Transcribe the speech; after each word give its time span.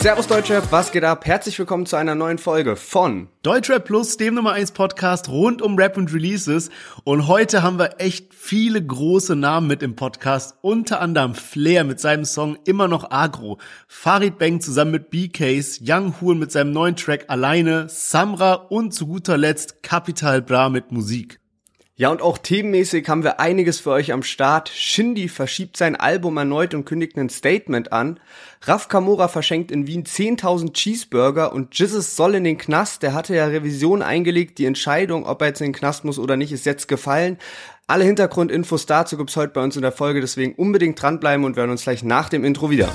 Servus 0.00 0.26
Deutschrap, 0.26 0.72
was 0.72 0.92
geht 0.92 1.04
ab? 1.04 1.26
Herzlich 1.26 1.58
willkommen 1.58 1.84
zu 1.84 1.96
einer 1.96 2.14
neuen 2.14 2.38
Folge 2.38 2.76
von 2.76 3.28
Deutschrap 3.42 3.84
Plus, 3.84 4.16
dem 4.16 4.32
Nummer 4.32 4.52
1 4.52 4.72
Podcast 4.72 5.28
rund 5.28 5.60
um 5.60 5.76
Rap 5.76 5.98
und 5.98 6.14
Releases. 6.14 6.70
Und 7.04 7.28
heute 7.28 7.62
haben 7.62 7.78
wir 7.78 7.96
echt 8.00 8.32
viele 8.32 8.82
große 8.82 9.36
Namen 9.36 9.66
mit 9.66 9.82
im 9.82 9.96
Podcast. 9.96 10.54
Unter 10.62 11.02
anderem 11.02 11.34
Flair 11.34 11.84
mit 11.84 12.00
seinem 12.00 12.24
Song 12.24 12.56
Immer 12.64 12.88
noch 12.88 13.10
Agro, 13.10 13.58
Farid 13.88 14.38
Bang 14.38 14.62
zusammen 14.62 14.92
mit 14.92 15.10
BKs, 15.10 15.80
Young 15.86 16.18
Huren 16.18 16.38
mit 16.38 16.50
seinem 16.50 16.72
neuen 16.72 16.96
Track 16.96 17.26
Alleine, 17.28 17.90
Samra 17.90 18.54
und 18.54 18.94
zu 18.94 19.06
guter 19.06 19.36
Letzt 19.36 19.82
Capital 19.82 20.40
Bra 20.40 20.70
mit 20.70 20.92
Musik. 20.92 21.40
Ja, 22.00 22.08
und 22.08 22.22
auch 22.22 22.38
themenmäßig 22.38 23.06
haben 23.10 23.24
wir 23.24 23.40
einiges 23.40 23.78
für 23.78 23.90
euch 23.90 24.10
am 24.10 24.22
Start. 24.22 24.70
Shindy 24.70 25.28
verschiebt 25.28 25.76
sein 25.76 25.96
Album 25.96 26.38
erneut 26.38 26.72
und 26.72 26.86
kündigt 26.86 27.18
ein 27.18 27.28
Statement 27.28 27.92
an. 27.92 28.18
Raf 28.62 28.88
Kamora 28.88 29.28
verschenkt 29.28 29.70
in 29.70 29.86
Wien 29.86 30.04
10.000 30.04 30.72
Cheeseburger 30.72 31.52
und 31.52 31.78
Jizzes 31.78 32.16
soll 32.16 32.36
in 32.36 32.44
den 32.44 32.56
Knast. 32.56 33.02
Der 33.02 33.12
hatte 33.12 33.36
ja 33.36 33.44
Revision 33.44 34.00
eingelegt. 34.00 34.56
Die 34.56 34.64
Entscheidung, 34.64 35.26
ob 35.26 35.42
er 35.42 35.48
jetzt 35.48 35.60
in 35.60 35.66
den 35.66 35.72
Knast 35.74 36.06
muss 36.06 36.18
oder 36.18 36.38
nicht, 36.38 36.52
ist 36.52 36.64
jetzt 36.64 36.88
gefallen. 36.88 37.36
Alle 37.86 38.04
Hintergrundinfos 38.04 38.86
dazu 38.86 39.18
gibt's 39.18 39.36
heute 39.36 39.52
bei 39.52 39.62
uns 39.62 39.76
in 39.76 39.82
der 39.82 39.92
Folge, 39.92 40.22
deswegen 40.22 40.54
unbedingt 40.54 41.02
dranbleiben 41.02 41.44
und 41.44 41.54
wir 41.54 41.64
hören 41.64 41.70
uns 41.70 41.82
gleich 41.82 42.02
nach 42.02 42.30
dem 42.30 42.44
Intro 42.44 42.70
wieder. 42.70 42.88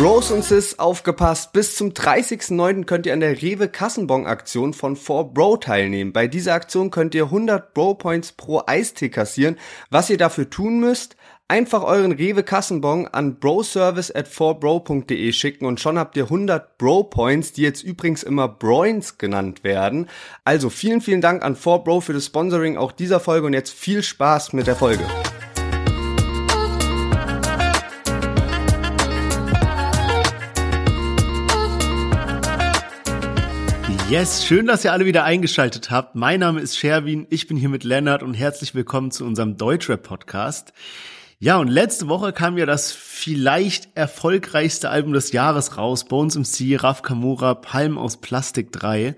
Bros 0.00 0.30
und 0.30 0.42
Sis, 0.42 0.78
aufgepasst. 0.78 1.52
Bis 1.52 1.76
zum 1.76 1.90
30.09. 1.90 2.86
könnt 2.86 3.04
ihr 3.04 3.12
an 3.12 3.20
der 3.20 3.42
Rewe 3.42 3.68
Kassenbon-Aktion 3.68 4.72
von 4.72 4.96
4Bro 4.96 5.60
teilnehmen. 5.60 6.14
Bei 6.14 6.26
dieser 6.26 6.54
Aktion 6.54 6.90
könnt 6.90 7.14
ihr 7.14 7.24
100 7.24 7.74
Bro-Points 7.74 8.32
pro 8.32 8.62
Eistee 8.66 9.10
kassieren. 9.10 9.58
Was 9.90 10.08
ihr 10.08 10.16
dafür 10.16 10.48
tun 10.48 10.80
müsst, 10.80 11.16
einfach 11.48 11.82
euren 11.82 12.12
Rewe 12.12 12.42
Kassenbon 12.42 13.08
an 13.08 13.40
broservice 13.40 14.10
at 14.10 14.26
4bro.de 14.26 15.32
schicken 15.34 15.66
und 15.66 15.80
schon 15.80 15.98
habt 15.98 16.16
ihr 16.16 16.24
100 16.24 16.78
Bro-Points, 16.78 17.52
die 17.52 17.60
jetzt 17.60 17.82
übrigens 17.82 18.22
immer 18.22 18.48
Broins 18.48 19.18
genannt 19.18 19.64
werden. 19.64 20.08
Also 20.44 20.70
vielen, 20.70 21.02
vielen 21.02 21.20
Dank 21.20 21.44
an 21.44 21.56
4Bro 21.56 22.00
für 22.00 22.14
das 22.14 22.24
Sponsoring 22.24 22.78
auch 22.78 22.92
dieser 22.92 23.20
Folge 23.20 23.46
und 23.46 23.52
jetzt 23.52 23.74
viel 23.74 24.02
Spaß 24.02 24.54
mit 24.54 24.66
der 24.66 24.76
Folge. 24.76 25.04
Yes, 34.10 34.44
schön, 34.44 34.66
dass 34.66 34.84
ihr 34.84 34.92
alle 34.92 35.06
wieder 35.06 35.22
eingeschaltet 35.22 35.92
habt. 35.92 36.16
Mein 36.16 36.40
Name 36.40 36.58
ist 36.58 36.76
Sherwin, 36.76 37.28
ich 37.30 37.46
bin 37.46 37.56
hier 37.56 37.68
mit 37.68 37.84
Lennart 37.84 38.24
und 38.24 38.34
herzlich 38.34 38.74
willkommen 38.74 39.12
zu 39.12 39.24
unserem 39.24 39.56
Deutschrap-Podcast. 39.56 40.72
Ja, 41.38 41.58
und 41.58 41.68
letzte 41.68 42.08
Woche 42.08 42.32
kam 42.32 42.58
ja 42.58 42.66
das 42.66 42.90
vielleicht 42.90 43.96
erfolgreichste 43.96 44.90
Album 44.90 45.12
des 45.12 45.30
Jahres 45.30 45.78
raus, 45.78 46.06
Bones 46.06 46.34
MC, 46.34 46.82
Raf 46.82 47.02
Kamura, 47.02 47.54
Palm 47.54 47.98
aus 47.98 48.16
Plastik 48.20 48.72
3. 48.72 49.14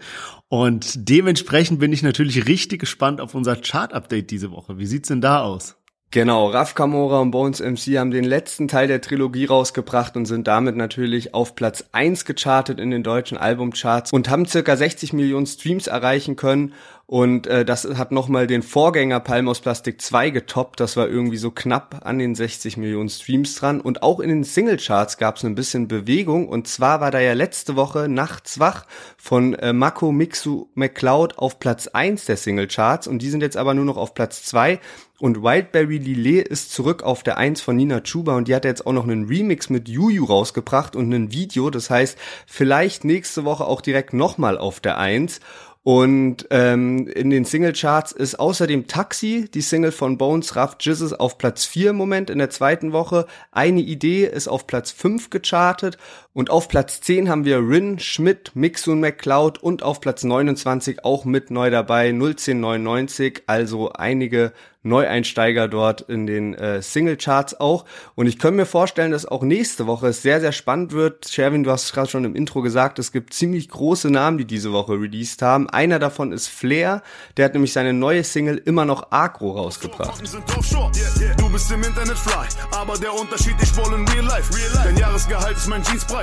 Und 0.49 1.09
dementsprechend 1.09 1.81
bin 1.81 1.95
ich 1.95 2.03
natürlich 2.03 2.47
richtig 2.47 2.79
gespannt 2.79 3.23
auf 3.23 3.35
unser 3.35 3.57
Chart-Update 3.57 4.31
diese 4.31 4.51
Woche. 4.51 4.77
Wie 4.77 4.85
sieht's 4.85 5.09
denn 5.09 5.23
da 5.23 5.41
aus? 5.41 5.75
Genau, 6.13 6.51
Raf 6.51 6.75
Kamora 6.75 7.21
und 7.21 7.31
Bones 7.31 7.61
MC 7.61 7.97
haben 7.97 8.11
den 8.11 8.25
letzten 8.25 8.69
Teil 8.69 8.87
der 8.87 9.01
Trilogie 9.01 9.47
rausgebracht 9.47 10.15
und 10.15 10.27
sind 10.27 10.47
damit 10.47 10.77
natürlich 10.77 11.33
auf 11.33 11.55
Platz 11.55 11.87
1 11.93 12.27
gechartet 12.27 12.79
in 12.79 12.91
den 12.91 13.03
deutschen 13.03 13.39
Albumcharts 13.39 14.13
und 14.13 14.29
haben 14.29 14.45
circa 14.45 14.77
60 14.77 15.15
Millionen 15.15 15.47
Streams 15.47 15.87
erreichen 15.87 16.37
können 16.37 16.75
und 17.13 17.47
äh, 17.47 17.67
das 17.67 17.85
hat 17.85 18.11
nochmal 18.11 18.47
den 18.47 18.63
Vorgänger 18.63 19.21
Palm 19.21 19.47
aus 19.47 19.61
Plastik 19.61 20.01
2 20.01 20.31
getoppt. 20.31 20.81
Das 20.81 20.97
war 20.97 21.09
irgendwie 21.09 21.37
so 21.37 21.51
knapp 21.51 22.01
an 22.07 22.19
den 22.19 22.35
60 22.35 22.79
Millionen 22.79 23.11
Streams 23.11 23.55
dran. 23.57 23.83
Und 23.83 24.03
auch 24.03 24.19
in 24.19 24.31
den 24.31 24.45
Singlecharts 24.45 25.19
gab 25.19 25.37
es 25.37 25.45
ein 25.45 25.55
bisschen 25.55 25.89
Bewegung. 25.89 26.49
Und 26.49 26.69
zwar 26.69 27.03
war 27.03 27.11
da 27.11 27.21
ja 27.21 27.35
letzte 27.35 27.77
Woche 27.77 28.09
Nachts 28.09 28.61
wach 28.61 28.87
von 29.19 29.53
äh, 29.55 29.75
Mako 29.75 30.11
Mixu 30.11 30.69
McCloud 30.75 31.37
auf 31.37 31.61
Platz 31.61 31.87
1 31.87 32.25
der 32.25 32.39
Singlecharts. 32.39 33.07
Und 33.07 33.21
die 33.21 33.29
sind 33.29 33.43
jetzt 33.43 33.59
aber 33.59 33.75
nur 33.75 33.85
noch 33.85 33.99
auf 33.99 34.15
Platz 34.15 34.45
2. 34.45 34.81
Und 35.23 35.41
Wildberry 35.41 35.99
Lillet 35.99 36.49
ist 36.49 36.73
zurück 36.73 37.05
auf 37.05 37.23
der 37.23 37.39
1 37.39 37.61
von 37.61 37.77
Nina 37.77 38.01
Chuba 38.01 38.37
und 38.37 38.49
die 38.49 38.57
hat 38.57 38.65
jetzt 38.65 38.85
auch 38.85 38.93
noch 38.93 39.05
einen 39.05 39.29
Remix 39.29 39.71
mit 39.71 39.89
Juju 39.89 40.25
rausgebracht 40.25 40.97
und 40.97 41.13
ein 41.13 41.31
Video. 41.31 41.71
Das 41.71 41.91
heißt, 41.91 42.19
vielleicht 42.45 43.05
nächste 43.05 43.45
Woche 43.45 43.65
auch 43.65 43.83
direkt 43.83 44.15
nochmal 44.15 44.59
auf 44.59 44.81
der 44.81 44.99
1. 44.99 45.39
Und 45.85 46.49
ähm, 46.51 47.07
in 47.07 47.31
den 47.31 47.45
Singlecharts 47.45 48.11
ist 48.11 48.41
außerdem 48.41 48.89
Taxi, 48.89 49.49
die 49.53 49.61
Single 49.61 49.93
von 49.93 50.19
Bones, 50.19 50.57
Raff 50.57 50.77
Jizzes, 50.81 51.13
auf 51.13 51.39
Platz 51.39 51.65
4 51.67 51.91
im 51.91 51.97
Moment 51.97 52.29
in 52.29 52.39
der 52.39 52.51
zweiten 52.51 52.93
Woche. 52.93 53.27
Eine 53.53 53.81
Idee 53.81 54.27
ist 54.27 54.49
auf 54.49 54.67
Platz 54.67 54.91
5 54.91 55.31
gechartet. 55.31 55.99
Und 56.35 56.49
auf 56.49 56.69
Platz 56.69 57.03
10 57.03 57.29
haben 57.29 57.45
wir 57.45 57.59
Rin, 57.59 57.99
Schmidt, 57.99 58.53
Mixun 58.55 59.01
McCloud 59.01 59.59
und 59.63 59.83
auf 59.83 60.01
Platz 60.01 60.25
29 60.25 61.05
auch 61.05 61.27
mit 61.27 61.51
neu 61.51 61.69
dabei 61.69 62.09
01099. 62.09 63.43
Also 63.47 63.93
einige 63.93 64.53
Neueinsteiger 64.85 65.69
dort 65.69 66.01
in 66.01 66.27
den 66.27 66.55
äh, 66.55 66.83
Singlecharts 66.83 67.61
auch. 67.61 67.85
Und 68.15 68.27
ich 68.27 68.39
kann 68.39 68.57
mir 68.57 68.67
vorstellen, 68.67 69.13
dass 69.13 69.27
auch 69.27 69.43
nächste 69.43 69.87
Woche 69.87 70.09
es 70.09 70.23
sehr, 70.23 70.41
sehr 70.41 70.53
spannend 70.53 70.93
wird. 70.93 71.29
Sherwin, 71.29 71.63
du 71.63 71.71
hast 71.71 71.93
gerade 71.93 72.09
schon 72.09 72.25
im 72.25 72.35
Intro 72.35 72.63
gesagt, 72.63 72.99
es 72.99 73.13
gibt 73.13 73.33
ziemlich 73.33 73.69
große 73.69 74.11
Namen, 74.11 74.39
die 74.39 74.45
diese 74.45 74.73
Woche 74.73 74.95
released 74.95 75.43
haben. 75.43 75.71
Einer 75.71 75.99
davon 75.99 76.33
ist 76.33 76.49
Flair. 76.49 77.03
Der 77.37 77.45
hat 77.45 77.53
nämlich 77.53 77.73
seine 77.73 77.93
neue 77.93 78.25
Single 78.25 78.57
immer 78.57 78.85
noch 78.85 79.13
Agro 79.13 79.53
rausgebracht. 79.53 80.21
Du 80.21 81.51
bist 81.51 81.71
im 81.71 81.83
Internet 81.83 82.19
fly, 82.19 82.47
aber 82.73 82.99
der 82.99 83.15
Unterschied, 83.15 83.55
ich 83.63 83.77
wollen 83.77 84.07
real 84.09 84.25
life. 84.25 84.51
Dein 84.75 84.97
Jahresgehalt 84.97 85.57
ist 85.57 85.69
mein 85.69 85.83
Jeanspreis. 85.85 86.22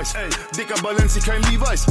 Dicker 0.56 0.80
Balenci, 0.82 1.20
kein 1.20 1.42
Levi's. 1.42 1.84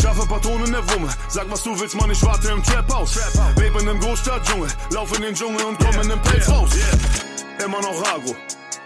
Scharfe 0.00 0.26
Patronen 0.26 0.66
in 0.66 0.72
der 0.72 0.88
Wumme. 0.90 1.08
Sag, 1.28 1.50
was 1.50 1.62
du 1.64 1.78
willst, 1.78 1.96
man, 1.96 2.10
ich 2.10 2.22
warte 2.22 2.48
im 2.48 2.62
Trap-Haus. 2.62 3.18
Lebe 3.56 3.80
in 3.80 3.88
einem 3.88 4.00
Großstadtdschungel, 4.00 4.70
lauf 4.90 5.16
in 5.16 5.22
den 5.22 5.34
Dschungel 5.34 5.64
und 5.64 5.78
komm 5.78 6.00
in 6.00 6.08
den 6.08 6.22
Pelz 6.22 6.48
raus. 6.48 6.70
Immer 7.64 7.80
noch 7.80 8.02
Rago. 8.06 8.36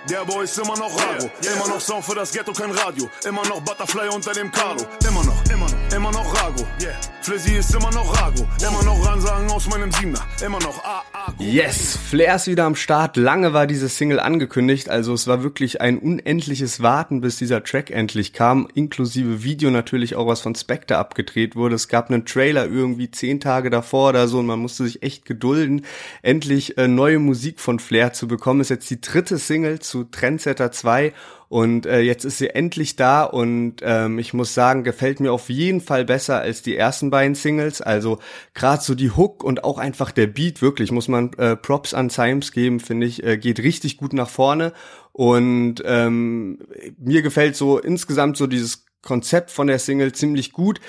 Der 0.08 0.24
Boy 0.24 0.44
ist 0.44 0.58
immer 0.58 0.76
noch 0.78 0.90
Rago. 0.98 1.30
Immer 1.42 1.68
noch 1.68 1.80
Song 1.80 2.02
für 2.02 2.14
das 2.14 2.32
Ghetto, 2.32 2.52
kein 2.52 2.70
Radio. 2.70 3.08
Immer 3.28 3.46
noch 3.46 3.60
Butterfly 3.60 4.08
unter 4.08 4.32
dem 4.32 4.50
Carlo. 4.50 4.82
Immer 5.06 5.24
noch, 5.24 5.44
immer 5.52 5.66
noch, 5.66 5.94
immer 5.96 6.10
noch 6.10 6.42
Rago. 6.42 6.66
Yeah. 6.80 6.98
Flizzy 7.22 7.56
ist 7.58 7.74
immer 7.74 7.90
noch 7.92 8.18
Rago. 8.18 8.48
Immer 8.66 8.82
noch 8.82 9.06
Ransagen 9.06 9.50
aus 9.50 9.68
meinem 9.68 9.92
Siebener. 9.92 10.26
Immer 10.42 10.58
noch 10.60 10.82
A, 10.84 11.02
A. 11.12 11.34
Yes, 11.38 11.98
Flair 12.08 12.36
ist 12.36 12.46
wieder 12.46 12.64
am 12.64 12.76
Start. 12.76 13.18
Lange 13.18 13.52
war 13.52 13.66
diese 13.66 13.90
Single 13.90 14.20
angekündigt, 14.20 14.88
also 14.88 15.12
es 15.12 15.26
war 15.26 15.42
wirklich 15.42 15.82
ein 15.82 15.98
unendliches 15.98 16.82
Warten, 16.82 17.20
bis 17.20 17.36
dieser 17.36 17.62
Track 17.62 17.90
endlich 17.90 18.32
kam, 18.32 18.68
inklusive 18.74 19.42
Video 19.42 19.70
natürlich 19.70 20.16
auch 20.16 20.26
was 20.26 20.40
von 20.40 20.54
Spectre 20.54 20.96
abgedreht 20.96 21.56
wurde. 21.56 21.74
Es 21.74 21.88
gab 21.88 22.10
einen 22.10 22.24
Trailer 22.24 22.66
irgendwie 22.66 23.10
zehn 23.10 23.38
Tage 23.38 23.68
davor 23.68 24.10
oder 24.10 24.26
so 24.28 24.38
und 24.38 24.46
man 24.46 24.58
musste 24.58 24.84
sich 24.84 25.02
echt 25.02 25.26
gedulden, 25.26 25.84
endlich 26.22 26.78
äh, 26.78 26.88
neue 26.88 27.18
Musik 27.18 27.60
von 27.60 27.78
Flair 27.78 28.14
zu 28.14 28.28
bekommen. 28.28 28.62
Ist 28.62 28.70
jetzt 28.70 28.88
die 28.88 29.00
dritte 29.00 29.36
Single 29.36 29.80
zu 29.90 30.04
Trendsetter 30.04 30.72
2 30.72 31.12
und 31.50 31.84
äh, 31.84 31.98
jetzt 31.98 32.24
ist 32.24 32.38
sie 32.38 32.50
endlich 32.50 32.94
da 32.94 33.24
und 33.24 33.78
ähm, 33.82 34.20
ich 34.20 34.32
muss 34.32 34.54
sagen, 34.54 34.84
gefällt 34.84 35.18
mir 35.18 35.32
auf 35.32 35.50
jeden 35.50 35.80
Fall 35.80 36.04
besser 36.04 36.38
als 36.38 36.62
die 36.62 36.76
ersten 36.76 37.10
beiden 37.10 37.34
Singles. 37.34 37.82
Also 37.82 38.20
gerade 38.54 38.80
so 38.84 38.94
die 38.94 39.10
Hook 39.10 39.42
und 39.42 39.64
auch 39.64 39.78
einfach 39.78 40.12
der 40.12 40.28
Beat, 40.28 40.62
wirklich, 40.62 40.92
muss 40.92 41.08
man 41.08 41.32
äh, 41.38 41.56
Props 41.56 41.92
an 41.92 42.08
Symes 42.08 42.52
geben, 42.52 42.78
finde 42.78 43.08
ich, 43.08 43.24
äh, 43.24 43.36
geht 43.36 43.58
richtig 43.58 43.96
gut 43.96 44.12
nach 44.12 44.28
vorne. 44.28 44.72
Und 45.10 45.82
ähm, 45.84 46.60
mir 46.98 47.22
gefällt 47.22 47.56
so 47.56 47.80
insgesamt 47.80 48.36
so 48.36 48.46
dieses 48.46 48.86
Konzept 49.02 49.50
von 49.50 49.66
der 49.66 49.80
Single 49.80 50.12
ziemlich 50.12 50.52
gut. 50.52 50.80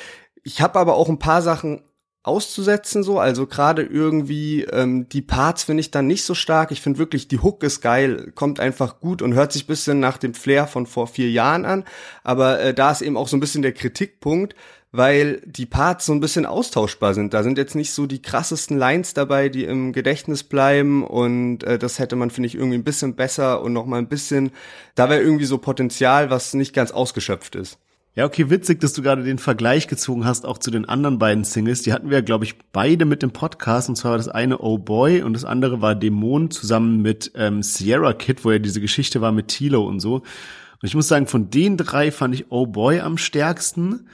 Ich 0.44 0.62
habe 0.62 0.78
aber 0.78 0.94
auch 0.96 1.10
ein 1.10 1.18
paar 1.18 1.42
Sachen 1.42 1.82
auszusetzen 2.24 3.04
so. 3.04 3.20
Also 3.20 3.48
gerade 3.48 3.84
irgendwie 3.84 4.64
ähm, 4.64 5.10
die 5.10 5.22
Parts 5.22 5.64
finde 5.64 5.82
ich 5.82 5.92
dann 5.92 6.08
nicht 6.08 6.24
so 6.24 6.36
stark. 6.36 6.72
Ich 6.72 6.82
finde 6.82 7.00
wirklich 7.00 7.28
die 7.28 7.40
Hook 7.40 7.64
ist 7.64 7.82
geil 7.82 8.32
kommt 8.36 8.60
einfach 8.60 9.00
gut 9.00 9.22
und 9.22 9.34
hört 9.34 9.52
sich 9.52 9.68
bisschen 9.68 10.00
nach 10.00 10.18
dem 10.18 10.34
Flair 10.34 10.68
von 10.68 10.86
vor 10.86 11.08
vier 11.08 11.32
Jahren 11.32 11.66
an. 11.66 11.84
Aber 12.24 12.60
äh, 12.60 12.74
da 12.74 12.92
ist 12.92 13.02
eben 13.02 13.18
auch 13.18 13.28
so 13.28 13.38
ein 13.38 13.42
bisschen 13.42 13.62
der 13.62 13.74
Kritikpunkt 13.74 14.56
weil 14.94 15.42
die 15.46 15.66
Parts 15.66 16.06
so 16.06 16.12
ein 16.12 16.20
bisschen 16.20 16.46
austauschbar 16.46 17.14
sind. 17.14 17.34
Da 17.34 17.44
sind 17.44 17.58
jetzt 17.58 17.76
nicht 17.76 17.94
so 17.94 18.08
die 18.08 18.22
krassesten 18.22 18.78
Lines 18.78 19.14
dabei 19.14 19.48
die 19.48 19.64
im 19.64 19.94
Gedächtnis 19.94 20.44
bleiben. 20.44 21.06
Und 21.06 21.64
äh, 21.64 21.80
das 21.80 21.98
hätte 21.98 22.16
man 22.16 22.30
finde 22.30 22.48
ich 22.48 22.56
irgendwie 22.56 22.78
ein 22.78 22.84
bisschen 22.84 23.16
besser 23.16 23.62
und 23.62 23.74
noch 23.74 23.86
mal 23.86 24.00
ein 24.00 24.10
bisschen 24.10 24.52
da 24.96 25.10
wäre 25.10 25.22
irgendwie 25.22 25.46
so 25.46 25.58
Potenzial 25.58 26.30
was 26.30 26.54
nicht 26.54 26.74
ganz 26.74 26.92
ausgeschöpft 26.92 27.56
ist 27.56 27.80
ja, 28.14 28.26
okay, 28.26 28.50
witzig, 28.50 28.82
dass 28.82 28.92
du 28.92 29.02
gerade 29.02 29.24
den 29.24 29.38
Vergleich 29.38 29.88
gezogen 29.88 30.26
hast, 30.26 30.46
auch 30.46 30.58
zu 30.58 30.70
den 30.70 30.84
anderen 30.84 31.18
beiden 31.18 31.46
Singles. 31.46 31.82
Die 31.84 31.94
hatten 31.94 32.10
wir, 32.10 32.22
glaube 32.22 32.44
ich, 32.44 32.58
beide 32.74 33.06
mit 33.06 33.22
dem 33.22 33.32
Podcast. 33.32 33.88
Und 33.88 33.96
zwar 33.96 34.18
das 34.18 34.28
eine 34.28 34.60
Oh 34.60 34.78
Boy 34.78 35.22
und 35.22 35.32
das 35.32 35.46
andere 35.46 35.82
war 35.82 35.96
Dämon 35.96 36.52
zusammen 36.52 37.02
mit 37.02 37.32
ähm, 37.36 37.64
Sierra 37.64 38.12
Kid, 38.12 38.44
wo 38.44 38.52
ja 38.52 38.60
diese 38.60 38.82
Geschichte 38.82 39.22
war 39.22 39.32
mit 39.32 39.48
Tilo 39.48 39.88
und 39.88 40.02
so. 40.02 40.16
Und 40.16 40.88
ich 40.88 40.94
muss 40.94 41.08
sagen, 41.08 41.26
von 41.26 41.50
den 41.50 41.78
drei 41.78 42.12
fand 42.12 42.36
ich 42.36 42.52
Oh 42.52 42.66
Boy 42.66 43.00
am 43.00 43.18
stärksten. 43.18 44.08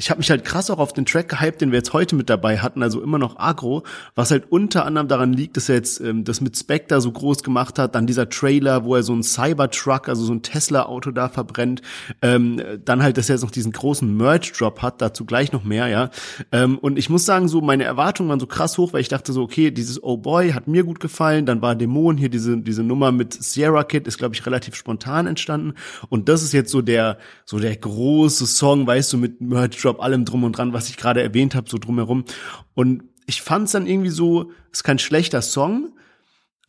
Ich 0.00 0.10
habe 0.10 0.18
mich 0.18 0.30
halt 0.30 0.44
krass 0.44 0.70
auch 0.70 0.78
auf 0.78 0.92
den 0.92 1.04
Track 1.06 1.28
gehypt, 1.28 1.60
den 1.60 1.72
wir 1.72 1.78
jetzt 1.78 1.92
heute 1.92 2.14
mit 2.14 2.30
dabei 2.30 2.58
hatten, 2.58 2.82
also 2.84 3.02
immer 3.02 3.18
noch 3.18 3.38
Agro, 3.38 3.82
was 4.14 4.30
halt 4.30 4.44
unter 4.50 4.84
anderem 4.86 5.08
daran 5.08 5.32
liegt, 5.32 5.56
dass 5.56 5.68
er 5.68 5.74
jetzt 5.74 6.00
ähm, 6.00 6.22
das 6.22 6.40
mit 6.40 6.56
Spectre 6.56 7.00
so 7.00 7.10
groß 7.10 7.42
gemacht 7.42 7.80
hat, 7.80 7.96
dann 7.96 8.06
dieser 8.06 8.28
Trailer, 8.28 8.84
wo 8.84 8.94
er 8.94 9.02
so 9.02 9.12
ein 9.12 9.24
Cybertruck, 9.24 10.08
also 10.08 10.24
so 10.24 10.32
ein 10.32 10.42
Tesla-Auto 10.42 11.10
da 11.10 11.28
verbrennt, 11.28 11.82
ähm, 12.22 12.62
dann 12.84 13.02
halt, 13.02 13.18
dass 13.18 13.28
er 13.28 13.34
jetzt 13.34 13.42
noch 13.42 13.50
diesen 13.50 13.72
großen 13.72 14.16
Merch-Drop 14.16 14.82
hat, 14.82 15.02
dazu 15.02 15.24
gleich 15.24 15.52
noch 15.52 15.64
mehr, 15.64 15.88
ja. 15.88 16.10
Ähm, 16.52 16.78
und 16.78 16.96
ich 16.96 17.10
muss 17.10 17.26
sagen, 17.26 17.48
so 17.48 17.60
meine 17.60 17.82
Erwartungen 17.82 18.28
waren 18.28 18.40
so 18.40 18.46
krass 18.46 18.78
hoch, 18.78 18.92
weil 18.92 19.00
ich 19.00 19.08
dachte 19.08 19.32
so, 19.32 19.42
okay, 19.42 19.72
dieses 19.72 20.02
Oh 20.02 20.16
Boy 20.16 20.52
hat 20.52 20.68
mir 20.68 20.84
gut 20.84 21.00
gefallen, 21.00 21.44
dann 21.44 21.60
war 21.60 21.74
Dämon 21.74 22.16
hier 22.16 22.28
diese 22.28 22.56
diese 22.58 22.84
Nummer 22.84 23.10
mit 23.10 23.34
Sierra 23.34 23.82
Kid 23.82 24.06
ist 24.06 24.18
glaube 24.18 24.34
ich 24.34 24.46
relativ 24.46 24.74
spontan 24.74 25.26
entstanden 25.26 25.74
und 26.08 26.28
das 26.28 26.42
ist 26.42 26.52
jetzt 26.52 26.70
so 26.70 26.82
der 26.82 27.18
so 27.44 27.58
der 27.58 27.76
große 27.76 28.46
Song, 28.46 28.86
weißt 28.86 29.12
du, 29.12 29.18
mit 29.18 29.40
Merch 29.40 29.87
Drop 29.88 30.02
allem 30.02 30.26
drum 30.26 30.44
und 30.44 30.52
dran, 30.52 30.74
was 30.74 30.90
ich 30.90 30.98
gerade 30.98 31.22
erwähnt 31.22 31.54
habe, 31.54 31.70
so 31.70 31.78
drumherum. 31.78 32.24
Und 32.74 33.04
ich 33.26 33.40
fand 33.40 33.66
es 33.66 33.72
dann 33.72 33.86
irgendwie 33.86 34.10
so, 34.10 34.50
ist 34.70 34.84
kein 34.84 34.98
schlechter 34.98 35.40
Song, 35.40 35.92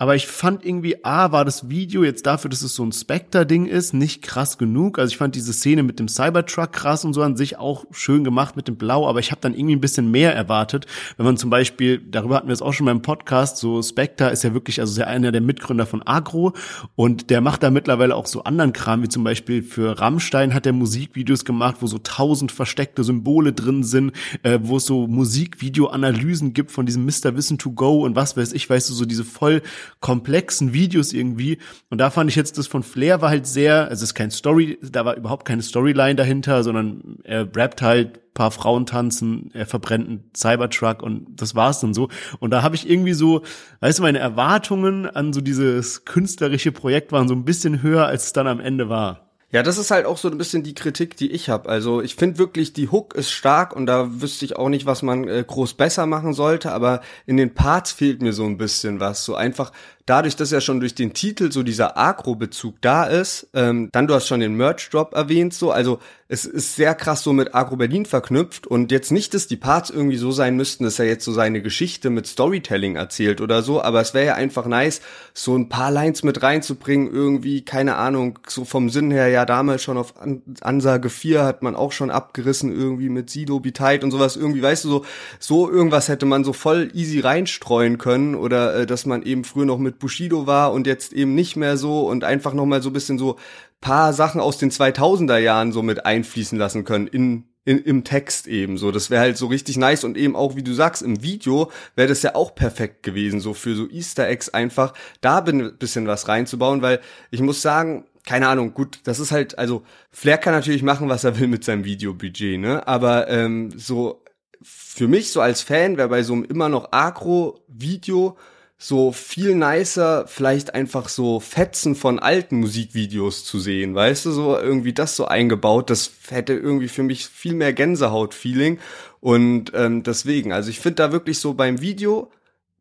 aber 0.01 0.15
ich 0.15 0.27
fand 0.27 0.65
irgendwie, 0.65 1.03
A, 1.03 1.33
war 1.33 1.43
das 1.43 1.67
Video 1.67 2.05
jetzt 2.05 2.25
dafür, 2.25 2.49
dass 2.49 2.61
es 2.61 2.73
so 2.73 2.85
ein 2.85 2.93
Spectre-Ding 2.93 3.65
ist, 3.65 3.93
nicht 3.93 4.21
krass 4.21 4.57
genug. 4.57 4.97
Also 4.97 5.11
ich 5.11 5.17
fand 5.17 5.35
diese 5.35 5.51
Szene 5.51 5.83
mit 5.83 5.99
dem 5.99 6.07
Cybertruck 6.07 6.71
krass 6.71 7.03
und 7.03 7.13
so 7.13 7.21
an 7.21 7.35
sich 7.35 7.57
auch 7.57 7.83
schön 7.91 8.23
gemacht 8.23 8.55
mit 8.55 8.69
dem 8.69 8.77
Blau, 8.77 9.09
aber 9.09 9.19
ich 9.19 9.31
habe 9.31 9.41
dann 9.41 9.53
irgendwie 9.53 9.75
ein 9.75 9.81
bisschen 9.81 10.09
mehr 10.09 10.33
erwartet. 10.33 10.85
Wenn 11.17 11.25
man 11.25 11.35
zum 11.35 11.49
Beispiel, 11.49 11.97
darüber 11.99 12.37
hatten 12.37 12.47
wir 12.47 12.53
es 12.53 12.61
auch 12.61 12.71
schon 12.71 12.85
beim 12.85 13.01
Podcast, 13.01 13.57
so 13.57 13.83
Spectre 13.83 14.29
ist 14.29 14.45
ja 14.45 14.53
wirklich, 14.53 14.79
also 14.79 14.93
sehr 14.93 15.07
einer 15.07 15.33
der 15.33 15.41
Mitgründer 15.41 15.85
von 15.85 16.01
Agro 16.07 16.53
und 16.95 17.29
der 17.29 17.41
macht 17.41 17.61
da 17.61 17.69
mittlerweile 17.69 18.15
auch 18.15 18.25
so 18.25 18.43
anderen 18.43 18.71
Kram, 18.71 19.03
wie 19.03 19.09
zum 19.09 19.25
Beispiel 19.25 19.63
für 19.63 19.99
Rammstein 19.99 20.53
hat 20.53 20.65
er 20.65 20.71
Musikvideos 20.71 21.43
gemacht, 21.43 21.77
wo 21.81 21.87
so 21.87 21.97
tausend 21.97 22.53
versteckte 22.53 23.03
Symbole 23.03 23.51
drin 23.51 23.83
sind, 23.83 24.13
äh, 24.43 24.59
wo 24.61 24.77
es 24.77 24.85
so 24.85 25.07
Musikvideo-Analysen 25.07 26.53
gibt 26.53 26.71
von 26.71 26.85
diesem 26.85 27.03
Mr. 27.03 27.35
Wissen 27.35 27.57
to 27.57 27.71
Go 27.71 28.05
und 28.05 28.15
was 28.15 28.37
weiß 28.37 28.53
ich, 28.53 28.69
weißt 28.69 28.89
du, 28.89 28.93
so 28.93 29.03
diese 29.03 29.25
voll 29.25 29.61
komplexen 29.99 30.73
Videos 30.73 31.13
irgendwie. 31.13 31.57
Und 31.89 31.99
da 31.99 32.09
fand 32.09 32.29
ich 32.29 32.35
jetzt 32.35 32.57
das 32.57 32.67
von 32.67 32.83
Flair 32.83 33.21
war 33.21 33.29
halt 33.29 33.47
sehr, 33.47 33.83
also 33.83 34.03
es 34.03 34.11
ist 34.11 34.15
kein 34.15 34.31
Story, 34.31 34.77
da 34.81 35.05
war 35.05 35.15
überhaupt 35.15 35.45
keine 35.45 35.61
Storyline 35.61 36.15
dahinter, 36.15 36.63
sondern 36.63 37.17
er 37.23 37.47
rappt 37.55 37.81
halt 37.81 38.33
paar 38.33 38.51
Frauen 38.51 38.85
tanzen, 38.85 39.51
er 39.53 39.65
verbrennt 39.65 40.07
einen 40.07 40.31
Cybertruck 40.33 41.03
und 41.03 41.41
das 41.41 41.55
war's 41.55 41.81
dann 41.81 41.93
so. 41.93 42.07
Und 42.39 42.51
da 42.51 42.63
habe 42.63 42.75
ich 42.75 42.89
irgendwie 42.89 43.13
so, 43.13 43.41
weißt 43.81 43.99
du, 43.99 44.03
meine 44.03 44.19
Erwartungen 44.19 45.05
an 45.05 45.33
so 45.33 45.41
dieses 45.41 46.05
künstlerische 46.05 46.71
Projekt 46.71 47.11
waren 47.11 47.27
so 47.27 47.35
ein 47.35 47.43
bisschen 47.43 47.81
höher, 47.81 48.05
als 48.05 48.27
es 48.27 48.33
dann 48.33 48.47
am 48.47 48.61
Ende 48.61 48.87
war. 48.87 49.28
Ja, 49.51 49.63
das 49.63 49.79
ist 49.79 49.89
halt 49.89 50.05
auch 50.05 50.19
so 50.19 50.29
ein 50.29 50.37
bisschen 50.37 50.61
die 50.61 50.75
Kritik, 50.75 51.17
die 51.17 51.31
ich 51.31 51.49
habe. 51.49 51.69
Also 51.69 52.01
ich 52.01 52.15
finde 52.15 52.37
wirklich, 52.37 52.71
die 52.73 52.89
Hook 52.89 53.15
ist 53.15 53.31
stark 53.31 53.75
und 53.75 53.87
da 53.87 54.21
wüsste 54.21 54.45
ich 54.45 54.55
auch 54.57 54.69
nicht, 54.69 54.85
was 54.85 55.01
man 55.01 55.27
äh, 55.27 55.43
groß 55.45 55.73
besser 55.73 56.05
machen 56.05 56.33
sollte, 56.33 56.71
aber 56.71 57.01
in 57.25 57.35
den 57.35 57.55
Parts 57.55 57.91
fehlt 57.91 58.21
mir 58.21 58.31
so 58.31 58.45
ein 58.45 58.57
bisschen 58.57 58.99
was. 58.99 59.25
So 59.25 59.33
einfach 59.33 59.71
dadurch, 60.09 60.35
dass 60.35 60.51
ja 60.51 60.61
schon 60.61 60.79
durch 60.79 60.95
den 60.95 61.13
Titel 61.13 61.51
so 61.51 61.63
dieser 61.63 61.97
Agro-Bezug 61.97 62.81
da 62.81 63.03
ist, 63.05 63.49
ähm, 63.53 63.89
dann 63.91 64.07
du 64.07 64.13
hast 64.13 64.27
schon 64.27 64.39
den 64.39 64.55
Merch-Drop 64.55 65.13
erwähnt, 65.13 65.53
so, 65.53 65.71
also 65.71 65.99
es 66.31 66.45
ist 66.45 66.75
sehr 66.75 66.93
krass 66.93 67.23
so 67.23 67.33
mit 67.33 67.55
Agro 67.55 67.75
Berlin 67.75 68.05
verknüpft. 68.05 68.67
Und 68.67 68.91
jetzt 68.91 69.11
nicht, 69.11 69.33
dass 69.33 69.47
die 69.47 69.57
Parts 69.57 69.89
irgendwie 69.89 70.17
so 70.17 70.31
sein 70.31 70.55
müssten, 70.55 70.83
dass 70.83 70.99
er 70.99 71.05
jetzt 71.05 71.25
so 71.25 71.31
seine 71.31 71.59
Geschichte 71.63 72.11
mit 72.11 72.27
Storytelling 72.27 72.97
erzählt 72.97 73.41
oder 73.41 73.63
so, 73.63 73.81
aber 73.81 73.99
es 73.99 74.13
wäre 74.13 74.27
ja 74.27 74.35
einfach 74.35 74.67
nice, 74.67 75.01
so 75.33 75.55
ein 75.55 75.69
paar 75.69 75.89
Lines 75.89 76.21
mit 76.21 76.43
reinzubringen, 76.43 77.11
irgendwie, 77.11 77.65
keine 77.65 77.95
Ahnung, 77.95 78.37
so 78.47 78.63
vom 78.63 78.91
Sinn 78.91 79.09
her, 79.09 79.29
ja 79.29 79.45
damals 79.45 79.81
schon 79.81 79.97
auf 79.97 80.21
An 80.21 80.43
Ansage 80.61 81.09
4 81.09 81.43
hat 81.43 81.63
man 81.63 81.75
auch 81.75 81.91
schon 81.91 82.11
abgerissen, 82.11 82.71
irgendwie 82.71 83.09
mit 83.09 83.31
Sido, 83.31 83.59
Biteit 83.59 84.03
und 84.03 84.11
sowas, 84.11 84.35
irgendwie, 84.35 84.61
weißt 84.61 84.85
du, 84.85 84.89
so, 84.89 85.05
so 85.39 85.69
irgendwas 85.69 86.09
hätte 86.09 86.27
man 86.27 86.43
so 86.43 86.53
voll 86.53 86.91
easy 86.93 87.21
reinstreuen 87.21 87.97
können. 87.97 88.35
Oder 88.35 88.75
äh, 88.75 88.85
dass 88.85 89.05
man 89.05 89.23
eben 89.23 89.43
früher 89.43 89.65
noch 89.65 89.79
mit 89.79 89.98
Bushido 89.99 90.47
war 90.47 90.73
und 90.73 90.87
jetzt 90.87 91.13
eben 91.13 91.35
nicht 91.35 91.55
mehr 91.55 91.77
so 91.77 92.07
und 92.07 92.23
einfach 92.23 92.53
nochmal 92.53 92.81
so 92.81 92.91
bisschen 92.91 93.17
so 93.17 93.37
paar 93.81 94.13
Sachen 94.13 94.41
aus 94.41 94.57
den 94.57 94.71
2000er 94.71 95.37
Jahren 95.37 95.71
so 95.71 95.81
mit 95.81 96.05
einfließen 96.05 96.57
lassen 96.57 96.83
können 96.83 97.07
in 97.07 97.45
in, 97.65 97.77
im 97.83 98.03
Text 98.03 98.47
eben 98.47 98.79
so. 98.79 98.91
Das 98.91 99.11
wäre 99.11 99.21
halt 99.21 99.37
so 99.37 99.45
richtig 99.45 99.77
nice 99.77 100.03
und 100.03 100.17
eben 100.17 100.35
auch, 100.35 100.55
wie 100.55 100.63
du 100.63 100.73
sagst, 100.73 101.03
im 101.03 101.21
Video 101.21 101.71
wäre 101.95 102.07
das 102.07 102.23
ja 102.23 102.33
auch 102.33 102.55
perfekt 102.55 103.03
gewesen, 103.03 103.41
so 103.41 103.53
für 103.53 103.75
so 103.75 103.87
Easter 103.87 104.27
Eggs 104.27 104.49
einfach 104.49 104.93
da 105.21 105.37
ein 105.37 105.77
bisschen 105.77 106.07
was 106.07 106.27
reinzubauen, 106.27 106.81
weil 106.81 106.99
ich 107.29 107.41
muss 107.41 107.61
sagen, 107.61 108.05
keine 108.25 108.47
Ahnung, 108.47 108.73
gut, 108.73 109.01
das 109.03 109.19
ist 109.19 109.31
halt, 109.31 109.59
also 109.59 109.83
Flair 110.09 110.39
kann 110.39 110.53
natürlich 110.53 110.81
machen, 110.81 111.09
was 111.09 111.23
er 111.23 111.39
will 111.39 111.47
mit 111.47 111.63
seinem 111.63 111.85
Videobudget, 111.85 112.59
ne? 112.59 112.87
Aber 112.87 113.29
ähm, 113.29 113.71
so 113.77 114.23
für 114.61 115.07
mich 115.07 115.31
so 115.31 115.39
als 115.39 115.61
Fan 115.61 115.97
wäre 115.97 116.09
bei 116.09 116.23
so 116.23 116.33
einem 116.33 116.45
immer 116.45 116.69
noch 116.69 116.91
Agro-Video 116.91 118.35
so 118.81 119.11
viel 119.11 119.55
nicer, 119.55 120.25
vielleicht 120.25 120.73
einfach 120.73 121.09
so 121.09 121.41
Fetzen 121.41 121.95
von 121.95 122.17
alten 122.17 122.61
Musikvideos 122.61 123.43
zu 123.43 123.59
sehen, 123.59 123.93
weißt 123.93 124.25
du, 124.25 124.31
so 124.31 124.57
irgendwie 124.57 124.93
das 124.93 125.17
so 125.17 125.25
eingebaut, 125.25 125.89
das 125.89 126.11
hätte 126.29 126.53
irgendwie 126.53 126.87
für 126.87 127.03
mich 127.03 127.27
viel 127.27 127.55
mehr 127.55 127.73
Gänsehaut-Feeling. 127.73 128.79
Und 129.19 129.73
ähm, 129.75 130.03
deswegen, 130.03 130.53
also 130.53 130.69
ich 130.69 130.79
finde 130.79 130.95
da 130.95 131.11
wirklich 131.11 131.39
so 131.39 131.53
beim 131.53 131.81
Video 131.81 132.31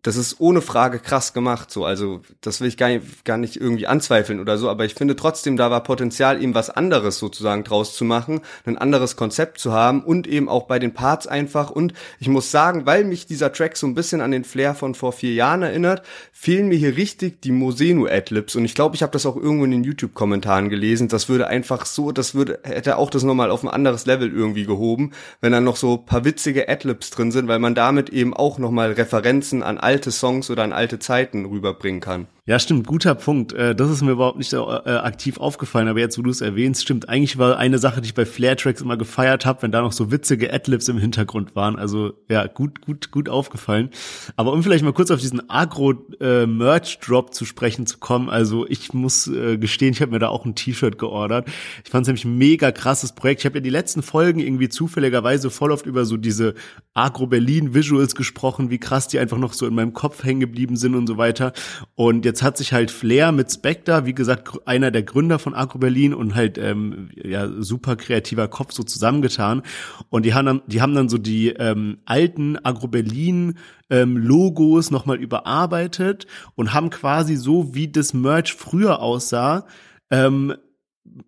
das 0.02 0.16
ist 0.16 0.40
ohne 0.40 0.60
Frage 0.60 1.00
krass 1.00 1.32
gemacht, 1.32 1.70
so. 1.70 1.84
Also, 1.84 2.20
das 2.40 2.60
will 2.60 2.68
ich 2.68 2.76
gar 2.76 2.88
nicht, 2.88 3.24
gar 3.24 3.36
nicht 3.36 3.56
irgendwie 3.56 3.86
anzweifeln 3.86 4.40
oder 4.40 4.56
so, 4.56 4.70
aber 4.70 4.84
ich 4.84 4.94
finde 4.94 5.16
trotzdem, 5.16 5.56
da 5.56 5.70
war 5.70 5.82
Potenzial, 5.82 6.42
eben 6.42 6.54
was 6.54 6.70
anderes 6.70 7.18
sozusagen 7.18 7.64
draus 7.64 7.94
zu 7.94 8.04
machen, 8.04 8.40
ein 8.64 8.78
anderes 8.78 9.16
Konzept 9.16 9.58
zu 9.58 9.72
haben 9.72 10.02
und 10.02 10.26
eben 10.26 10.48
auch 10.48 10.66
bei 10.66 10.78
den 10.78 10.94
Parts 10.94 11.26
einfach. 11.26 11.70
Und 11.70 11.94
ich 12.20 12.28
muss 12.28 12.50
sagen, 12.50 12.86
weil 12.86 13.04
mich 13.04 13.26
dieser 13.26 13.52
Track 13.52 13.76
so 13.76 13.86
ein 13.86 13.94
bisschen 13.94 14.20
an 14.20 14.30
den 14.30 14.44
Flair 14.44 14.74
von 14.74 14.94
vor 14.94 15.12
vier 15.12 15.34
Jahren 15.34 15.62
erinnert, 15.62 16.02
fehlen 16.32 16.68
mir 16.68 16.78
hier 16.78 16.96
richtig 16.96 17.42
die 17.42 17.52
Mosenu-Adlibs. 17.52 18.54
Und 18.54 18.64
ich 18.64 18.74
glaube, 18.74 18.94
ich 18.94 19.02
habe 19.02 19.12
das 19.12 19.26
auch 19.26 19.36
irgendwo 19.36 19.64
in 19.64 19.72
den 19.72 19.84
YouTube-Kommentaren 19.84 20.68
gelesen. 20.68 21.08
Das 21.08 21.28
würde 21.28 21.48
einfach 21.48 21.86
so, 21.86 22.12
das 22.12 22.34
würde, 22.34 22.60
hätte 22.62 22.98
auch 22.98 23.10
das 23.10 23.24
nochmal 23.24 23.50
auf 23.50 23.64
ein 23.64 23.68
anderes 23.68 24.06
Level 24.06 24.32
irgendwie 24.32 24.64
gehoben, 24.64 25.12
wenn 25.40 25.52
dann 25.52 25.64
noch 25.64 25.76
so 25.76 25.96
paar 25.96 26.24
witzige 26.24 26.68
Adlibs 26.68 27.10
drin 27.10 27.32
sind, 27.32 27.48
weil 27.48 27.58
man 27.58 27.74
damit 27.74 28.10
eben 28.10 28.34
auch 28.34 28.58
nochmal 28.58 28.92
Referenzen 28.92 29.62
an 29.62 29.78
alte 29.88 30.12
Songs 30.12 30.50
oder 30.50 30.64
an 30.64 30.74
alte 30.74 30.98
Zeiten 30.98 31.46
rüberbringen 31.46 32.02
kann. 32.02 32.26
Ja, 32.48 32.58
stimmt, 32.58 32.86
guter 32.86 33.14
Punkt. 33.14 33.52
Äh, 33.52 33.74
das 33.74 33.90
ist 33.90 34.00
mir 34.00 34.12
überhaupt 34.12 34.38
nicht 34.38 34.54
äh, 34.54 34.56
aktiv 34.56 35.36
aufgefallen, 35.36 35.86
aber 35.86 36.00
jetzt, 36.00 36.16
wo 36.16 36.22
du 36.22 36.30
es 36.30 36.40
erwähnst, 36.40 36.80
stimmt. 36.80 37.06
Eigentlich 37.06 37.36
war 37.36 37.58
eine 37.58 37.78
Sache, 37.78 38.00
die 38.00 38.06
ich 38.06 38.14
bei 38.14 38.24
Flair-Tracks 38.24 38.80
immer 38.80 38.96
gefeiert 38.96 39.44
habe, 39.44 39.60
wenn 39.60 39.70
da 39.70 39.82
noch 39.82 39.92
so 39.92 40.10
witzige 40.10 40.50
Adlibs 40.50 40.88
im 40.88 40.96
Hintergrund 40.96 41.54
waren. 41.54 41.76
Also 41.76 42.14
ja, 42.30 42.46
gut, 42.46 42.80
gut, 42.80 43.10
gut 43.10 43.28
aufgefallen. 43.28 43.90
Aber 44.36 44.54
um 44.54 44.62
vielleicht 44.62 44.82
mal 44.82 44.94
kurz 44.94 45.10
auf 45.10 45.20
diesen 45.20 45.50
Agro-Merch-Drop 45.50 47.34
zu 47.34 47.44
sprechen 47.44 47.86
zu 47.86 47.98
kommen, 47.98 48.30
also 48.30 48.66
ich 48.66 48.94
muss 48.94 49.26
äh, 49.26 49.58
gestehen, 49.58 49.92
ich 49.92 50.00
habe 50.00 50.12
mir 50.12 50.18
da 50.18 50.28
auch 50.28 50.46
ein 50.46 50.54
T-Shirt 50.54 50.96
geordert. 50.96 51.50
Ich 51.84 51.90
fand 51.90 52.04
es 52.04 52.08
nämlich 52.08 52.24
ein 52.24 52.38
mega 52.38 52.72
krasses 52.72 53.12
Projekt. 53.12 53.42
Ich 53.42 53.44
habe 53.44 53.58
ja 53.58 53.62
die 53.62 53.68
letzten 53.68 54.00
Folgen 54.00 54.40
irgendwie 54.40 54.70
zufälligerweise 54.70 55.50
voll 55.50 55.70
oft 55.70 55.84
über 55.84 56.06
so 56.06 56.16
diese 56.16 56.54
Agro-Berlin-Visuals 56.94 58.14
gesprochen, 58.14 58.70
wie 58.70 58.78
krass 58.78 59.06
die 59.06 59.18
einfach 59.18 59.36
noch 59.36 59.52
so 59.52 59.66
in 59.66 59.74
meinem 59.74 59.92
Kopf 59.92 60.24
hängen 60.24 60.40
geblieben 60.40 60.76
sind 60.76 60.94
und 60.94 61.06
so 61.06 61.18
weiter. 61.18 61.52
Und 61.94 62.24
jetzt 62.24 62.37
hat 62.42 62.56
sich 62.56 62.72
halt 62.72 62.90
Flair 62.90 63.32
mit 63.32 63.50
Spectre, 63.52 64.06
wie 64.06 64.14
gesagt, 64.14 64.66
einer 64.66 64.90
der 64.90 65.02
Gründer 65.02 65.38
von 65.38 65.54
Agro 65.54 65.78
Berlin 65.78 66.14
und 66.14 66.34
halt 66.34 66.58
ähm, 66.58 67.10
ja 67.14 67.48
super 67.62 67.96
kreativer 67.96 68.48
Kopf 68.48 68.72
so 68.72 68.82
zusammengetan. 68.82 69.62
Und 70.10 70.24
die 70.24 70.34
haben 70.34 70.46
dann, 70.46 70.62
die 70.66 70.80
haben 70.80 70.94
dann 70.94 71.08
so 71.08 71.18
die 71.18 71.48
ähm, 71.48 71.98
alten 72.04 72.58
Agro 72.64 72.88
Berlin 72.88 73.54
ähm, 73.90 74.16
Logos 74.16 74.90
nochmal 74.90 75.18
überarbeitet 75.18 76.26
und 76.54 76.74
haben 76.74 76.90
quasi 76.90 77.36
so, 77.36 77.74
wie 77.74 77.88
das 77.88 78.14
Merch 78.14 78.54
früher 78.54 79.00
aussah, 79.00 79.66
ähm, 80.10 80.54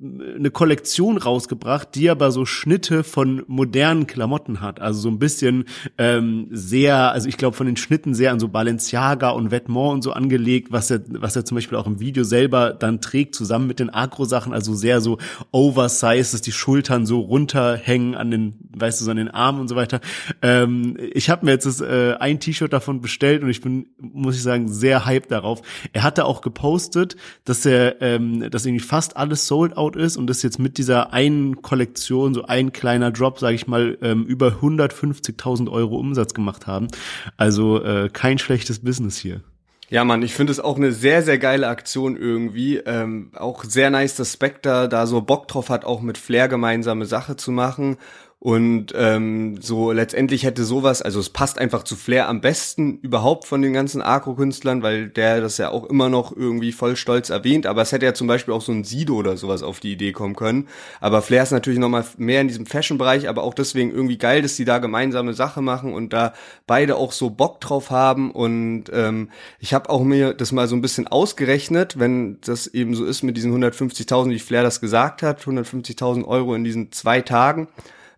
eine 0.01 0.51
Kollektion 0.51 1.19
rausgebracht, 1.19 1.95
die 1.95 2.11
aber 2.11 2.31
so 2.31 2.45
Schnitte 2.45 3.05
von 3.05 3.43
modernen 3.47 4.07
Klamotten 4.07 4.61
hat. 4.61 4.81
Also 4.81 5.01
so 5.01 5.09
ein 5.09 5.19
bisschen 5.19 5.65
ähm, 5.99 6.49
sehr, 6.51 7.13
also 7.13 7.29
ich 7.29 7.37
glaube 7.37 7.57
von 7.57 7.67
den 7.67 7.77
Schnitten 7.77 8.15
sehr 8.15 8.33
an 8.33 8.41
so 8.41 8.49
Balenciaga 8.49 9.31
und 9.31 9.51
Vetements 9.51 9.93
und 9.95 10.03
so 10.03 10.13
angelegt, 10.13 10.73
was 10.73 10.91
er, 10.91 11.03
was 11.09 11.37
er 11.37 11.45
zum 11.45 11.57
Beispiel 11.57 11.77
auch 11.77 11.87
im 11.87 12.01
Video 12.01 12.25
selber 12.25 12.73
dann 12.73 13.01
trägt, 13.01 13.35
zusammen 13.35 13.67
mit 13.67 13.81
den 13.81 13.91
Agro-Sachen, 13.91 14.53
also 14.53 14.75
sehr 14.75 15.01
so 15.01 15.19
oversized, 15.51 16.35
dass 16.35 16.43
die 16.43 16.53
Schultern 16.53 17.05
so 17.07 17.21
runterhängen 17.21 18.15
an 18.15 18.31
den, 18.31 18.55
weißt 18.77 19.01
du, 19.01 19.05
so 19.05 19.11
an 19.11 19.17
den 19.17 19.29
Armen 19.29 19.61
und 19.61 19.69
so 19.69 19.77
weiter. 19.77 20.01
Ähm, 20.43 20.97
ich 21.13 21.31
habe 21.31 21.45
mir 21.45 21.53
jetzt 21.53 21.67
das, 21.67 21.81
äh, 21.81 22.15
ein 22.19 22.41
T-Shirt 22.41 22.73
davon 22.73 23.01
bestellt 23.01 23.43
und 23.43 23.51
ich 23.51 23.61
bin, 23.61 23.87
muss 23.99 24.37
ich 24.37 24.43
sagen, 24.43 24.69
sehr 24.69 25.07
hyped 25.07 25.31
darauf. 25.31 25.63
Er 25.93 26.03
hatte 26.03 26.25
auch 26.25 26.41
gepostet, 26.41 27.17
dass 27.45 27.67
er, 27.67 28.01
ähm, 28.03 28.51
dass 28.51 28.65
irgendwie 28.65 28.85
fast 28.85 29.17
alles 29.17 29.47
sold 29.47 29.70
sold 29.71 29.77
out 29.77 29.97
ist 29.97 30.17
und 30.17 30.27
das 30.27 30.43
jetzt 30.43 30.59
mit 30.59 30.79
dieser 30.79 31.13
einen 31.13 31.63
Kollektion, 31.63 32.35
so 32.35 32.45
ein 32.45 32.73
kleiner 32.73 33.11
Drop, 33.11 33.39
sage 33.39 33.55
ich 33.55 33.67
mal, 33.67 33.99
ähm, 34.03 34.25
über 34.25 34.59
150.000 34.63 35.71
Euro 35.71 35.97
Umsatz 35.97 36.35
gemacht 36.35 36.67
haben. 36.67 36.89
Also 37.37 37.83
äh, 37.83 38.09
kein 38.13 38.39
schlechtes 38.39 38.81
Business 38.81 39.19
hier. 39.19 39.41
Ja, 39.89 40.05
Mann, 40.05 40.23
ich 40.23 40.35
finde 40.35 40.53
es 40.53 40.61
auch 40.61 40.77
eine 40.77 40.93
sehr, 40.93 41.23
sehr 41.23 41.39
geile 41.39 41.67
Aktion 41.67 42.17
irgendwie. 42.17 42.77
Ähm, 42.77 43.33
auch 43.35 43.65
sehr 43.65 43.91
nice, 43.91 44.15
dass 44.15 44.33
Spectre 44.33 44.89
da 44.89 45.07
so 45.07 45.21
Bock 45.21 45.49
drauf 45.49 45.69
hat, 45.69 45.85
auch 45.85 46.01
mit 46.01 46.17
Flair 46.17 46.47
gemeinsame 46.47 47.07
Sache 47.07 47.37
zu 47.37 47.51
machen. 47.51 47.97
Und 48.43 48.95
ähm, 48.97 49.61
so 49.61 49.93
letztendlich 49.93 50.45
hätte 50.45 50.65
sowas, 50.65 51.03
also 51.03 51.21
es 51.21 51.29
passt 51.29 51.59
einfach 51.59 51.83
zu 51.83 51.95
Flair 51.95 52.27
am 52.27 52.41
besten 52.41 52.99
überhaupt 53.03 53.45
von 53.45 53.61
den 53.61 53.75
ganzen 53.75 54.01
Agro-Künstlern, 54.01 54.83
weil 54.83 55.11
der 55.11 55.43
das 55.43 55.59
ja 55.59 55.69
auch 55.69 55.85
immer 55.85 56.09
noch 56.09 56.35
irgendwie 56.35 56.73
voll 56.73 56.97
stolz 56.97 57.29
erwähnt. 57.29 57.67
Aber 57.67 57.83
es 57.83 57.93
hätte 57.93 58.07
ja 58.07 58.15
zum 58.15 58.29
Beispiel 58.29 58.55
auch 58.55 58.63
so 58.63 58.73
ein 58.73 58.85
Sido 58.85 59.17
oder 59.17 59.37
sowas 59.37 59.63
auf 59.63 59.79
die 59.79 59.93
Idee 59.93 60.13
kommen 60.13 60.37
können. 60.37 60.69
Aber 61.03 61.21
Flair 61.21 61.43
ist 61.43 61.51
natürlich 61.51 61.79
nochmal 61.79 62.03
mehr 62.17 62.41
in 62.41 62.49
diesem 62.49 62.65
Fashion-Bereich, 62.65 63.29
aber 63.29 63.43
auch 63.43 63.53
deswegen 63.53 63.91
irgendwie 63.91 64.17
geil, 64.17 64.41
dass 64.41 64.57
die 64.57 64.65
da 64.65 64.79
gemeinsame 64.79 65.35
Sache 65.35 65.61
machen 65.61 65.93
und 65.93 66.15
da 66.15 66.33
beide 66.67 66.97
auch 66.97 67.13
so 67.13 67.29
Bock 67.29 67.61
drauf 67.61 67.91
haben. 67.91 68.31
Und 68.31 68.85
ähm, 68.91 69.29
ich 69.59 69.75
habe 69.75 69.91
auch 69.91 70.03
mir 70.03 70.33
das 70.33 70.51
mal 70.53 70.67
so 70.67 70.77
ein 70.77 70.81
bisschen 70.81 71.07
ausgerechnet, 71.07 71.99
wenn 71.99 72.39
das 72.41 72.69
eben 72.69 72.95
so 72.95 73.05
ist 73.05 73.23
mit 73.23 73.37
diesen 73.37 73.53
150.000, 73.53 74.31
wie 74.31 74.39
Flair 74.39 74.63
das 74.63 74.81
gesagt 74.81 75.23
hat, 75.23 75.43
150.000 75.43 76.25
Euro 76.25 76.55
in 76.55 76.65
diesen 76.65 76.91
zwei 76.91 77.21
Tagen. 77.21 77.69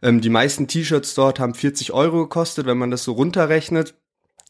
Ähm, 0.02 0.20
die 0.20 0.30
meisten 0.30 0.68
T-Shirts 0.68 1.14
dort 1.14 1.40
haben 1.40 1.54
40 1.54 1.92
Euro 1.92 2.22
gekostet, 2.22 2.66
wenn 2.66 2.78
man 2.78 2.90
das 2.90 3.04
so 3.04 3.12
runterrechnet 3.12 3.94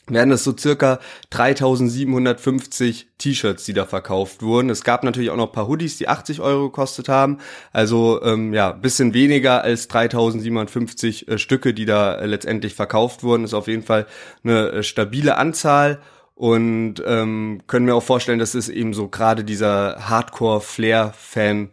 werden 0.08 0.30
das 0.30 0.42
so 0.42 0.56
circa 0.56 0.98
3750 1.30 3.08
T-Shirts, 3.18 3.64
die 3.64 3.72
da 3.72 3.86
verkauft 3.86 4.42
wurden. 4.42 4.68
Es 4.68 4.82
gab 4.82 5.04
natürlich 5.04 5.30
auch 5.30 5.36
noch 5.36 5.48
ein 5.48 5.52
paar 5.52 5.68
Hoodies, 5.68 5.96
die 5.96 6.08
80 6.08 6.40
Euro 6.40 6.64
gekostet 6.64 7.08
haben. 7.08 7.38
Also 7.72 8.20
ähm, 8.22 8.52
ja, 8.52 8.72
bisschen 8.72 9.14
weniger 9.14 9.62
als 9.62 9.86
3750 9.88 11.28
äh, 11.28 11.38
Stücke, 11.38 11.72
die 11.72 11.84
da 11.84 12.16
äh, 12.16 12.26
letztendlich 12.26 12.74
verkauft 12.74 13.22
wurden. 13.22 13.44
Ist 13.44 13.54
auf 13.54 13.68
jeden 13.68 13.84
Fall 13.84 14.06
eine 14.42 14.70
äh, 14.70 14.82
stabile 14.82 15.36
Anzahl. 15.36 16.00
Und 16.34 16.94
ähm, 17.06 17.60
können 17.68 17.86
mir 17.86 17.94
auch 17.94 18.02
vorstellen, 18.02 18.40
dass 18.40 18.54
es 18.54 18.68
eben 18.68 18.94
so 18.94 19.06
gerade 19.06 19.44
dieser 19.44 20.08
Hardcore-Flair-Fan 20.08 21.70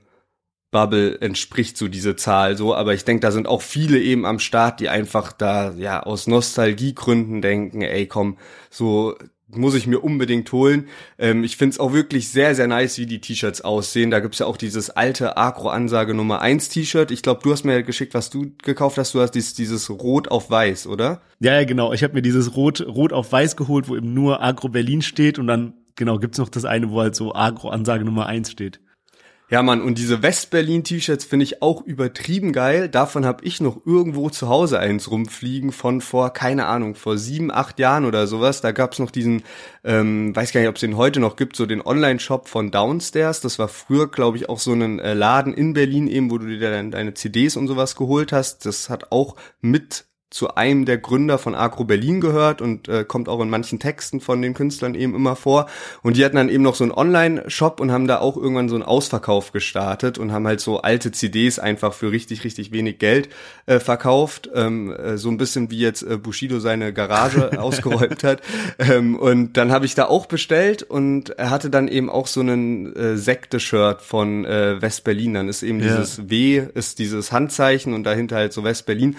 Bubble 0.72 1.20
entspricht 1.22 1.78
so 1.78 1.88
diese 1.88 2.16
Zahl 2.16 2.56
so, 2.58 2.76
aber 2.76 2.94
ich 2.94 3.06
denke, 3.06 3.22
da 3.22 3.32
sind 3.32 3.48
auch 3.48 3.62
viele 3.62 4.00
eben 4.00 4.26
am 4.26 4.40
Start, 4.40 4.80
die 4.80 4.90
einfach 4.90 5.32
da 5.32 5.72
ja 5.72 6.04
aus 6.04 6.28
Nostalgiegründen 6.28 7.42
denken, 7.42 7.82
ey 7.82 8.06
komm, 8.06 8.38
so 8.70 9.16
muss 9.52 9.76
ich 9.76 9.88
mir 9.88 10.00
unbedingt 10.00 10.52
holen. 10.52 10.88
Ähm, 11.18 11.44
ich 11.44 11.58
find's 11.58 11.80
auch 11.80 11.94
wirklich 11.94 12.30
sehr, 12.30 12.56
sehr 12.56 12.68
nice, 12.68 12.98
wie 12.98 13.06
die 13.06 13.20
T-Shirts 13.20 13.62
aussehen. 13.62 14.12
Da 14.12 14.20
gibt's 14.20 14.40
ja 14.40 14.46
auch 14.46 14.58
dieses 14.58 14.90
alte 14.92 15.38
Agro-Ansage 15.38 16.14
Nummer 16.14 16.42
1 16.42 16.70
T-Shirt. 16.70 17.12
Ich 17.12 17.24
glaube, 17.24 17.42
du 17.44 17.52
hast 17.52 17.66
mir 17.66 17.84
geschickt, 17.84 18.14
was 18.14 18.30
du 18.30 18.52
gekauft 18.64 18.98
hast. 18.98 19.14
Du 19.16 19.22
hast 19.22 19.32
dieses, 19.32 19.54
dieses 19.54 19.90
Rot 19.90 20.30
auf 20.30 20.50
Weiß, 20.52 20.88
oder? 20.88 21.22
Ja, 21.40 21.54
ja, 21.56 21.64
genau. 21.64 21.94
Ich 21.94 22.04
habe 22.04 22.14
mir 22.14 22.22
dieses 22.22 22.56
Rot, 22.56 22.86
Rot 22.86 23.14
auf 23.14 23.32
Weiß 23.32 23.56
geholt, 23.56 23.90
wo 23.90 23.96
eben 23.96 24.14
nur 24.14 24.44
Agro 24.44 24.70
Berlin 24.70 25.02
steht 25.02 25.40
und 25.40 25.48
dann, 25.48 25.74
genau, 25.96 26.20
gibt's 26.20 26.38
noch 26.38 26.50
das 26.50 26.66
eine, 26.66 26.92
wo 26.92 27.02
halt 27.02 27.16
so 27.16 27.34
Agro-Ansage 27.34 28.06
Nummer 28.06 28.28
1 28.28 28.52
steht. 28.52 28.80
Ja, 29.52 29.64
Mann, 29.64 29.82
und 29.82 29.98
diese 29.98 30.22
West-Berlin-T-Shirts 30.22 31.26
finde 31.26 31.44
ich 31.44 31.64
auch 31.64 31.82
übertrieben 31.82 32.54
geil. 32.54 32.88
Davon 32.88 33.26
habe 33.26 33.44
ich 33.44 33.62
noch 33.62 33.84
irgendwo 33.84 34.30
zu 34.30 34.48
Hause 34.48 34.78
eins 34.78 35.10
rumfliegen 35.10 35.72
von 35.72 36.02
vor, 36.02 36.32
keine 36.34 36.68
Ahnung, 36.68 36.94
vor 36.94 37.18
sieben, 37.18 37.50
acht 37.50 37.80
Jahren 37.80 38.06
oder 38.06 38.28
sowas. 38.28 38.62
Da 38.62 38.72
gab's 38.72 39.00
noch 39.00 39.10
diesen, 39.10 39.42
ähm, 39.84 40.36
weiß 40.36 40.52
gar 40.52 40.60
nicht, 40.60 40.70
ob 40.70 40.76
es 40.76 40.82
den 40.82 40.98
heute 40.98 41.20
noch 41.20 41.36
gibt, 41.36 41.56
so 41.56 41.66
den 41.66 41.82
Online-Shop 41.84 42.48
von 42.48 42.70
Downstairs. 42.70 43.42
Das 43.42 43.58
war 43.58 43.70
früher, 43.70 44.12
glaube 44.12 44.38
ich, 44.38 44.50
auch 44.50 44.60
so 44.60 44.72
ein 44.74 45.00
äh, 45.00 45.16
Laden 45.16 45.56
in 45.56 45.74
Berlin 45.74 46.06
eben, 46.06 46.30
wo 46.30 46.38
du 46.38 46.46
dir 46.46 46.70
dann 46.70 46.92
deine 46.92 47.16
CDs 47.16 47.58
und 47.58 47.68
sowas 47.68 47.96
geholt 47.96 48.32
hast. 48.32 48.68
Das 48.68 48.88
hat 48.92 49.12
auch 49.12 49.36
mit 49.62 50.06
zu 50.30 50.54
einem 50.56 50.86
der 50.86 51.00
Gründer 51.00 51.40
von 51.40 51.56
Agro 51.56 51.86
Berlin 51.86 52.22
gehört 52.22 52.62
und 52.62 52.88
äh, 52.88 53.04
kommt 53.04 53.28
auch 53.28 53.42
in 53.42 53.50
manchen 53.50 53.80
Texten 53.80 54.22
von 54.22 54.42
den 54.44 54.54
Künstlern 54.54 54.94
eben 54.94 55.16
immer 55.16 55.36
vor. 55.36 55.68
Und 56.04 56.18
die 56.18 56.26
hatten 56.26 56.36
dann 56.36 56.50
eben 56.50 56.64
noch 56.64 56.76
so 56.76 56.84
einen 56.84 56.92
Online-Shop 56.92 57.80
und 57.80 57.92
haben 57.92 58.08
da 58.08 58.20
auch 58.20 58.38
irgendwann 58.38 58.70
so 58.70 58.76
einen 58.76 58.84
Ausverkauf 58.84 59.52
gestartet 59.52 60.20
und 60.20 60.32
haben 60.32 60.46
halt 60.46 60.60
so 60.60 60.82
alte 60.82 61.12
CDs 61.12 61.58
einfach 61.58 61.94
für 61.94 62.12
richtig, 62.12 62.44
richtig 62.44 62.72
wenig 62.72 63.00
Geld 63.00 63.30
äh, 63.66 63.80
verkauft. 63.80 64.50
Ähm, 64.54 64.94
äh, 64.94 65.18
so 65.18 65.30
ein 65.30 65.38
bisschen 65.38 65.72
wie 65.72 65.80
jetzt 65.80 66.04
äh, 66.04 66.18
Bushido 66.18 66.60
seine 66.60 66.94
Garage 66.94 67.60
ausgeräumt 67.60 68.24
hat. 68.24 68.42
Ähm, 68.78 69.16
und 69.16 69.54
dann 69.54 69.72
habe 69.72 69.88
ich 69.88 69.96
da 69.96 70.06
auch 70.06 70.28
bestellt 70.28 70.84
und 70.84 71.32
er 71.32 71.50
hatte 71.50 71.72
dann 71.72 71.88
eben 71.88 72.10
auch 72.10 72.28
so 72.28 72.42
einen 72.42 72.96
äh, 72.96 73.18
Sekte-Shirt 73.18 74.04
von 74.04 74.46
äh, 74.46 74.80
West-Berlin. 74.80 75.34
Dann 75.34 75.50
ist 75.50 75.64
eben 75.64 75.80
ja. 75.80 75.88
dieses 75.88 76.30
W, 76.30 76.68
ist 76.76 77.00
dieses 77.00 77.32
Handzeichen 77.32 77.96
und 77.96 78.04
dahinter 78.04 78.36
halt 78.36 78.54
so 78.54 78.64
West-Berlin. 78.64 79.16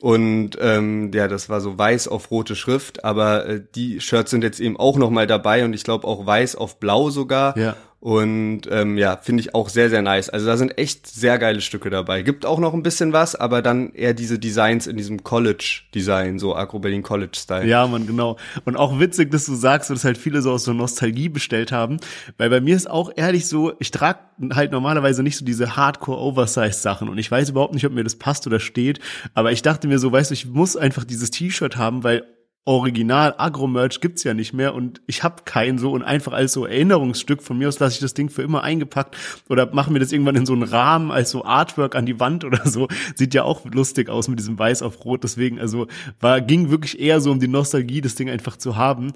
Und 0.00 0.50
ähm, 0.60 1.10
ja, 1.12 1.28
das 1.28 1.48
war 1.48 1.60
so 1.60 1.76
weiß 1.76 2.08
auf 2.08 2.30
rote 2.30 2.54
Schrift, 2.54 3.04
aber 3.04 3.46
äh, 3.46 3.60
die 3.74 4.00
Shirts 4.00 4.30
sind 4.30 4.44
jetzt 4.44 4.60
eben 4.60 4.76
auch 4.76 4.96
noch 4.96 5.10
mal 5.10 5.26
dabei 5.26 5.64
und 5.64 5.72
ich 5.72 5.84
glaube 5.84 6.06
auch 6.06 6.24
weiß 6.24 6.56
auf 6.56 6.78
blau 6.78 7.10
sogar. 7.10 7.56
Ja. 7.58 7.76
Und 8.00 8.62
ähm, 8.70 8.96
ja, 8.96 9.16
finde 9.16 9.40
ich 9.40 9.56
auch 9.56 9.68
sehr, 9.68 9.90
sehr 9.90 10.02
nice. 10.02 10.28
Also 10.30 10.46
da 10.46 10.56
sind 10.56 10.78
echt 10.78 11.08
sehr 11.08 11.36
geile 11.36 11.60
Stücke 11.60 11.90
dabei. 11.90 12.22
Gibt 12.22 12.46
auch 12.46 12.60
noch 12.60 12.72
ein 12.72 12.84
bisschen 12.84 13.12
was, 13.12 13.34
aber 13.34 13.60
dann 13.60 13.92
eher 13.92 14.14
diese 14.14 14.38
Designs 14.38 14.86
in 14.86 14.96
diesem 14.96 15.24
College-Design, 15.24 16.38
so 16.38 16.54
Agro 16.54 16.78
Berlin 16.78 17.02
College-Style. 17.02 17.66
Ja, 17.66 17.88
man, 17.88 18.06
genau. 18.06 18.36
Und 18.64 18.76
auch 18.76 19.00
witzig, 19.00 19.32
dass 19.32 19.46
du 19.46 19.54
sagst, 19.56 19.90
dass 19.90 20.04
halt 20.04 20.16
viele 20.16 20.42
so 20.42 20.52
aus 20.52 20.62
so 20.62 20.72
Nostalgie 20.72 21.28
bestellt 21.28 21.72
haben. 21.72 21.98
Weil 22.36 22.50
bei 22.50 22.60
mir 22.60 22.76
ist 22.76 22.88
auch 22.88 23.10
ehrlich 23.16 23.48
so, 23.48 23.72
ich 23.80 23.90
trage 23.90 24.20
halt 24.52 24.70
normalerweise 24.70 25.24
nicht 25.24 25.36
so 25.36 25.44
diese 25.44 25.74
Hardcore-Oversize-Sachen. 25.74 27.08
Und 27.08 27.18
ich 27.18 27.28
weiß 27.28 27.48
überhaupt 27.50 27.74
nicht, 27.74 27.84
ob 27.84 27.92
mir 27.92 28.04
das 28.04 28.14
passt 28.14 28.46
oder 28.46 28.60
steht. 28.60 29.00
Aber 29.34 29.50
ich 29.50 29.62
dachte 29.62 29.88
mir 29.88 29.98
so, 29.98 30.12
weißt 30.12 30.30
du, 30.30 30.34
ich 30.34 30.46
muss 30.46 30.76
einfach 30.76 31.02
dieses 31.02 31.32
T-Shirt 31.32 31.76
haben, 31.76 32.04
weil 32.04 32.22
Original 32.68 33.34
Agro-Merch 33.38 34.02
gibt's 34.02 34.24
ja 34.24 34.34
nicht 34.34 34.52
mehr 34.52 34.74
und 34.74 35.00
ich 35.06 35.22
habe 35.22 35.44
keinen 35.46 35.78
so 35.78 35.92
und 35.92 36.02
einfach 36.02 36.34
als 36.34 36.52
so 36.52 36.66
Erinnerungsstück 36.66 37.42
von 37.42 37.56
mir 37.56 37.66
aus 37.68 37.78
lasse 37.78 37.94
ich 37.94 38.00
das 38.00 38.12
Ding 38.12 38.28
für 38.28 38.42
immer 38.42 38.62
eingepackt 38.62 39.16
oder 39.48 39.72
machen 39.72 39.94
wir 39.94 40.00
das 40.00 40.12
irgendwann 40.12 40.36
in 40.36 40.44
so 40.44 40.52
einen 40.52 40.64
Rahmen 40.64 41.10
als 41.10 41.30
so 41.30 41.46
Artwork 41.46 41.94
an 41.94 42.04
die 42.04 42.20
Wand 42.20 42.44
oder 42.44 42.68
so. 42.68 42.86
Sieht 43.14 43.32
ja 43.32 43.44
auch 43.44 43.64
lustig 43.64 44.10
aus 44.10 44.28
mit 44.28 44.38
diesem 44.38 44.58
Weiß 44.58 44.82
auf 44.82 45.02
Rot. 45.06 45.24
Deswegen, 45.24 45.58
also 45.58 45.86
war, 46.20 46.42
ging 46.42 46.68
wirklich 46.68 47.00
eher 47.00 47.22
so 47.22 47.30
um 47.32 47.40
die 47.40 47.48
Nostalgie, 47.48 48.02
das 48.02 48.16
Ding 48.16 48.28
einfach 48.28 48.58
zu 48.58 48.76
haben. 48.76 49.14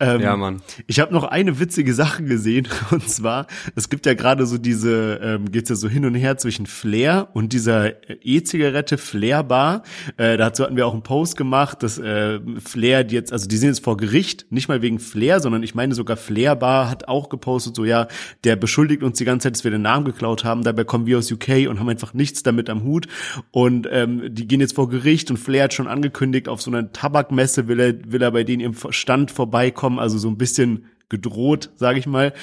Ähm, 0.00 0.22
ja, 0.22 0.34
Mann. 0.34 0.62
Ich 0.86 0.98
habe 0.98 1.12
noch 1.12 1.24
eine 1.24 1.60
witzige 1.60 1.92
Sache 1.92 2.24
gesehen 2.24 2.68
und 2.90 3.06
zwar, 3.06 3.48
es 3.76 3.90
gibt 3.90 4.06
ja 4.06 4.14
gerade 4.14 4.46
so 4.46 4.56
diese, 4.56 5.20
ähm, 5.22 5.52
geht's 5.52 5.68
ja 5.68 5.76
so 5.76 5.90
hin 5.90 6.06
und 6.06 6.14
her 6.14 6.38
zwischen 6.38 6.64
Flair 6.64 7.28
und 7.34 7.52
dieser 7.52 7.92
E-Zigarette 8.24 8.96
Flair 8.96 9.42
Bar. 9.42 9.82
Äh, 10.16 10.38
dazu 10.38 10.62
hatten 10.62 10.76
wir 10.76 10.86
auch 10.86 10.94
einen 10.94 11.02
Post 11.02 11.36
gemacht, 11.36 11.82
dass 11.82 11.98
äh, 11.98 12.40
Flair 12.60 12.83
Flair, 12.84 13.02
die 13.02 13.14
jetzt, 13.14 13.32
also 13.32 13.48
die 13.48 13.56
sind 13.56 13.70
jetzt 13.70 13.82
vor 13.82 13.96
Gericht, 13.96 14.44
nicht 14.50 14.68
mal 14.68 14.82
wegen 14.82 14.98
Flair, 14.98 15.40
sondern 15.40 15.62
ich 15.62 15.74
meine 15.74 15.94
sogar 15.94 16.18
Flair 16.18 16.54
Bar 16.54 16.90
hat 16.90 17.08
auch 17.08 17.30
gepostet, 17.30 17.76
so 17.76 17.86
ja, 17.86 18.08
der 18.44 18.56
beschuldigt 18.56 19.02
uns 19.02 19.16
die 19.16 19.24
ganze 19.24 19.44
Zeit, 19.44 19.54
dass 19.54 19.64
wir 19.64 19.70
den 19.70 19.80
Namen 19.80 20.04
geklaut 20.04 20.44
haben, 20.44 20.64
dabei 20.64 20.84
kommen 20.84 21.06
wir 21.06 21.16
aus 21.16 21.32
UK 21.32 21.66
und 21.70 21.80
haben 21.80 21.88
einfach 21.88 22.12
nichts 22.12 22.42
damit 22.42 22.68
am 22.68 22.84
Hut. 22.84 23.06
Und 23.52 23.88
ähm, 23.90 24.34
die 24.34 24.46
gehen 24.46 24.60
jetzt 24.60 24.74
vor 24.74 24.90
Gericht 24.90 25.30
und 25.30 25.38
Flair 25.38 25.64
hat 25.64 25.72
schon 25.72 25.88
angekündigt, 25.88 26.46
auf 26.46 26.60
so 26.60 26.70
einer 26.70 26.92
Tabakmesse 26.92 27.68
will 27.68 27.80
er, 27.80 28.12
will 28.12 28.20
er 28.20 28.32
bei 28.32 28.44
denen 28.44 28.60
im 28.60 28.74
Stand 28.90 29.30
vorbeikommen, 29.30 29.98
also 29.98 30.18
so 30.18 30.28
ein 30.28 30.36
bisschen 30.36 30.84
gedroht, 31.08 31.70
sage 31.76 31.98
ich 31.98 32.06
mal. 32.06 32.34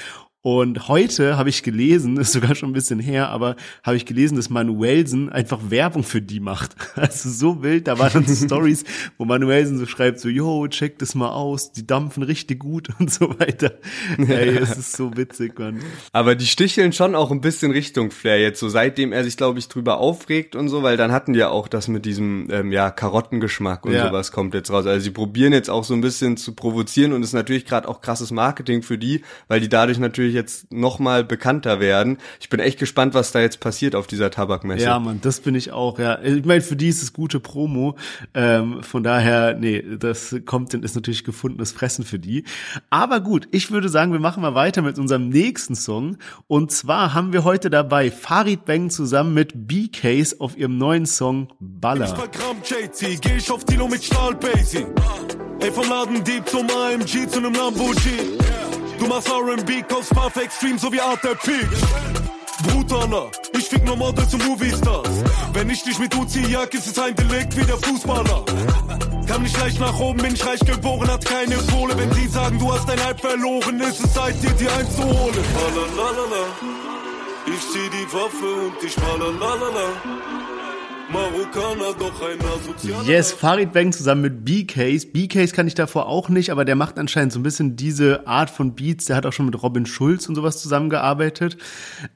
Und 0.43 0.87
heute 0.87 1.37
habe 1.37 1.49
ich 1.49 1.61
gelesen, 1.61 2.17
ist 2.17 2.33
sogar 2.33 2.55
schon 2.55 2.71
ein 2.71 2.73
bisschen 2.73 2.99
her, 2.99 3.29
aber 3.29 3.55
habe 3.83 3.95
ich 3.95 4.05
gelesen, 4.05 4.35
dass 4.35 4.49
Manuelsen 4.49 5.29
einfach 5.29 5.59
Werbung 5.69 6.03
für 6.03 6.21
die 6.21 6.39
macht. 6.39 6.75
Also 7.01 7.29
so 7.29 7.63
wild, 7.63 7.87
da 7.87 7.97
waren 7.97 8.11
dann 8.13 8.27
so 8.27 8.45
Stories, 8.45 8.83
wo 9.17 9.25
Manuelsen 9.25 9.77
so 9.77 9.85
schreibt, 9.85 10.19
so, 10.19 10.29
yo, 10.29 10.67
check 10.67 10.99
das 10.99 11.15
mal 11.15 11.29
aus, 11.29 11.71
die 11.71 11.87
dampfen 11.87 12.21
richtig 12.21 12.59
gut 12.59 12.89
und 12.99 13.11
so 13.11 13.39
weiter. 13.39 13.73
Ey, 14.17 14.49
es 14.57 14.77
ist 14.77 14.93
so 14.97 15.15
witzig, 15.17 15.57
Mann. 15.57 15.79
Aber 16.11 16.35
die 16.35 16.45
sticheln 16.45 16.93
schon 16.93 17.15
auch 17.15 17.31
ein 17.31 17.41
bisschen 17.41 17.71
Richtung 17.71 18.11
Flair 18.11 18.39
jetzt, 18.39 18.59
so 18.59 18.69
seitdem 18.69 19.13
er 19.13 19.23
sich, 19.23 19.35
glaube 19.35 19.57
ich, 19.57 19.67
drüber 19.67 19.97
aufregt 19.97 20.55
und 20.55 20.69
so, 20.69 20.83
weil 20.83 20.95
dann 20.95 21.11
hatten 21.11 21.33
die 21.33 21.39
ja 21.39 21.49
auch 21.49 21.67
das 21.67 21.87
mit 21.87 22.05
diesem, 22.05 22.47
ähm, 22.51 22.71
ja, 22.71 22.91
Karottengeschmack 22.91 23.85
und 23.85 23.93
ja. 23.93 24.07
sowas 24.07 24.31
kommt 24.31 24.53
jetzt 24.53 24.69
raus. 24.69 24.85
Also 24.85 25.03
sie 25.03 25.11
probieren 25.11 25.53
jetzt 25.53 25.69
auch 25.69 25.83
so 25.83 25.93
ein 25.93 26.01
bisschen 26.01 26.37
zu 26.37 26.53
provozieren 26.53 27.13
und 27.13 27.23
ist 27.23 27.33
natürlich 27.33 27.65
gerade 27.65 27.87
auch 27.87 28.01
krasses 28.01 28.31
Marketing 28.31 28.83
für 28.83 28.97
die, 28.97 29.21
weil 29.47 29.59
die 29.59 29.69
dadurch 29.69 29.97
natürlich 29.97 30.30
natürlich 30.31 30.35
jetzt 30.35 30.71
noch 30.71 30.99
mal 30.99 31.23
bekannter 31.23 31.79
werden. 31.79 32.17
Ich 32.39 32.49
bin 32.49 32.59
echt 32.59 32.79
gespannt, 32.79 33.13
was 33.13 33.31
da 33.31 33.41
jetzt 33.41 33.59
passiert 33.59 33.95
auf 33.95 34.07
dieser 34.07 34.31
Tabakmesse. 34.31 34.85
Ja, 34.85 34.99
man, 34.99 35.21
das 35.21 35.39
bin 35.39 35.55
ich 35.55 35.71
auch. 35.71 35.99
Ja, 35.99 36.21
ich 36.21 36.45
meine, 36.45 36.61
für 36.61 36.75
die 36.75 36.89
ist 36.89 37.01
es 37.01 37.13
gute 37.13 37.39
Promo. 37.39 37.95
Ähm, 38.33 38.83
von 38.83 39.03
daher, 39.03 39.55
nee, 39.55 39.83
das 39.99 40.35
kommt, 40.45 40.73
ist 40.73 40.95
natürlich 40.95 41.23
gefundenes 41.23 41.71
Fressen 41.71 42.05
für 42.05 42.19
die. 42.19 42.43
Aber 42.89 43.19
gut, 43.19 43.47
ich 43.51 43.71
würde 43.71 43.89
sagen, 43.89 44.11
wir 44.11 44.19
machen 44.19 44.41
mal 44.41 44.55
weiter 44.55 44.81
mit 44.81 44.97
unserem 44.97 45.29
nächsten 45.29 45.75
Song. 45.75 46.17
Und 46.47 46.71
zwar 46.71 47.13
haben 47.13 47.33
wir 47.33 47.43
heute 47.43 47.69
dabei 47.69 48.11
Farid 48.11 48.65
Bang 48.65 48.89
zusammen 48.89 49.33
mit 49.33 49.67
B-Case 49.67 50.37
auf 50.39 50.57
ihrem 50.57 50.77
neuen 50.77 51.05
Song 51.05 51.49
Baller. 51.59 52.17
JT, 52.63 53.21
geh 53.21 53.37
ich 53.37 53.51
auf 53.51 53.65
Dilo 53.65 53.87
mit 53.87 54.03
Stahl 54.03 54.37
Ey, 55.61 55.71
vom 55.71 55.87
Laden 55.87 56.23
Dieb 56.23 56.47
zum 56.49 56.67
AMG 56.69 57.29
zu 57.29 57.39
nem 57.39 57.53
Lamborghini. 57.53 58.60
Du 59.01 59.07
machst 59.07 59.29
R&B, 59.29 59.81
kaufst 59.81 60.11
Puff 60.11 60.35
Extreme, 60.35 60.77
so 60.77 60.91
wie 60.93 61.01
Art 61.01 61.23
der 61.23 61.33
Peak. 61.33 61.67
Brutaler, 62.61 63.31
ich 63.57 63.67
fick 63.67 63.83
nur 63.83 63.97
Models 63.97 64.31
und 64.35 64.47
Movie-Stars. 64.47 65.23
Wenn 65.53 65.71
ich 65.71 65.81
dich 65.81 65.97
mit 65.97 66.15
Uzi 66.15 66.45
jag, 66.47 66.71
ist 66.75 66.85
es 66.85 66.99
ein 66.99 67.15
Delikt 67.15 67.57
wie 67.57 67.65
der 67.65 67.79
Fußballer. 67.79 68.45
Kam 69.25 69.41
nicht 69.41 69.59
leicht 69.59 69.79
nach 69.79 69.99
oben, 69.99 70.21
bin 70.21 70.35
ich 70.35 70.45
reich 70.45 70.59
geboren, 70.59 71.09
hat 71.09 71.25
keine 71.25 71.55
Kohle. 71.55 71.97
Wenn 71.97 72.13
sie 72.13 72.27
sagen, 72.27 72.59
du 72.59 72.71
hast 72.71 72.87
dein 72.87 73.03
Hype 73.03 73.19
verloren, 73.19 73.81
ist 73.81 74.05
es 74.05 74.13
Zeit, 74.13 74.35
dir 74.43 74.51
die 74.51 74.69
einzuholen. 74.69 75.43
Lalalala. 75.55 76.45
Ich 77.47 77.59
zieh 77.71 77.89
die 77.89 78.13
Waffe 78.13 78.67
und 78.67 78.83
ich 78.83 78.95
malalala. 78.97 80.40
Yes, 83.05 83.31
Farid 83.31 83.73
Bang 83.73 83.91
zusammen 83.91 84.21
mit 84.21 84.45
B-Case. 84.45 85.07
B-Case 85.07 85.53
kann 85.53 85.67
ich 85.67 85.75
davor 85.75 86.07
auch 86.07 86.29
nicht, 86.29 86.49
aber 86.51 86.65
der 86.65 86.75
macht 86.75 86.97
anscheinend 86.97 87.33
so 87.33 87.39
ein 87.39 87.43
bisschen 87.43 87.75
diese 87.75 88.27
Art 88.27 88.49
von 88.49 88.75
Beats. 88.75 89.05
Der 89.05 89.15
hat 89.15 89.25
auch 89.25 89.33
schon 89.33 89.45
mit 89.45 89.61
Robin 89.61 89.85
Schulz 89.85 90.29
und 90.29 90.35
sowas 90.35 90.61
zusammengearbeitet. 90.61 91.57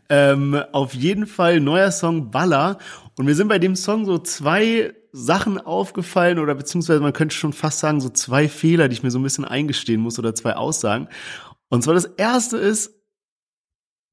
Ähm, 0.09 0.61
auf 0.71 0.93
jeden 0.93 1.27
Fall 1.27 1.59
neuer 1.59 1.91
Song 1.91 2.31
Baller. 2.31 2.77
Und 3.17 3.25
mir 3.25 3.35
sind 3.35 3.47
bei 3.47 3.59
dem 3.59 3.75
Song 3.75 4.05
so 4.05 4.17
zwei 4.17 4.93
Sachen 5.11 5.59
aufgefallen 5.59 6.39
oder 6.39 6.55
beziehungsweise 6.55 6.99
man 6.99 7.13
könnte 7.13 7.35
schon 7.35 7.53
fast 7.53 7.79
sagen, 7.79 8.01
so 8.01 8.09
zwei 8.09 8.49
Fehler, 8.49 8.89
die 8.89 8.93
ich 8.93 9.03
mir 9.03 9.11
so 9.11 9.19
ein 9.19 9.23
bisschen 9.23 9.45
eingestehen 9.45 10.01
muss 10.01 10.19
oder 10.19 10.35
zwei 10.35 10.55
Aussagen. 10.55 11.07
Und 11.69 11.83
zwar 11.83 11.93
das 11.93 12.05
erste 12.05 12.57
ist, 12.57 12.94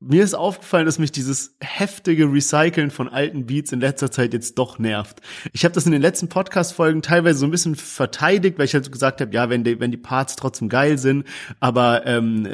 mir 0.04 0.24
ist 0.24 0.34
aufgefallen, 0.34 0.86
dass 0.86 0.98
mich 0.98 1.12
dieses 1.12 1.54
heftige 1.60 2.24
Recyceln 2.24 2.90
von 2.90 3.08
alten 3.08 3.46
Beats 3.46 3.72
in 3.72 3.80
letzter 3.80 4.10
Zeit 4.10 4.32
jetzt 4.32 4.58
doch 4.58 4.78
nervt. 4.78 5.20
Ich 5.52 5.64
habe 5.64 5.74
das 5.74 5.86
in 5.86 5.92
den 5.92 6.02
letzten 6.02 6.28
Podcast-Folgen 6.28 7.02
teilweise 7.02 7.38
so 7.38 7.46
ein 7.46 7.50
bisschen 7.50 7.76
verteidigt, 7.76 8.58
weil 8.58 8.64
ich 8.64 8.74
halt 8.74 8.84
so 8.84 8.90
gesagt 8.90 9.20
habe, 9.20 9.32
ja, 9.32 9.48
wenn 9.48 9.62
die, 9.64 9.78
wenn 9.78 9.92
die 9.92 9.96
Parts 9.96 10.36
trotzdem 10.36 10.68
geil 10.68 10.98
sind, 10.98 11.24
aber 11.60 12.06
ähm, 12.06 12.48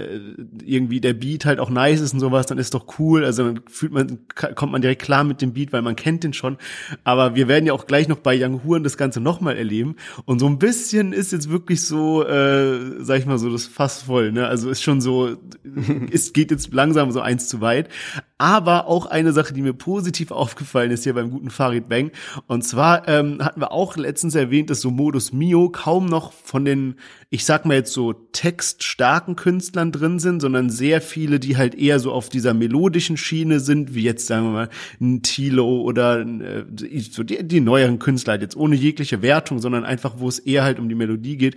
irgendwie 0.63 1.01
der 1.01 1.15
Beat 1.15 1.47
halt 1.47 1.59
auch 1.59 1.71
nice 1.71 2.01
ist 2.01 2.13
und 2.13 2.21
sowas, 2.21 2.47
dann 2.47 2.59
ist 2.59 2.75
doch 2.75 2.99
cool. 2.99 3.25
Also 3.25 3.45
dann 3.45 3.61
fühlt 3.69 3.93
man, 3.93 4.19
kommt 4.35 4.73
man 4.73 4.83
direkt 4.83 5.03
klar 5.03 5.25
mit 5.25 5.41
dem 5.41 5.55
Beat, 5.55 5.73
weil 5.73 5.83
man 5.83 5.97
kennt 5.97 6.25
den 6.25 6.35
schon. 6.35 6.59
Aber 7.05 7.35
wir 7.35 7.49
werden 7.49 7.67
ja 7.67 7.73
auch 7.73 7.87
gleich 7.87 8.09
noch 8.09 8.19
bei 8.19 8.39
Young 8.39 8.63
Huren 8.65 8.85
das 8.85 8.99
Ganze 8.99 9.21
nochmal 9.21 9.57
erleben. 9.57 9.97
Und 10.27 10.39
so 10.39 10.47
ein 10.47 10.59
bisschen 10.59 11.13
ist 11.13 11.33
jetzt 11.33 11.49
wirklich 11.49 11.83
so, 11.83 12.27
äh, 12.27 13.03
sag 13.03 13.19
ich 13.19 13.27
mal 13.27 13.39
so, 13.39 13.51
das 13.51 13.67
Fass 13.67 14.03
voll. 14.03 14.33
Ne? 14.33 14.47
Also 14.47 14.69
ist 14.69 14.83
schon 14.83 15.01
so, 15.01 15.37
es 16.13 16.35
geht 16.35 16.51
jetzt 16.51 16.73
langsam 16.75 17.11
so 17.11 17.21
ein 17.21 17.38
eins 17.39 17.49
zu 17.49 17.61
weit. 17.61 17.89
Aber 18.37 18.87
auch 18.87 19.07
eine 19.07 19.33
Sache, 19.33 19.53
die 19.53 19.63
mir 19.63 19.73
positiv 19.73 20.31
aufgefallen 20.39 20.91
ist 20.91 21.05
hier 21.05 21.15
beim 21.15 21.31
guten 21.31 21.51
Farid 21.51 21.89
Bang. 21.89 22.11
Und 22.47 22.63
zwar 22.63 23.09
ähm, 23.09 23.43
hatten 23.43 23.61
wir 23.61 23.73
auch 23.73 23.97
letztens 23.97 24.35
erwähnt, 24.35 24.71
dass 24.71 24.81
so 24.81 24.91
Modus 24.91 25.33
Mio 25.33 25.71
kaum 25.71 26.07
noch 26.07 26.33
von 26.33 26.65
den, 26.65 26.97
ich 27.31 27.45
sag 27.45 27.65
mal 27.65 27.75
jetzt 27.75 27.93
so 27.93 28.13
textstarken 28.13 29.37
Künstlern 29.37 29.93
drin 29.93 30.19
sind, 30.19 30.41
sondern 30.41 30.71
sehr 30.71 31.01
viele, 31.01 31.41
die 31.41 31.57
halt 31.57 31.75
eher 31.75 32.01
so 32.01 32.13
auf 32.13 32.29
dieser 32.29 32.55
melodischen 32.55 33.17
Schiene 33.17 33.61
sind, 33.61 33.95
wie 33.95 34.03
jetzt 34.03 34.27
sagen 34.27 34.47
wir 34.47 34.53
mal 34.53 34.69
ein 35.01 35.23
Tilo 35.23 35.81
oder 35.83 36.21
äh, 36.21 36.65
so 37.01 37.23
die, 37.23 37.47
die 37.47 37.61
neueren 37.61 37.99
Künstler, 37.99 38.33
halt 38.33 38.43
jetzt 38.43 38.57
ohne 38.57 38.77
jegliche 38.77 39.23
Wertung, 39.23 39.59
sondern 39.61 39.85
einfach, 39.85 40.15
wo 40.19 40.29
es 40.29 40.39
eher 40.39 40.65
halt 40.65 40.79
um 40.79 40.89
die 40.89 40.95
Melodie 40.95 41.37
geht. 41.37 41.57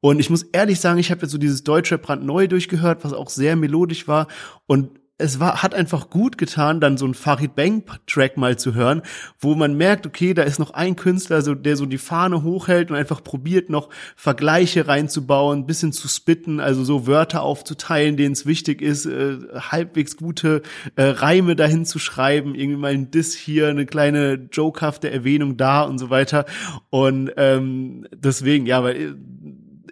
Und 0.00 0.20
ich 0.20 0.30
muss 0.30 0.44
ehrlich 0.44 0.80
sagen, 0.80 0.98
ich 0.98 1.10
habe 1.10 1.22
jetzt 1.22 1.32
so 1.32 1.38
dieses 1.38 1.64
deutsche 1.64 1.98
Brand 1.98 2.24
neu 2.24 2.46
durchgehört, 2.46 3.04
was 3.04 3.12
auch 3.12 3.30
sehr 3.30 3.56
melodisch 3.56 4.06
war. 4.06 4.28
Und 4.66 4.90
es 5.18 5.40
war, 5.40 5.62
hat 5.62 5.74
einfach 5.74 6.10
gut 6.10 6.38
getan, 6.38 6.80
dann 6.80 6.96
so 6.96 7.04
ein 7.04 7.14
Farid 7.14 7.56
Bang 7.56 7.82
Track 8.06 8.36
mal 8.36 8.56
zu 8.56 8.74
hören, 8.74 9.02
wo 9.40 9.56
man 9.56 9.74
merkt, 9.74 10.06
okay, 10.06 10.32
da 10.32 10.44
ist 10.44 10.60
noch 10.60 10.70
ein 10.70 10.94
Künstler, 10.94 11.42
so, 11.42 11.56
der 11.56 11.76
so 11.76 11.86
die 11.86 11.98
Fahne 11.98 12.44
hochhält 12.44 12.90
und 12.90 12.96
einfach 12.96 13.24
probiert 13.24 13.68
noch 13.68 13.88
Vergleiche 14.14 14.86
reinzubauen, 14.86 15.66
bisschen 15.66 15.92
zu 15.92 16.06
spitten, 16.06 16.60
also 16.60 16.84
so 16.84 17.08
Wörter 17.08 17.42
aufzuteilen, 17.42 18.16
denen 18.16 18.32
es 18.32 18.46
wichtig 18.46 18.80
ist, 18.80 19.06
äh, 19.06 19.38
halbwegs 19.54 20.16
gute 20.16 20.62
äh, 20.94 21.02
Reime 21.02 21.56
dahin 21.56 21.84
zu 21.84 21.98
schreiben, 21.98 22.54
irgendwie 22.54 22.78
mal 22.78 22.92
ein 22.92 23.10
Diss 23.10 23.34
hier, 23.34 23.68
eine 23.68 23.86
kleine 23.86 24.48
jokehafte 24.52 25.10
Erwähnung 25.10 25.56
da 25.56 25.82
und 25.82 25.98
so 25.98 26.10
weiter. 26.10 26.44
Und 26.90 27.32
ähm, 27.36 28.06
deswegen, 28.14 28.66
ja, 28.66 28.84
weil 28.84 28.96
äh, 28.96 29.14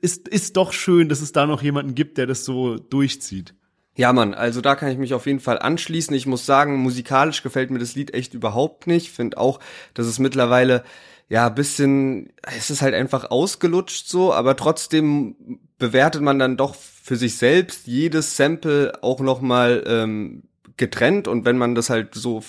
ist, 0.00 0.28
ist 0.28 0.56
doch 0.56 0.72
schön, 0.72 1.08
dass 1.08 1.20
es 1.20 1.32
da 1.32 1.46
noch 1.46 1.62
jemanden 1.62 1.96
gibt, 1.96 2.16
der 2.16 2.26
das 2.26 2.44
so 2.44 2.76
durchzieht. 2.76 3.55
Ja, 3.96 4.12
Mann, 4.12 4.34
also 4.34 4.60
da 4.60 4.74
kann 4.74 4.90
ich 4.90 4.98
mich 4.98 5.14
auf 5.14 5.24
jeden 5.26 5.40
Fall 5.40 5.58
anschließen. 5.58 6.14
Ich 6.14 6.26
muss 6.26 6.44
sagen, 6.44 6.76
musikalisch 6.76 7.42
gefällt 7.42 7.70
mir 7.70 7.78
das 7.78 7.94
Lied 7.94 8.12
echt 8.12 8.34
überhaupt 8.34 8.86
nicht. 8.86 9.10
Finde 9.10 9.38
auch, 9.38 9.58
dass 9.94 10.06
es 10.06 10.18
mittlerweile 10.18 10.84
ja 11.30 11.48
bisschen, 11.48 12.30
es 12.56 12.70
ist 12.70 12.82
halt 12.82 12.94
einfach 12.94 13.30
ausgelutscht 13.30 14.06
so, 14.06 14.34
aber 14.34 14.54
trotzdem 14.54 15.60
bewertet 15.78 16.20
man 16.20 16.38
dann 16.38 16.58
doch 16.58 16.74
für 16.74 17.16
sich 17.16 17.38
selbst 17.38 17.86
jedes 17.86 18.36
Sample 18.36 18.92
auch 19.02 19.20
noch 19.20 19.40
mal 19.40 19.82
ähm, 19.86 20.42
getrennt 20.76 21.26
und 21.26 21.44
wenn 21.46 21.58
man 21.58 21.74
das 21.74 21.90
halt 21.90 22.14
so 22.14 22.42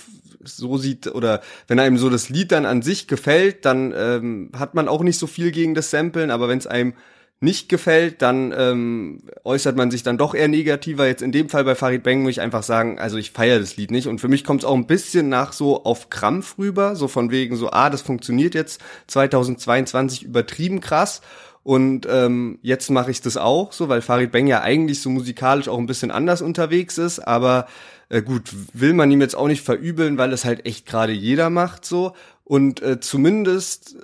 so 0.43 0.78
sieht 0.78 1.08
oder 1.08 1.41
wenn 1.67 1.80
einem 1.80 1.98
so 1.98 2.10
das 2.10 2.30
Lied 2.30 2.52
dann 2.52 2.65
an 2.65 2.82
sich 2.82 3.08
gefällt, 3.08 3.65
dann 3.65 3.93
ähm, 3.98 4.52
hat 4.58 4.76
man 4.76 4.88
auch 4.88 5.04
nicht 5.04 5.17
so 5.17 5.28
viel 5.28 5.52
gegen 5.52 5.76
das 5.76 5.91
Samplen, 5.91 6.32
aber 6.32 6.48
wenn 6.48 6.58
es 6.58 6.67
einem 6.67 6.93
nicht 7.39 7.69
gefällt, 7.69 8.21
dann 8.23 8.52
ähm, 8.58 9.19
äußert 9.43 9.76
man 9.76 9.91
sich 9.91 10.02
dann 10.02 10.17
doch 10.17 10.34
eher 10.34 10.47
negativer. 10.47 11.06
Jetzt 11.06 11.21
in 11.21 11.32
dem 11.32 11.50
Fall 11.50 11.63
bei 11.63 11.76
Farid 11.76 12.02
Bang 12.02 12.23
muss 12.23 12.32
ich 12.32 12.41
einfach 12.41 12.63
sagen, 12.63 12.97
also 12.97 13.17
ich 13.17 13.32
feiere 13.32 13.60
das 13.60 13.78
Lied 13.78 13.91
nicht. 13.91 14.08
Und 14.08 14.19
für 14.19 14.28
mich 14.28 14.43
kommt 14.43 14.62
es 14.62 14.65
auch 14.65 14.73
ein 14.73 14.88
bisschen 14.88 15.30
nach 15.30 15.54
so 15.54 15.84
auf 15.84 16.10
Krampf 16.10 16.58
rüber, 16.58 16.95
so 16.95 17.08
von 17.08 17.30
wegen 17.30 17.56
so, 17.56 17.69
ah, 17.69 17.91
das 17.91 18.02
funktioniert 18.02 18.56
jetzt 18.56 18.82
2022 19.08 20.23
übertrieben 20.23 20.82
krass. 20.82 21.21
Und 21.62 22.08
ähm, 22.10 22.58
jetzt 22.63 22.89
mache 22.89 23.12
ich 23.12 23.21
das 23.21 23.38
auch 23.38 23.71
so, 23.71 23.88
weil 23.88 24.02
Farid 24.02 24.32
Bang 24.32 24.47
ja 24.47 24.62
eigentlich 24.62 25.02
so 25.02 25.10
musikalisch 25.10 25.67
auch 25.67 25.78
ein 25.78 25.86
bisschen 25.86 26.12
anders 26.12 26.41
unterwegs 26.41 26.97
ist. 26.97 27.19
Aber 27.19 27.67
äh, 28.10 28.23
gut, 28.23 28.52
will 28.73 28.93
man 28.93 29.12
ihm 29.12 29.21
jetzt 29.21 29.36
auch 29.36 29.47
nicht 29.47 29.63
verübeln, 29.63 30.17
weil 30.17 30.34
es 30.34 30.45
halt 30.45 30.65
echt 30.65 30.88
gerade 30.88 31.12
jeder 31.12 31.52
macht 31.52 31.86
so. 31.86 32.13
Und 32.45 32.82
äh, 32.82 33.00
zumindest 33.00 33.97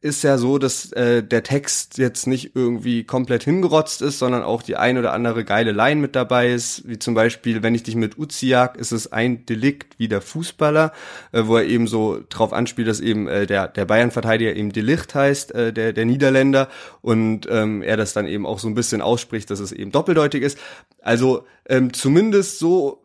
ist 0.00 0.22
ja 0.22 0.38
so, 0.38 0.58
dass 0.58 0.92
äh, 0.92 1.24
der 1.24 1.42
Text 1.42 1.98
jetzt 1.98 2.28
nicht 2.28 2.54
irgendwie 2.54 3.02
komplett 3.02 3.42
hingerotzt 3.42 4.00
ist, 4.00 4.20
sondern 4.20 4.44
auch 4.44 4.62
die 4.62 4.76
ein 4.76 4.96
oder 4.96 5.12
andere 5.12 5.44
geile 5.44 5.72
Line 5.72 6.00
mit 6.00 6.14
dabei 6.14 6.52
ist, 6.52 6.86
wie 6.86 7.00
zum 7.00 7.14
Beispiel, 7.14 7.64
wenn 7.64 7.74
ich 7.74 7.82
dich 7.82 7.96
mit 7.96 8.16
Uzi 8.16 8.46
jag, 8.46 8.76
ist 8.76 8.92
es 8.92 9.10
ein 9.10 9.44
Delikt 9.44 9.98
wie 9.98 10.06
der 10.06 10.20
Fußballer, 10.20 10.92
äh, 11.32 11.42
wo 11.46 11.56
er 11.56 11.64
eben 11.64 11.88
so 11.88 12.20
drauf 12.28 12.52
anspielt, 12.52 12.86
dass 12.86 13.00
eben 13.00 13.26
äh, 13.26 13.46
der, 13.46 13.66
der 13.66 13.86
Bayern-Verteidiger 13.86 14.54
eben 14.54 14.72
Delicht 14.72 15.16
heißt, 15.16 15.52
äh, 15.54 15.72
der, 15.72 15.92
der 15.92 16.04
Niederländer, 16.04 16.68
und 17.00 17.48
ähm, 17.50 17.82
er 17.82 17.96
das 17.96 18.12
dann 18.12 18.28
eben 18.28 18.46
auch 18.46 18.60
so 18.60 18.68
ein 18.68 18.74
bisschen 18.74 19.02
ausspricht, 19.02 19.50
dass 19.50 19.58
es 19.58 19.72
eben 19.72 19.90
doppeldeutig 19.90 20.42
ist. 20.44 20.58
Also 21.02 21.44
ähm, 21.68 21.92
zumindest 21.92 22.60
so 22.60 23.02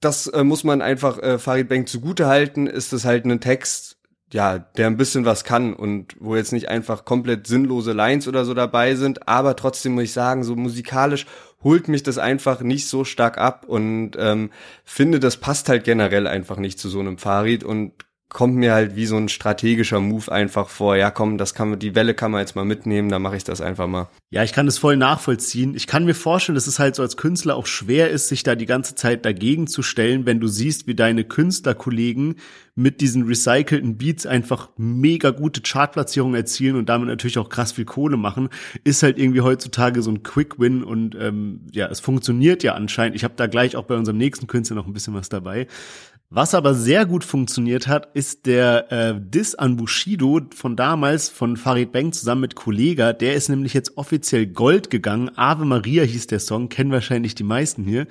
das 0.00 0.28
äh, 0.28 0.44
muss 0.44 0.64
man 0.64 0.80
einfach 0.80 1.18
äh, 1.18 1.38
Farid 1.38 1.68
Bang 1.68 1.86
zugute 1.86 2.26
halten, 2.26 2.66
ist 2.66 2.92
es 2.92 3.04
halt 3.04 3.24
ein 3.24 3.40
Text, 3.40 3.97
ja, 4.32 4.58
der 4.58 4.86
ein 4.86 4.96
bisschen 4.96 5.24
was 5.24 5.44
kann 5.44 5.72
und 5.72 6.16
wo 6.20 6.36
jetzt 6.36 6.52
nicht 6.52 6.68
einfach 6.68 7.04
komplett 7.04 7.46
sinnlose 7.46 7.92
Lines 7.92 8.28
oder 8.28 8.44
so 8.44 8.52
dabei 8.52 8.94
sind, 8.94 9.26
aber 9.26 9.56
trotzdem 9.56 9.94
muss 9.94 10.04
ich 10.04 10.12
sagen, 10.12 10.44
so 10.44 10.54
musikalisch 10.54 11.26
holt 11.62 11.88
mich 11.88 12.02
das 12.02 12.18
einfach 12.18 12.60
nicht 12.60 12.88
so 12.88 13.04
stark 13.04 13.38
ab 13.38 13.64
und 13.66 14.12
ähm, 14.18 14.50
finde, 14.84 15.18
das 15.18 15.38
passt 15.38 15.68
halt 15.68 15.84
generell 15.84 16.26
einfach 16.26 16.58
nicht 16.58 16.78
zu 16.78 16.88
so 16.88 17.00
einem 17.00 17.18
Fahrrad 17.18 17.64
und 17.64 17.92
kommt 18.30 18.56
mir 18.56 18.74
halt 18.74 18.94
wie 18.94 19.06
so 19.06 19.16
ein 19.16 19.28
strategischer 19.28 20.00
Move 20.00 20.30
einfach 20.30 20.68
vor. 20.68 20.96
Ja, 20.96 21.10
komm, 21.10 21.38
das 21.38 21.54
kann 21.54 21.70
man, 21.70 21.78
die 21.78 21.94
Welle 21.94 22.12
kann 22.12 22.30
man 22.30 22.40
jetzt 22.40 22.56
mal 22.56 22.64
mitnehmen, 22.64 23.08
dann 23.08 23.22
mache 23.22 23.36
ich 23.36 23.44
das 23.44 23.62
einfach 23.62 23.86
mal. 23.86 24.08
Ja, 24.30 24.44
ich 24.44 24.52
kann 24.52 24.66
das 24.66 24.76
voll 24.76 24.98
nachvollziehen. 24.98 25.74
Ich 25.74 25.86
kann 25.86 26.04
mir 26.04 26.14
vorstellen, 26.14 26.54
dass 26.54 26.66
es 26.66 26.78
halt 26.78 26.94
so 26.94 27.02
als 27.02 27.16
Künstler 27.16 27.56
auch 27.56 27.66
schwer 27.66 28.10
ist, 28.10 28.28
sich 28.28 28.42
da 28.42 28.54
die 28.54 28.66
ganze 28.66 28.94
Zeit 28.94 29.24
dagegen 29.24 29.66
zu 29.66 29.82
stellen, 29.82 30.26
wenn 30.26 30.40
du 30.40 30.48
siehst, 30.48 30.86
wie 30.86 30.94
deine 30.94 31.24
Künstlerkollegen 31.24 32.34
mit 32.74 33.00
diesen 33.00 33.24
recycelten 33.24 33.96
Beats 33.96 34.26
einfach 34.26 34.68
mega 34.76 35.30
gute 35.30 35.62
Chartplatzierungen 35.62 36.36
erzielen 36.36 36.76
und 36.76 36.90
damit 36.90 37.08
natürlich 37.08 37.38
auch 37.38 37.48
krass 37.48 37.72
viel 37.72 37.86
Kohle 37.86 38.18
machen, 38.18 38.50
ist 38.84 39.02
halt 39.02 39.18
irgendwie 39.18 39.40
heutzutage 39.40 40.02
so 40.02 40.10
ein 40.10 40.22
Quick 40.22 40.60
Win 40.60 40.84
und 40.84 41.16
ähm, 41.18 41.62
ja, 41.72 41.88
es 41.88 42.00
funktioniert 42.00 42.62
ja 42.62 42.74
anscheinend. 42.74 43.16
Ich 43.16 43.24
habe 43.24 43.34
da 43.36 43.46
gleich 43.46 43.74
auch 43.74 43.84
bei 43.84 43.96
unserem 43.96 44.18
nächsten 44.18 44.46
Künstler 44.46 44.76
noch 44.76 44.86
ein 44.86 44.92
bisschen 44.92 45.14
was 45.14 45.30
dabei. 45.30 45.66
Was 46.30 46.54
aber 46.54 46.74
sehr 46.74 47.06
gut 47.06 47.24
funktioniert 47.24 47.86
hat, 47.86 48.10
ist 48.12 48.44
der 48.44 48.92
äh, 48.92 49.14
Diss 49.18 49.54
an 49.54 49.76
Bushido 49.76 50.42
von 50.54 50.76
damals 50.76 51.30
von 51.30 51.56
Farid 51.56 51.90
Bang 51.90 52.12
zusammen 52.12 52.42
mit 52.42 52.54
Kollega. 52.54 53.14
Der 53.14 53.32
ist 53.32 53.48
nämlich 53.48 53.72
jetzt 53.72 53.96
offiziell 53.96 54.46
Gold 54.46 54.90
gegangen. 54.90 55.30
Ave 55.36 55.64
Maria 55.64 56.02
hieß 56.02 56.26
der 56.26 56.40
Song, 56.40 56.68
kennen 56.68 56.92
wahrscheinlich 56.92 57.34
die 57.34 57.44
meisten 57.44 57.82
hier. 57.82 58.06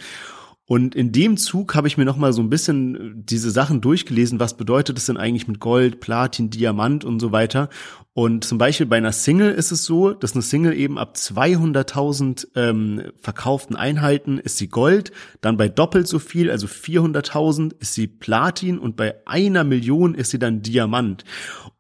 Und 0.70 0.96
in 0.96 1.14
dem 1.14 1.38
Zug 1.38 1.76
habe 1.76 1.88
ich 1.88 1.98
mir 1.98 2.04
noch 2.04 2.18
mal 2.18 2.34
so 2.34 2.42
ein 2.42 2.50
bisschen 2.50 2.96
äh, 2.96 3.12
diese 3.16 3.52
Sachen 3.52 3.80
durchgelesen. 3.80 4.42
Was 4.42 4.58
bedeutet 4.58 4.98
es 4.98 5.06
denn 5.06 5.16
eigentlich 5.16 5.48
mit 5.48 5.62
Gold, 5.62 6.02
Platin, 6.02 6.50
Diamant 6.50 7.06
und 7.06 7.22
so 7.22 7.32
weiter? 7.32 7.70
Und 8.14 8.44
zum 8.44 8.58
Beispiel 8.58 8.86
bei 8.86 8.98
einer 8.98 9.14
Single 9.14 9.54
ist 9.54 9.72
es 9.72 9.86
so, 9.86 10.12
dass 10.12 10.34
eine 10.34 10.42
Single 10.42 10.74
eben 10.74 10.98
ab 10.98 11.16
200.000 11.16 12.48
ähm, 12.56 13.04
verkauften 13.22 13.78
Einheiten 13.78 14.40
ist 14.40 14.58
sie 14.58 14.68
Gold, 14.68 15.12
dann 15.40 15.56
bei 15.56 15.70
doppelt 15.70 16.08
so 16.08 16.20
viel, 16.20 16.52
also 16.52 16.68
400.000 16.68 17.76
ist 17.80 17.94
sie 17.94 18.08
Platin 18.08 18.78
und 18.78 18.98
bei 18.98 19.16
einer 19.26 19.64
Million 19.64 20.16
ist 20.16 20.32
sie 20.32 20.40
dann 20.40 20.64
Diamant. 20.64 21.24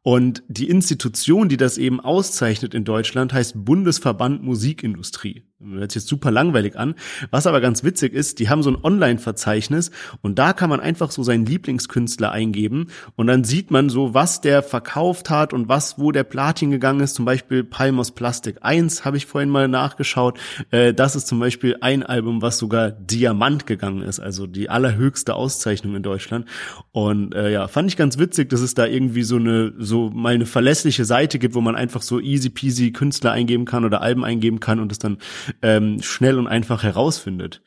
Und 0.08 0.42
die 0.48 0.70
Institution, 0.70 1.50
die 1.50 1.58
das 1.58 1.78
eben 1.78 2.00
auszeichnet 2.00 2.74
in 2.74 2.86
Deutschland, 2.86 3.34
heißt 3.34 3.66
Bundesverband 3.66 4.42
Musikindustrie. 4.42 5.44
hört 5.60 5.92
sich 5.92 6.04
jetzt 6.04 6.10
super 6.10 6.32
langweilig 6.32 6.78
an. 6.78 6.96
Was 7.30 7.46
aber 7.46 7.60
ganz 7.60 7.84
witzig 7.84 8.14
ist, 8.14 8.40
die 8.40 8.48
haben 8.48 8.64
so 8.64 8.70
ein 8.70 8.78
Online-Verzeichnis 8.82 9.92
und 10.22 10.40
da 10.40 10.54
kann 10.54 10.70
man 10.70 10.80
einfach 10.80 11.12
so 11.12 11.24
seinen 11.24 11.46
Lieblingskünstler 11.46 12.32
eingeben 12.32 12.88
und 13.18 13.28
dann 13.28 13.44
sieht 13.44 13.70
man 13.70 13.90
so, 13.90 14.14
was 14.14 14.40
der 14.40 14.64
verkauft 14.64 15.30
hat 15.30 15.52
und 15.52 15.68
was, 15.68 16.00
wo 16.00 16.14
der 16.14 16.24
Platin 16.24 16.72
gegangen 16.72 17.02
ist. 17.02 17.16
Zum 17.16 17.26
Beispiel 17.26 17.66
Palmos 17.66 18.12
Plastic 18.12 18.60
1 18.62 19.04
habe 19.04 19.18
ich 19.18 19.26
vorhin 19.26 19.50
mal 19.50 19.68
nachgeschaut. 19.68 20.40
Äh, 20.72 20.94
das 20.94 21.18
ist 21.18 21.28
zum 21.28 21.42
Beispiel 21.42 21.80
ein 21.82 22.04
Album, 22.04 22.42
was 22.42 22.60
sogar 22.60 22.92
Diamant 22.92 23.66
gegangen 23.66 24.04
ist, 24.04 24.22
also 24.22 24.48
die 24.48 24.70
allerhöchste 24.70 25.36
Auszeichnung 25.36 25.96
in 25.96 26.04
Deutschland. 26.04 26.46
Und 26.94 27.36
äh, 27.36 27.52
ja, 27.52 27.68
fand 27.68 27.90
ich 27.90 27.98
ganz 27.98 28.18
witzig, 28.18 28.50
dass 28.50 28.62
es 28.62 28.74
da 28.74 28.86
irgendwie 28.86 29.24
so 29.24 29.36
eine, 29.36 29.74
so 29.78 29.97
mal 30.10 30.34
eine 30.34 30.46
verlässliche 30.46 31.06
Seite 31.06 31.40
gibt, 31.40 31.56
wo 31.56 31.62
man 31.62 31.76
einfach 31.76 32.02
so 32.02 32.20
easy 32.20 32.50
peasy 32.50 32.92
Künstler 32.92 33.32
eingeben 33.32 33.66
kann 33.66 33.86
oder 33.86 34.02
Alben 34.02 34.24
eingeben 34.24 34.60
kann 34.60 34.80
und 34.80 34.92
es 34.92 35.00
dann 35.00 35.18
ähm, 35.62 36.02
schnell 36.02 36.40
und 36.40 36.48
einfach 36.48 36.84
herausfindet. 36.84 37.62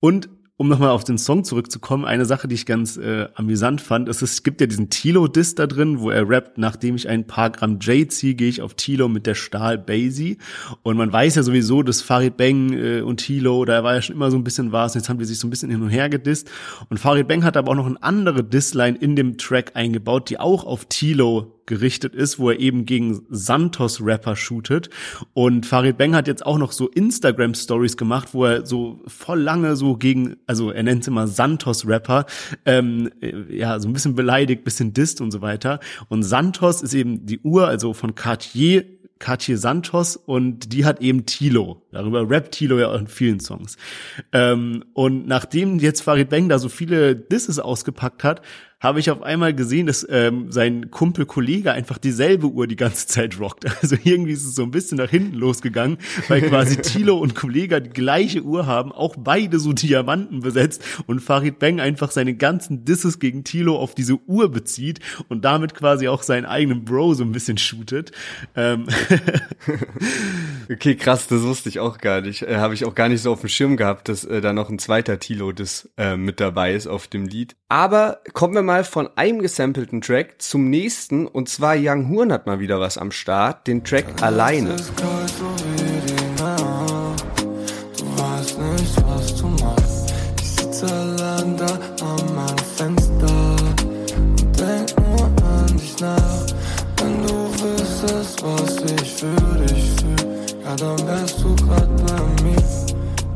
Und 0.00 0.28
um 0.60 0.66
nochmal 0.66 0.90
auf 0.90 1.04
den 1.04 1.18
Song 1.18 1.44
zurückzukommen, 1.44 2.04
eine 2.04 2.24
Sache, 2.24 2.48
die 2.48 2.56
ich 2.56 2.66
ganz 2.66 2.96
äh, 2.96 3.28
amüsant 3.36 3.80
fand, 3.80 4.08
ist, 4.08 4.22
es 4.22 4.42
gibt 4.42 4.60
ja 4.60 4.66
diesen 4.66 4.90
Tilo-Diss 4.90 5.54
da 5.54 5.68
drin, 5.68 6.00
wo 6.00 6.10
er 6.10 6.28
rappt, 6.28 6.58
nachdem 6.58 6.96
ich 6.96 7.08
ein 7.08 7.28
paar 7.28 7.50
Gramm 7.50 7.78
J 7.78 8.10
ziehe, 8.10 8.34
gehe 8.34 8.48
ich 8.48 8.60
auf 8.60 8.74
Tilo 8.74 9.08
mit 9.08 9.26
der 9.26 9.36
Stahl 9.36 9.78
Basie. 9.78 10.38
Und 10.82 10.96
man 10.96 11.12
weiß 11.12 11.36
ja 11.36 11.44
sowieso, 11.44 11.84
dass 11.84 12.02
Farid 12.02 12.36
Bang 12.36 12.72
äh, 12.72 13.02
und 13.02 13.18
Tilo, 13.18 13.64
da 13.64 13.84
war 13.84 13.94
ja 13.94 14.02
schon 14.02 14.16
immer 14.16 14.32
so 14.32 14.36
ein 14.36 14.42
bisschen 14.42 14.72
was, 14.72 14.94
jetzt 14.94 15.08
haben 15.08 15.20
die 15.20 15.26
sich 15.26 15.38
so 15.38 15.46
ein 15.46 15.50
bisschen 15.50 15.70
hin 15.70 15.80
und 15.80 15.90
her 15.90 16.08
gedisst. 16.08 16.50
Und 16.90 16.98
Farid 16.98 17.28
Bang 17.28 17.44
hat 17.44 17.56
aber 17.56 17.70
auch 17.70 17.76
noch 17.76 17.86
eine 17.86 18.02
andere 18.02 18.42
Dissline 18.42 18.98
in 18.98 19.14
dem 19.14 19.38
Track 19.38 19.76
eingebaut, 19.76 20.28
die 20.28 20.40
auch 20.40 20.64
auf 20.64 20.86
Tilo 20.86 21.57
gerichtet 21.68 22.16
ist, 22.16 22.40
wo 22.40 22.50
er 22.50 22.58
eben 22.58 22.84
gegen 22.84 23.20
Santos-Rapper 23.30 24.34
shootet. 24.34 24.90
Und 25.34 25.66
Farid 25.66 25.98
Bang 25.98 26.16
hat 26.16 26.26
jetzt 26.26 26.44
auch 26.44 26.58
noch 26.58 26.72
so 26.72 26.88
Instagram-Stories 26.88 27.96
gemacht, 27.96 28.30
wo 28.32 28.46
er 28.46 28.66
so 28.66 29.00
voll 29.06 29.40
lange 29.40 29.76
so 29.76 29.96
gegen, 29.96 30.36
also 30.46 30.72
er 30.72 30.82
nennt 30.82 31.02
es 31.02 31.08
immer 31.08 31.28
Santos-Rapper, 31.28 32.26
ähm, 32.64 33.10
ja, 33.48 33.78
so 33.78 33.88
ein 33.88 33.92
bisschen 33.92 34.16
beleidigt, 34.16 34.64
bisschen 34.64 34.92
disst 34.92 35.20
und 35.20 35.30
so 35.30 35.42
weiter. 35.42 35.78
Und 36.08 36.24
Santos 36.24 36.82
ist 36.82 36.94
eben 36.94 37.26
die 37.26 37.38
Uhr, 37.40 37.68
also 37.68 37.92
von 37.92 38.16
Cartier 38.16 38.84
Cartier 39.18 39.58
Santos 39.58 40.16
und 40.16 40.72
die 40.72 40.84
hat 40.84 41.00
eben 41.00 41.26
Tilo. 41.26 41.82
Darüber 41.90 42.28
rappt 42.28 42.52
Tilo 42.52 42.78
ja 42.78 42.88
auch 42.88 43.00
in 43.00 43.08
vielen 43.08 43.40
Songs. 43.40 43.76
Ähm, 44.32 44.84
und 44.94 45.26
nachdem 45.26 45.78
jetzt 45.78 46.02
Farid 46.02 46.30
Bang 46.30 46.48
da 46.48 46.58
so 46.58 46.68
viele 46.68 47.16
Disses 47.16 47.58
ausgepackt 47.58 48.22
hat, 48.24 48.42
habe 48.80 49.00
ich 49.00 49.10
auf 49.10 49.22
einmal 49.22 49.54
gesehen, 49.54 49.86
dass 49.86 50.06
ähm, 50.08 50.52
sein 50.52 50.90
Kumpel 50.90 51.26
Kollege 51.26 51.72
einfach 51.72 51.98
dieselbe 51.98 52.46
Uhr 52.46 52.68
die 52.68 52.76
ganze 52.76 53.06
Zeit 53.06 53.38
rockt. 53.40 53.66
Also 53.88 53.96
irgendwie 54.02 54.32
ist 54.32 54.44
es 54.44 54.56
so 54.56 54.64
ein 54.64 54.72
bisschen 54.72 54.98
nach 54.98 55.08
hinten 55.08 55.36
losgegangen, 55.36 55.98
weil 56.26 56.42
quasi 56.42 56.76
Tilo 56.82 57.16
und 57.16 57.34
Kollege 57.34 57.80
die 57.80 57.90
gleiche 57.90 58.42
Uhr 58.42 58.66
haben, 58.66 58.92
auch 58.92 59.14
beide 59.16 59.58
so 59.60 59.72
Diamanten 59.72 60.40
besetzt 60.40 60.82
und 61.06 61.20
Farid 61.20 61.58
Bang 61.58 61.80
einfach 61.80 62.10
seine 62.10 62.34
ganzen 62.34 62.84
Disses 62.84 63.18
gegen 63.18 63.44
Tilo 63.44 63.76
auf 63.76 63.94
diese 63.94 64.18
Uhr 64.26 64.50
bezieht 64.50 65.00
und 65.28 65.44
damit 65.44 65.74
quasi 65.74 66.08
auch 66.08 66.22
seinen 66.22 66.44
eigenen 66.44 66.84
Bro 66.84 67.14
so 67.14 67.24
ein 67.24 67.32
bisschen 67.32 67.56
shootet. 67.56 68.12
Ähm 68.56 68.86
okay, 70.70 70.96
krass, 70.96 71.28
das 71.28 71.42
wusste 71.42 71.68
ich 71.68 71.78
auch 71.78 71.98
gar 71.98 72.20
nicht. 72.20 72.42
Äh, 72.42 72.56
Habe 72.56 72.74
ich 72.74 72.84
auch 72.84 72.94
gar 72.94 73.08
nicht 73.08 73.22
so 73.22 73.32
auf 73.32 73.40
dem 73.40 73.48
Schirm 73.48 73.76
gehabt, 73.76 74.08
dass 74.08 74.24
äh, 74.24 74.40
da 74.40 74.52
noch 74.52 74.70
ein 74.70 74.78
zweiter 74.78 75.18
Tilo 75.18 75.52
das 75.52 75.88
äh, 75.96 76.16
mit 76.16 76.40
dabei 76.40 76.74
ist 76.74 76.88
auf 76.88 77.06
dem 77.06 77.26
Lied. 77.26 77.56
Aber 77.68 78.20
kommen 78.32 78.54
wir 78.54 78.62
mal 78.68 78.84
von 78.84 79.08
einem 79.16 79.40
gesampelten 79.40 80.02
Track 80.02 80.42
zum 80.42 80.68
nächsten. 80.68 81.26
Und 81.26 81.48
zwar 81.48 81.74
Young 81.76 82.10
Horn 82.10 82.30
hat 82.30 82.46
mal 82.46 82.60
wieder 82.60 82.78
was 82.78 82.98
am 82.98 83.10
Start, 83.10 83.66
den 83.66 83.82
Track 83.82 84.04
Alleine. 84.22 84.76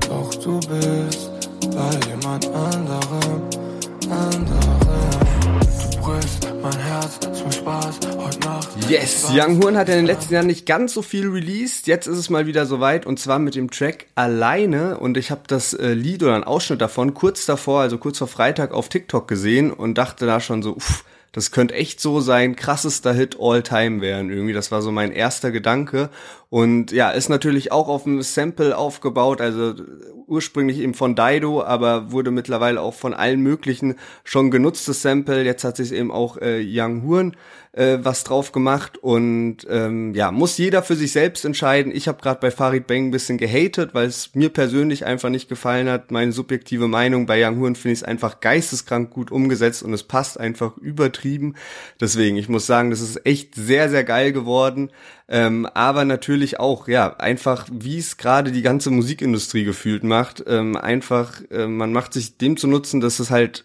Doch 0.09 0.35
du 0.35 0.61
bist 0.61 1.31
bei 1.75 1.91
jemand 2.11 2.47
anderem, 2.55 3.43
anderem. 4.11 4.62
Yes, 8.89 9.31
Young 9.33 9.63
Horn 9.63 9.77
hat 9.77 9.89
ja 9.89 9.95
in 9.95 10.01
den 10.01 10.07
letzten 10.07 10.35
Jahren 10.35 10.49
nicht 10.49 10.67
ganz 10.67 10.95
so 10.95 11.03
viel 11.03 11.29
released. 11.29 11.87
Jetzt 11.87 12.09
ist 12.09 12.19
es 12.19 12.29
mal 12.29 12.47
wieder 12.47 12.67
soweit 12.67 13.07
und 13.07 13.21
zwar 13.21 13.39
mit 13.39 13.55
dem 13.55 13.71
Track 13.71 14.07
Alleine. 14.17 14.99
Und 14.99 15.17
ich 15.17 15.31
habe 15.31 15.43
das 15.47 15.75
äh, 15.75 15.93
Lied 15.93 16.25
oder 16.25 16.35
einen 16.35 16.45
Ausschnitt 16.45 16.81
davon 16.81 17.15
kurz 17.15 17.47
davor, 17.47 17.83
also 17.83 17.99
kurz 17.99 18.19
vor 18.19 18.27
Freitag 18.27 18.73
auf 18.73 18.89
TikTok 18.89 19.29
gesehen 19.29 19.73
und 19.73 19.97
dachte 19.97 20.27
da 20.27 20.41
schon 20.41 20.63
so, 20.63 20.75
uff, 20.77 21.05
das 21.31 21.51
könnte 21.51 21.75
echt 21.75 22.01
so 22.01 22.21
sein 22.21 22.57
krassester 22.57 23.13
Hit 23.13 23.37
all 23.41 23.63
time 23.63 24.01
werden 24.01 24.31
irgendwie. 24.31 24.53
Das 24.53 24.73
war 24.73 24.83
so 24.83 24.91
mein 24.93 25.13
erster 25.13 25.51
Gedanke. 25.51 26.11
Und 26.53 26.93
ja, 26.93 27.09
ist 27.09 27.31
natürlich 27.31 27.73
auch 27.73 27.89
auf 27.89 28.05
einem 28.05 28.21
Sample 28.21 28.77
aufgebaut, 28.77 29.41
also 29.41 29.73
ursprünglich 30.27 30.81
eben 30.81 30.93
von 30.93 31.17
Dido, 31.17 31.63
aber 31.63 32.13
wurde 32.13 32.31
mittlerweile 32.31 32.83
auch 32.83 32.93
von 32.93 33.15
allen 33.15 33.41
möglichen 33.41 33.95
schon 34.23 34.51
genutztes 34.51 35.01
Sample. 35.01 35.45
Jetzt 35.45 35.65
hat 35.65 35.79
sich 35.79 35.93
eben 35.93 36.11
auch 36.11 36.37
äh, 36.37 36.63
Young 36.63 37.09
Horn 37.09 37.37
äh, 37.73 37.99
was 38.03 38.25
drauf 38.25 38.53
gemacht 38.53 38.99
und 38.99 39.67
ähm, 39.71 40.15
ja, 40.15 40.31
muss 40.31 40.59
jeder 40.59 40.83
für 40.83 40.95
sich 40.95 41.13
selbst 41.13 41.45
entscheiden. 41.45 41.91
Ich 41.95 42.07
habe 42.07 42.21
gerade 42.21 42.41
bei 42.41 42.51
Farid 42.51 42.87
Bang 42.87 43.07
ein 43.07 43.11
bisschen 43.11 43.39
gehatet, 43.39 43.95
weil 43.95 44.07
es 44.07 44.35
mir 44.35 44.51
persönlich 44.51 45.07
einfach 45.07 45.31
nicht 45.31 45.49
gefallen 45.49 45.89
hat. 45.89 46.11
Meine 46.11 46.33
subjektive 46.33 46.87
Meinung 46.87 47.25
bei 47.25 47.43
Young 47.43 47.61
Horn 47.61 47.77
finde 47.77 47.95
ich 47.95 48.01
es 48.01 48.05
einfach 48.05 48.41
geisteskrank 48.41 49.11
gut 49.11 49.31
umgesetzt 49.31 49.83
und 49.83 49.95
es 49.95 50.03
passt 50.03 50.39
einfach 50.39 50.77
übertrieben. 50.77 51.55
Deswegen, 51.99 52.37
ich 52.37 52.51
muss 52.51 52.67
sagen, 52.67 52.91
das 52.91 53.01
ist 53.01 53.25
echt 53.25 53.55
sehr, 53.55 53.89
sehr 53.89 54.05
geil 54.05 54.33
geworden. 54.33 54.91
Ähm, 55.33 55.65
aber 55.65 56.05
natürlich 56.05 56.61
auch, 56.61 56.89
ja, 56.89 57.17
einfach, 57.17 57.67
wie 57.73 57.97
es 57.97 58.19
gerade 58.19 58.53
die 58.53 58.61
ganze 58.61 58.91
Musikindustrie 58.91 59.65
gefühlt 59.65 60.05
macht. 60.05 60.45
Ähm, 60.47 60.77
einfach, 60.77 61.41
äh, 61.51 61.67
man 61.67 61.91
macht 61.91 62.13
sich 62.13 62.37
dem 62.37 62.59
zu 62.59 62.69
nutzen, 62.69 63.01
dass 63.01 63.19
es 63.19 63.31
halt 63.31 63.65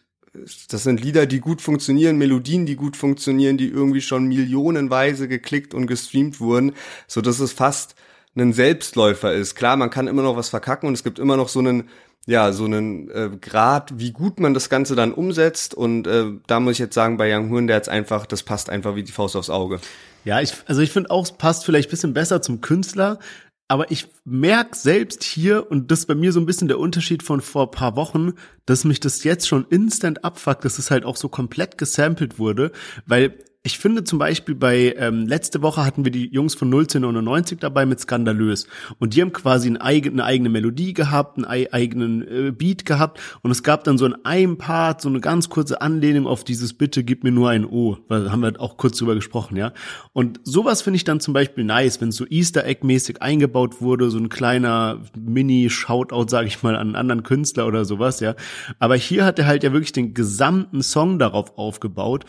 das 0.70 0.84
sind 0.84 1.02
Lieder, 1.02 1.26
die 1.26 1.40
gut 1.40 1.62
funktionieren, 1.62 2.18
Melodien, 2.18 2.68
die 2.68 2.76
gut 2.76 2.96
funktionieren, 2.96 3.58
die 3.58 3.70
irgendwie 3.70 4.02
schon 4.02 4.28
millionenweise 4.28 5.28
geklickt 5.28 5.74
und 5.74 5.88
gestreamt 5.88 6.40
wurden, 6.40 6.74
so 7.08 7.22
dass 7.22 7.40
es 7.40 7.54
fast 7.54 7.96
ein 8.36 8.54
Selbstläufer 8.54 9.34
ist. 9.34 9.56
Klar, 9.56 9.78
man 9.78 9.90
kann 9.90 10.08
immer 10.08 10.22
noch 10.22 10.38
was 10.38 10.50
verkacken 10.50 10.88
und 10.88 10.94
es 10.94 11.04
gibt 11.04 11.18
immer 11.18 11.38
noch 11.38 11.50
so 11.50 11.60
einen 11.60 11.90
ja, 12.28 12.52
so 12.52 12.66
einen 12.66 13.10
äh, 13.10 13.30
Grad, 13.42 13.98
wie 14.00 14.12
gut 14.12 14.40
man 14.42 14.54
das 14.54 14.70
Ganze 14.70 14.96
dann 14.96 15.14
umsetzt. 15.14 15.74
Und 15.74 16.08
äh, 16.08 16.26
da 16.46 16.60
muss 16.60 16.74
ich 16.74 16.80
jetzt 16.80 16.94
sagen, 16.94 17.18
bei 17.18 17.34
Young 17.34 17.50
Horn, 17.50 17.68
der 17.68 17.78
jetzt 17.78 17.90
einfach, 17.90 18.26
das 18.26 18.44
passt 18.44 18.70
einfach 18.70 18.96
wie 18.96 19.04
die 19.04 19.14
Faust 19.14 19.38
aufs 19.38 19.50
Auge. 19.50 19.80
Ja, 20.26 20.42
ich, 20.42 20.54
also 20.66 20.82
ich 20.82 20.92
finde 20.92 21.10
auch, 21.10 21.24
es 21.24 21.32
passt 21.32 21.64
vielleicht 21.64 21.90
bisschen 21.90 22.14
besser 22.14 22.42
zum 22.42 22.60
Künstler, 22.60 23.18
aber 23.70 23.92
ich 23.92 24.08
merk 24.26 24.76
selbst 24.76 25.24
hier, 25.24 25.72
und 25.72 25.90
das 25.90 26.00
ist 26.00 26.06
bei 26.08 26.16
mir 26.16 26.34
so 26.34 26.42
ein 26.42 26.46
bisschen 26.46 26.68
der 26.68 26.80
Unterschied 26.80 27.24
von 27.24 27.40
vor 27.40 27.72
paar 27.72 27.96
Wochen, 27.96 28.34
dass 28.66 28.84
mich 28.84 29.00
das 29.00 29.24
jetzt 29.24 29.48
schon 29.48 29.66
instant 29.70 30.26
abfuckt, 30.26 30.66
dass 30.66 30.80
es 30.80 30.92
halt 30.92 31.06
auch 31.06 31.16
so 31.16 31.30
komplett 31.30 31.78
gesampelt 31.78 32.40
wurde, 32.40 32.74
weil 33.06 33.40
ich 33.68 33.80
finde 33.80 34.06
zum 34.06 34.18
Beispiel 34.18 34.56
bei, 34.56 34.96
ähm, 34.98 35.28
letzte 35.28 35.62
Woche 35.62 35.84
hatten 35.84 36.06
wir 36.06 36.12
die 36.12 36.30
Jungs 36.30 36.56
von 36.56 36.70
1999 36.70 37.60
dabei 37.60 37.86
mit 37.86 38.00
Skandalös. 38.00 38.66
Und 38.98 39.14
die 39.14 39.22
haben 39.22 39.34
quasi 39.34 39.68
eine 39.68 39.82
eigene, 39.82 40.14
eine 40.14 40.24
eigene 40.24 40.48
Melodie 40.48 40.94
gehabt, 40.94 41.36
einen 41.36 41.46
eigenen 41.46 42.22
äh, 42.22 42.52
Beat 42.52 42.86
gehabt. 42.86 43.20
Und 43.42 43.52
es 43.52 43.64
gab 43.64 43.84
dann 43.84 43.98
so 43.98 44.06
in 44.06 44.16
einem 44.24 44.58
Part 44.58 45.02
so 45.02 45.10
eine 45.10 45.20
ganz 45.20 45.50
kurze 45.50 45.82
Anlehnung 45.82 46.28
auf 46.28 46.46
dieses 46.46 46.74
Bitte 46.74 47.04
gib 47.04 47.26
mir 47.26 47.34
nur 47.34 47.50
ein 47.50 47.66
O. 47.66 47.98
Weil 48.08 48.24
da 48.24 48.32
haben 48.32 48.42
wir 48.42 48.54
auch 48.62 48.78
kurz 48.78 49.00
drüber 49.00 49.16
gesprochen, 49.16 49.58
ja. 49.58 49.74
Und 50.14 50.40
sowas 50.46 50.82
finde 50.82 50.96
ich 50.96 51.04
dann 51.04 51.20
zum 51.20 51.34
Beispiel 51.34 51.66
nice, 51.66 52.00
wenn 52.00 52.08
es 52.08 52.16
so 52.16 52.26
Easter 52.26 52.64
Egg-mäßig 52.66 53.22
eingebaut 53.22 53.82
wurde, 53.82 54.10
so 54.10 54.18
ein 54.18 54.30
kleiner 54.30 55.02
Mini-Shoutout, 55.20 56.30
sage 56.30 56.48
ich 56.48 56.64
mal, 56.64 56.76
an 56.76 56.88
einen 56.88 56.96
anderen 56.96 57.24
Künstler 57.24 57.68
oder 57.68 57.84
sowas, 57.84 58.22
ja. 58.22 58.36
Aber 58.80 58.96
hier 58.96 59.26
hat 59.26 59.40
er 59.40 59.46
halt 59.46 59.64
ja 59.64 59.74
wirklich 59.74 59.92
den 59.92 60.14
gesamten 60.14 60.82
Song 60.82 61.20
darauf 61.20 61.58
aufgebaut. 61.58 62.24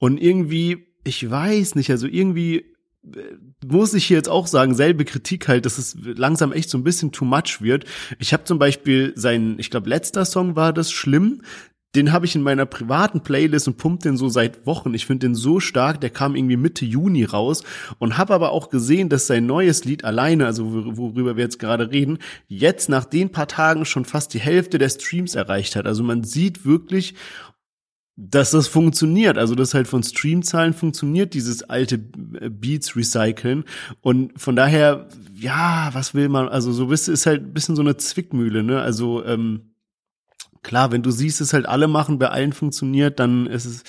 Und 0.00 0.20
irgendwie 0.20 0.90
ich 1.04 1.28
weiß 1.28 1.74
nicht, 1.74 1.90
also 1.90 2.06
irgendwie 2.06 2.58
äh, 3.04 3.20
muss 3.66 3.94
ich 3.94 4.06
hier 4.06 4.16
jetzt 4.16 4.28
auch 4.28 4.46
sagen, 4.46 4.74
selbe 4.74 5.04
Kritik 5.04 5.48
halt, 5.48 5.66
dass 5.66 5.78
es 5.78 5.96
langsam 6.02 6.52
echt 6.52 6.70
so 6.70 6.78
ein 6.78 6.84
bisschen 6.84 7.12
too 7.12 7.24
much 7.24 7.60
wird. 7.60 7.84
Ich 8.18 8.32
habe 8.32 8.44
zum 8.44 8.58
Beispiel 8.58 9.12
sein, 9.16 9.56
ich 9.58 9.70
glaube, 9.70 9.88
letzter 9.88 10.24
Song 10.24 10.56
war 10.56 10.72
das 10.72 10.90
schlimm. 10.90 11.42
Den 11.96 12.12
habe 12.12 12.24
ich 12.24 12.36
in 12.36 12.42
meiner 12.42 12.66
privaten 12.66 13.20
Playlist 13.22 13.66
und 13.66 13.76
pumpt 13.76 14.04
den 14.04 14.16
so 14.16 14.28
seit 14.28 14.64
Wochen. 14.64 14.94
Ich 14.94 15.06
finde 15.06 15.26
den 15.26 15.34
so 15.34 15.58
stark, 15.58 16.00
der 16.00 16.10
kam 16.10 16.36
irgendwie 16.36 16.56
Mitte 16.56 16.84
Juni 16.84 17.24
raus 17.24 17.64
und 17.98 18.16
habe 18.16 18.32
aber 18.32 18.52
auch 18.52 18.70
gesehen, 18.70 19.08
dass 19.08 19.26
sein 19.26 19.46
neues 19.46 19.84
Lied 19.84 20.04
alleine, 20.04 20.46
also 20.46 20.96
worüber 20.96 21.36
wir 21.36 21.42
jetzt 21.42 21.58
gerade 21.58 21.90
reden, 21.90 22.18
jetzt 22.46 22.88
nach 22.90 23.04
den 23.04 23.32
paar 23.32 23.48
Tagen 23.48 23.84
schon 23.86 24.04
fast 24.04 24.34
die 24.34 24.38
Hälfte 24.38 24.78
der 24.78 24.88
Streams 24.88 25.34
erreicht 25.34 25.74
hat. 25.74 25.86
Also 25.86 26.04
man 26.04 26.22
sieht 26.22 26.64
wirklich, 26.64 27.16
dass 28.28 28.50
das 28.50 28.68
funktioniert, 28.68 29.38
also 29.38 29.54
das 29.54 29.72
halt 29.72 29.88
von 29.88 30.02
Streamzahlen 30.02 30.74
funktioniert, 30.74 31.32
dieses 31.32 31.62
alte 31.62 31.96
Beats 31.98 32.94
recyceln. 32.94 33.64
Und 34.02 34.38
von 34.38 34.56
daher, 34.56 35.08
ja, 35.34 35.88
was 35.92 36.14
will 36.14 36.28
man, 36.28 36.48
also 36.48 36.70
so 36.72 36.88
bist 36.88 37.08
ist 37.08 37.24
halt 37.24 37.42
ein 37.42 37.54
bisschen 37.54 37.76
so 37.76 37.82
eine 37.82 37.96
Zwickmühle, 37.96 38.62
ne, 38.62 38.80
also 38.80 39.24
ähm, 39.24 39.72
Klar, 40.62 40.92
wenn 40.92 41.02
du 41.02 41.10
siehst, 41.10 41.40
es 41.40 41.54
halt 41.54 41.66
alle 41.66 41.88
machen, 41.88 42.18
bei 42.18 42.28
allen 42.28 42.52
funktioniert, 42.52 43.18
dann 43.18 43.46
ist 43.46 43.64
es 43.64 43.82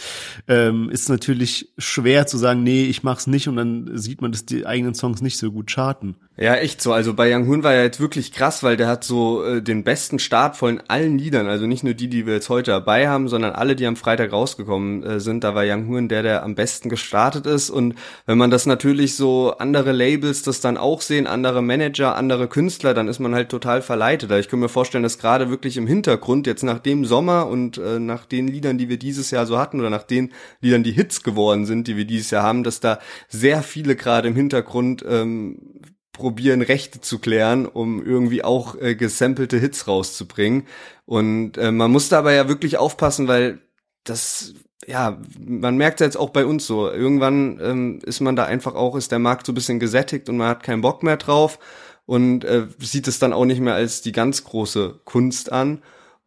ähm, 0.48 0.90
ist 0.90 1.10
natürlich 1.10 1.74
schwer 1.78 2.28
zu 2.28 2.38
sagen, 2.38 2.64
nee, 2.64 2.86
ich 2.86 3.04
mach's 3.04 3.28
nicht 3.28 3.50
und 3.50 3.58
dann 3.58 3.98
sieht 3.98 4.22
man, 4.22 4.32
dass 4.32 4.46
die 4.46 4.66
eigenen 4.66 4.94
Songs 4.94 5.22
nicht 5.22 5.38
so 5.38 5.52
gut 5.52 5.70
charten. 5.70 6.16
Ja, 6.38 6.56
echt 6.56 6.82
so. 6.82 6.92
Also 6.92 7.14
bei 7.14 7.36
Young 7.36 7.48
Hoon 7.48 7.62
war 7.62 7.74
ja 7.76 7.84
jetzt 7.84 8.00
wirklich 8.00 8.32
krass, 8.32 8.64
weil 8.64 8.78
der 8.78 8.88
hat 8.88 9.04
so 9.04 9.44
äh, 9.44 9.62
den 9.62 9.84
besten 9.84 10.18
Start 10.18 10.56
von 10.56 10.82
allen 10.88 11.18
Liedern, 11.18 11.46
also 11.46 11.68
nicht 11.68 11.84
nur 11.84 11.94
die, 11.94 12.08
die 12.08 12.26
wir 12.26 12.34
jetzt 12.34 12.50
heute 12.50 12.72
dabei 12.72 13.10
haben, 13.10 13.28
sondern 13.28 13.52
alle, 13.52 13.76
die 13.76 13.86
am 13.86 13.98
Freitag 13.98 14.32
rausgekommen 14.32 15.04
äh, 15.04 15.20
sind. 15.20 15.44
Da 15.44 15.54
war 15.54 15.66
Young 15.68 15.88
Hoon 15.88 16.08
der, 16.08 16.24
der 16.24 16.44
am 16.44 16.56
besten 16.56 16.90
gestartet 16.90 17.46
ist. 17.46 17.70
Und 17.70 17.96
wenn 18.26 18.40
man 18.40 18.50
das 18.50 18.66
natürlich 18.66 19.16
so 19.16 19.52
andere 19.58 19.92
Labels 19.92 20.42
das 20.42 20.62
dann 20.62 20.78
auch 20.78 21.02
sehen, 21.02 21.28
andere 21.28 21.62
Manager, 21.62 22.16
andere 22.16 22.48
Künstler, 22.48 22.94
dann 22.94 23.08
ist 23.08 23.20
man 23.20 23.36
halt 23.36 23.50
total 23.50 23.84
verleitet. 23.84 24.32
Ich 24.32 24.50
kann 24.50 24.60
mir 24.60 24.70
vorstellen, 24.70 25.04
dass 25.04 25.20
gerade 25.20 25.52
wirklich 25.52 25.78
im 25.78 25.86
Hintergrund 25.86 26.48
jetzt 26.48 26.61
nach 26.63 26.80
dem 26.80 27.06
Sommer 27.06 27.47
und 27.47 27.78
äh, 27.78 28.00
nach 28.00 28.26
den 28.26 28.47
Liedern, 28.47 28.78
die 28.78 28.89
wir 28.89 28.97
dieses 28.97 29.32
Jahr 29.32 29.45
so 29.45 29.58
hatten 29.58 29.80
oder 29.80 29.89
nach 29.89 30.04
den 30.04 30.32
Liedern, 30.62 30.84
die 30.84 30.91
Hits 30.91 31.24
geworden 31.24 31.65
sind, 31.65 31.88
die 31.88 31.97
wir 31.97 32.06
dieses 32.06 32.32
Jahr 32.32 32.43
haben, 32.43 32.63
dass 32.63 32.80
da 32.80 33.00
sehr 33.28 33.63
viele 33.63 33.95
gerade 33.95 34.28
im 34.28 34.36
Hintergrund 34.36 35.04
ähm, 35.08 35.82
probieren, 36.13 36.62
Rechte 36.62 37.02
zu 37.02 37.19
klären, 37.19 37.65
um 37.65 38.06
irgendwie 38.06 38.43
auch 38.43 38.76
äh, 38.80 38.95
gesampelte 38.95 39.58
Hits 39.58 39.88
rauszubringen. 39.88 40.67
Und 41.06 41.58
äh, 41.58 41.71
man 41.71 41.91
muss 41.91 42.10
dabei 42.10 42.36
ja 42.36 42.47
wirklich 42.47 42.78
aufpassen, 42.78 43.28
weil 43.28 43.60
das 44.04 44.54
ja, 44.88 45.19
man 45.39 45.78
merkt 45.78 46.00
jetzt 46.00 46.17
auch 46.17 46.32
bei 46.32 46.45
uns 46.45 46.65
so. 46.65 46.89
Irgendwann 46.89 47.60
ähm, 47.62 48.00
ist 48.04 48.19
man 48.19 48.36
da 48.36 48.45
einfach 48.45 48.76
auch, 48.76 48.95
ist 48.95 49.12
der 49.12 49.19
Markt 49.19 49.45
so 49.45 49.52
ein 49.52 49.56
bisschen 49.56 49.80
gesättigt 49.80 50.28
und 50.30 50.38
man 50.38 50.47
hat 50.47 50.63
keinen 50.63 50.82
Bock 50.82 51.04
mehr 51.04 51.17
drauf 51.17 51.60
und 52.06 52.43
äh, 52.43 52.67
sieht 52.80 53.08
es 53.08 53.19
dann 53.19 53.34
auch 53.34 53.45
nicht 53.45 53.62
mehr 53.62 53.76
als 53.76 54.02
die 54.02 54.12
ganz 54.12 54.43
große 54.43 55.02
Kunst 55.06 55.52
an. 55.52 55.82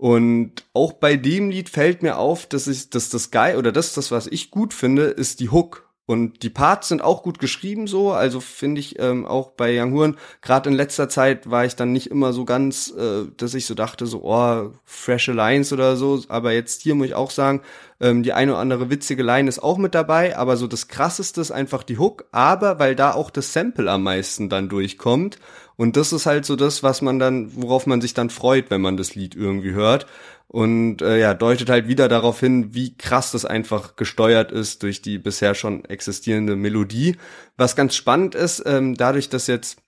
Und 0.04 0.66
auch 0.74 0.92
bei 0.92 1.16
dem 1.16 1.48
Lied 1.48 1.70
fällt 1.70 2.02
mir 2.02 2.18
auf, 2.18 2.44
dass 2.44 2.66
ich, 2.66 2.90
dass 2.90 3.08
das 3.08 3.30
geil 3.30 3.56
oder 3.56 3.72
das, 3.72 3.94
das 3.94 4.10
was 4.10 4.26
ich 4.26 4.50
gut 4.50 4.74
finde, 4.74 5.04
ist 5.04 5.40
die 5.40 5.48
Hook. 5.48 5.88
Und 6.04 6.42
die 6.42 6.50
Parts 6.50 6.88
sind 6.88 7.00
auch 7.00 7.22
gut 7.22 7.38
geschrieben 7.38 7.86
so, 7.86 8.12
also 8.12 8.40
finde 8.40 8.82
ich 8.82 8.98
ähm, 8.98 9.24
auch 9.24 9.52
bei 9.52 9.80
Young 9.80 9.94
Huren, 9.94 10.18
gerade 10.42 10.68
in 10.68 10.76
letzter 10.76 11.08
Zeit 11.08 11.50
war 11.50 11.64
ich 11.64 11.76
dann 11.76 11.92
nicht 11.92 12.10
immer 12.10 12.34
so 12.34 12.44
ganz, 12.44 12.92
äh, 12.94 13.24
dass 13.38 13.54
ich 13.54 13.64
so 13.64 13.72
dachte, 13.72 14.04
so, 14.04 14.22
oh, 14.24 14.72
freshe 14.84 15.32
Lines 15.32 15.72
oder 15.72 15.96
so, 15.96 16.22
aber 16.28 16.52
jetzt 16.52 16.82
hier 16.82 16.94
muss 16.94 17.06
ich 17.06 17.14
auch 17.14 17.30
sagen, 17.30 17.62
ähm, 17.98 18.22
die 18.22 18.34
eine 18.34 18.52
oder 18.52 18.60
andere 18.60 18.90
witzige 18.90 19.22
Line 19.22 19.48
ist 19.48 19.62
auch 19.62 19.78
mit 19.78 19.94
dabei, 19.94 20.36
aber 20.36 20.58
so 20.58 20.66
das 20.66 20.88
krasseste 20.88 21.40
ist 21.40 21.50
einfach 21.50 21.82
die 21.82 21.96
Hook, 21.96 22.26
aber 22.30 22.78
weil 22.78 22.94
da 22.94 23.14
auch 23.14 23.30
das 23.30 23.54
Sample 23.54 23.90
am 23.90 24.02
meisten 24.02 24.50
dann 24.50 24.68
durchkommt 24.68 25.38
und 25.76 25.96
das 25.96 26.12
ist 26.12 26.26
halt 26.26 26.44
so 26.44 26.56
das, 26.56 26.82
was 26.82 27.02
man 27.02 27.18
dann, 27.18 27.50
worauf 27.54 27.86
man 27.86 28.00
sich 28.00 28.14
dann 28.14 28.30
freut, 28.30 28.70
wenn 28.70 28.80
man 28.80 28.96
das 28.96 29.14
Lied 29.14 29.34
irgendwie 29.34 29.72
hört 29.72 30.06
und 30.48 31.02
äh, 31.02 31.18
ja, 31.18 31.34
deutet 31.34 31.68
halt 31.68 31.88
wieder 31.88 32.08
darauf 32.08 32.38
hin, 32.40 32.74
wie 32.74 32.96
krass 32.96 33.32
das 33.32 33.44
einfach 33.44 33.96
gesteuert 33.96 34.52
ist 34.52 34.82
durch 34.82 35.02
die 35.02 35.18
bisher 35.18 35.54
schon 35.54 35.84
existierende 35.84 36.54
Melodie. 36.54 37.16
Was 37.56 37.74
ganz 37.74 37.96
spannend 37.96 38.34
ist, 38.34 38.62
ähm, 38.64 38.94
dadurch, 38.94 39.28
dass 39.28 39.48
jetzt 39.48 39.78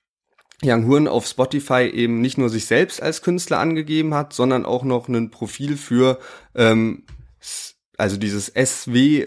Young 0.65 0.87
Huren 0.87 1.07
auf 1.07 1.27
Spotify 1.27 1.83
eben 1.83 2.21
nicht 2.21 2.39
nur 2.39 2.49
sich 2.49 2.67
selbst 2.67 3.03
als 3.03 3.23
Künstler 3.23 3.59
angegeben 3.59 4.15
hat, 4.15 4.33
sondern 4.33 4.65
auch 4.65 4.85
noch 4.85 5.09
ein 5.09 5.31
Profil 5.31 5.77
für 5.77 6.19
ähm, 6.55 7.05
also 7.97 8.17
dieses 8.17 8.53
SW 8.55 9.27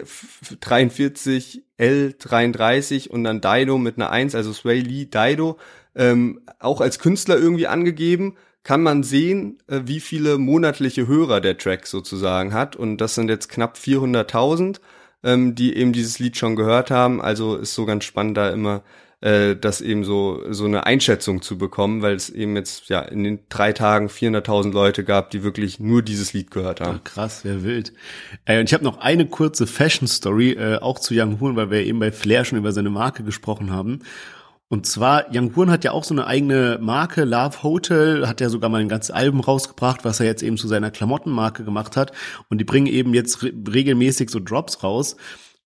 43 0.60 1.62
L33 1.78 3.08
und 3.08 3.24
dann 3.24 3.40
Dido 3.40 3.78
mit 3.78 3.96
einer 3.96 4.10
1, 4.10 4.34
also 4.34 4.52
Sway 4.52 4.80
Lee 4.80 5.06
Dido, 5.06 5.58
ähm, 5.94 6.40
auch 6.58 6.80
als 6.80 6.98
Künstler 6.98 7.36
irgendwie 7.36 7.66
angegeben 7.66 8.36
kann 8.62 8.82
man 8.82 9.02
sehen, 9.02 9.58
äh, 9.68 9.80
wie 9.84 10.00
viele 10.00 10.38
monatliche 10.38 11.06
Hörer 11.06 11.40
der 11.40 11.56
Track 11.58 11.86
sozusagen 11.86 12.52
hat. 12.52 12.76
Und 12.76 12.98
das 12.98 13.14
sind 13.14 13.28
jetzt 13.28 13.48
knapp 13.48 13.76
400.000, 13.76 14.80
ähm, 15.22 15.54
die 15.54 15.74
eben 15.76 15.92
dieses 15.92 16.18
Lied 16.18 16.36
schon 16.36 16.56
gehört 16.56 16.90
haben. 16.90 17.22
Also 17.22 17.56
ist 17.56 17.74
so 17.74 17.86
ganz 17.86 18.04
spannend 18.04 18.36
da 18.36 18.50
immer 18.50 18.82
äh, 19.20 19.56
das 19.56 19.80
eben 19.80 20.04
so 20.04 20.42
so 20.50 20.64
eine 20.64 20.86
Einschätzung 20.86 21.42
zu 21.42 21.58
bekommen, 21.58 22.02
weil 22.02 22.14
es 22.14 22.30
eben 22.30 22.56
jetzt 22.56 22.88
ja 22.88 23.00
in 23.00 23.22
den 23.24 23.40
drei 23.48 23.72
Tagen 23.72 24.08
400.000 24.08 24.72
Leute 24.72 25.04
gab, 25.04 25.30
die 25.30 25.42
wirklich 25.42 25.78
nur 25.78 26.02
dieses 26.02 26.32
Lied 26.32 26.50
gehört 26.50 26.80
haben. 26.80 27.00
Ach, 27.00 27.04
krass, 27.04 27.40
wer 27.44 27.62
wild. 27.62 27.92
Äh, 28.44 28.60
und 28.60 28.68
ich 28.68 28.74
habe 28.74 28.84
noch 28.84 28.98
eine 28.98 29.26
kurze 29.26 29.66
Fashion 29.66 30.08
Story 30.08 30.52
äh, 30.52 30.78
auch 30.78 30.98
zu 30.98 31.14
Young 31.14 31.40
Horn, 31.40 31.56
weil 31.56 31.70
wir 31.70 31.84
eben 31.84 31.98
bei 31.98 32.12
Flair 32.12 32.44
schon 32.44 32.58
über 32.58 32.72
seine 32.72 32.90
Marke 32.90 33.22
gesprochen 33.22 33.70
haben. 33.70 34.00
Und 34.72 34.86
zwar, 34.86 35.26
Young 35.34 35.54
Horn 35.56 35.70
hat 35.70 35.82
ja 35.82 35.90
auch 35.90 36.04
so 36.04 36.14
eine 36.14 36.28
eigene 36.28 36.78
Marke, 36.80 37.24
Love 37.24 37.64
Hotel, 37.64 38.28
hat 38.28 38.40
ja 38.40 38.48
sogar 38.48 38.70
mal 38.70 38.80
ein 38.80 38.88
ganzes 38.88 39.10
Album 39.10 39.40
rausgebracht, 39.40 40.04
was 40.04 40.20
er 40.20 40.26
jetzt 40.26 40.44
eben 40.44 40.56
zu 40.56 40.68
seiner 40.68 40.92
Klamottenmarke 40.92 41.64
gemacht 41.64 41.96
hat. 41.96 42.12
Und 42.48 42.58
die 42.58 42.64
bringen 42.64 42.86
eben 42.86 43.12
jetzt 43.12 43.42
re 43.42 43.52
regelmäßig 43.52 44.30
so 44.30 44.38
Drops 44.38 44.84
raus. 44.84 45.16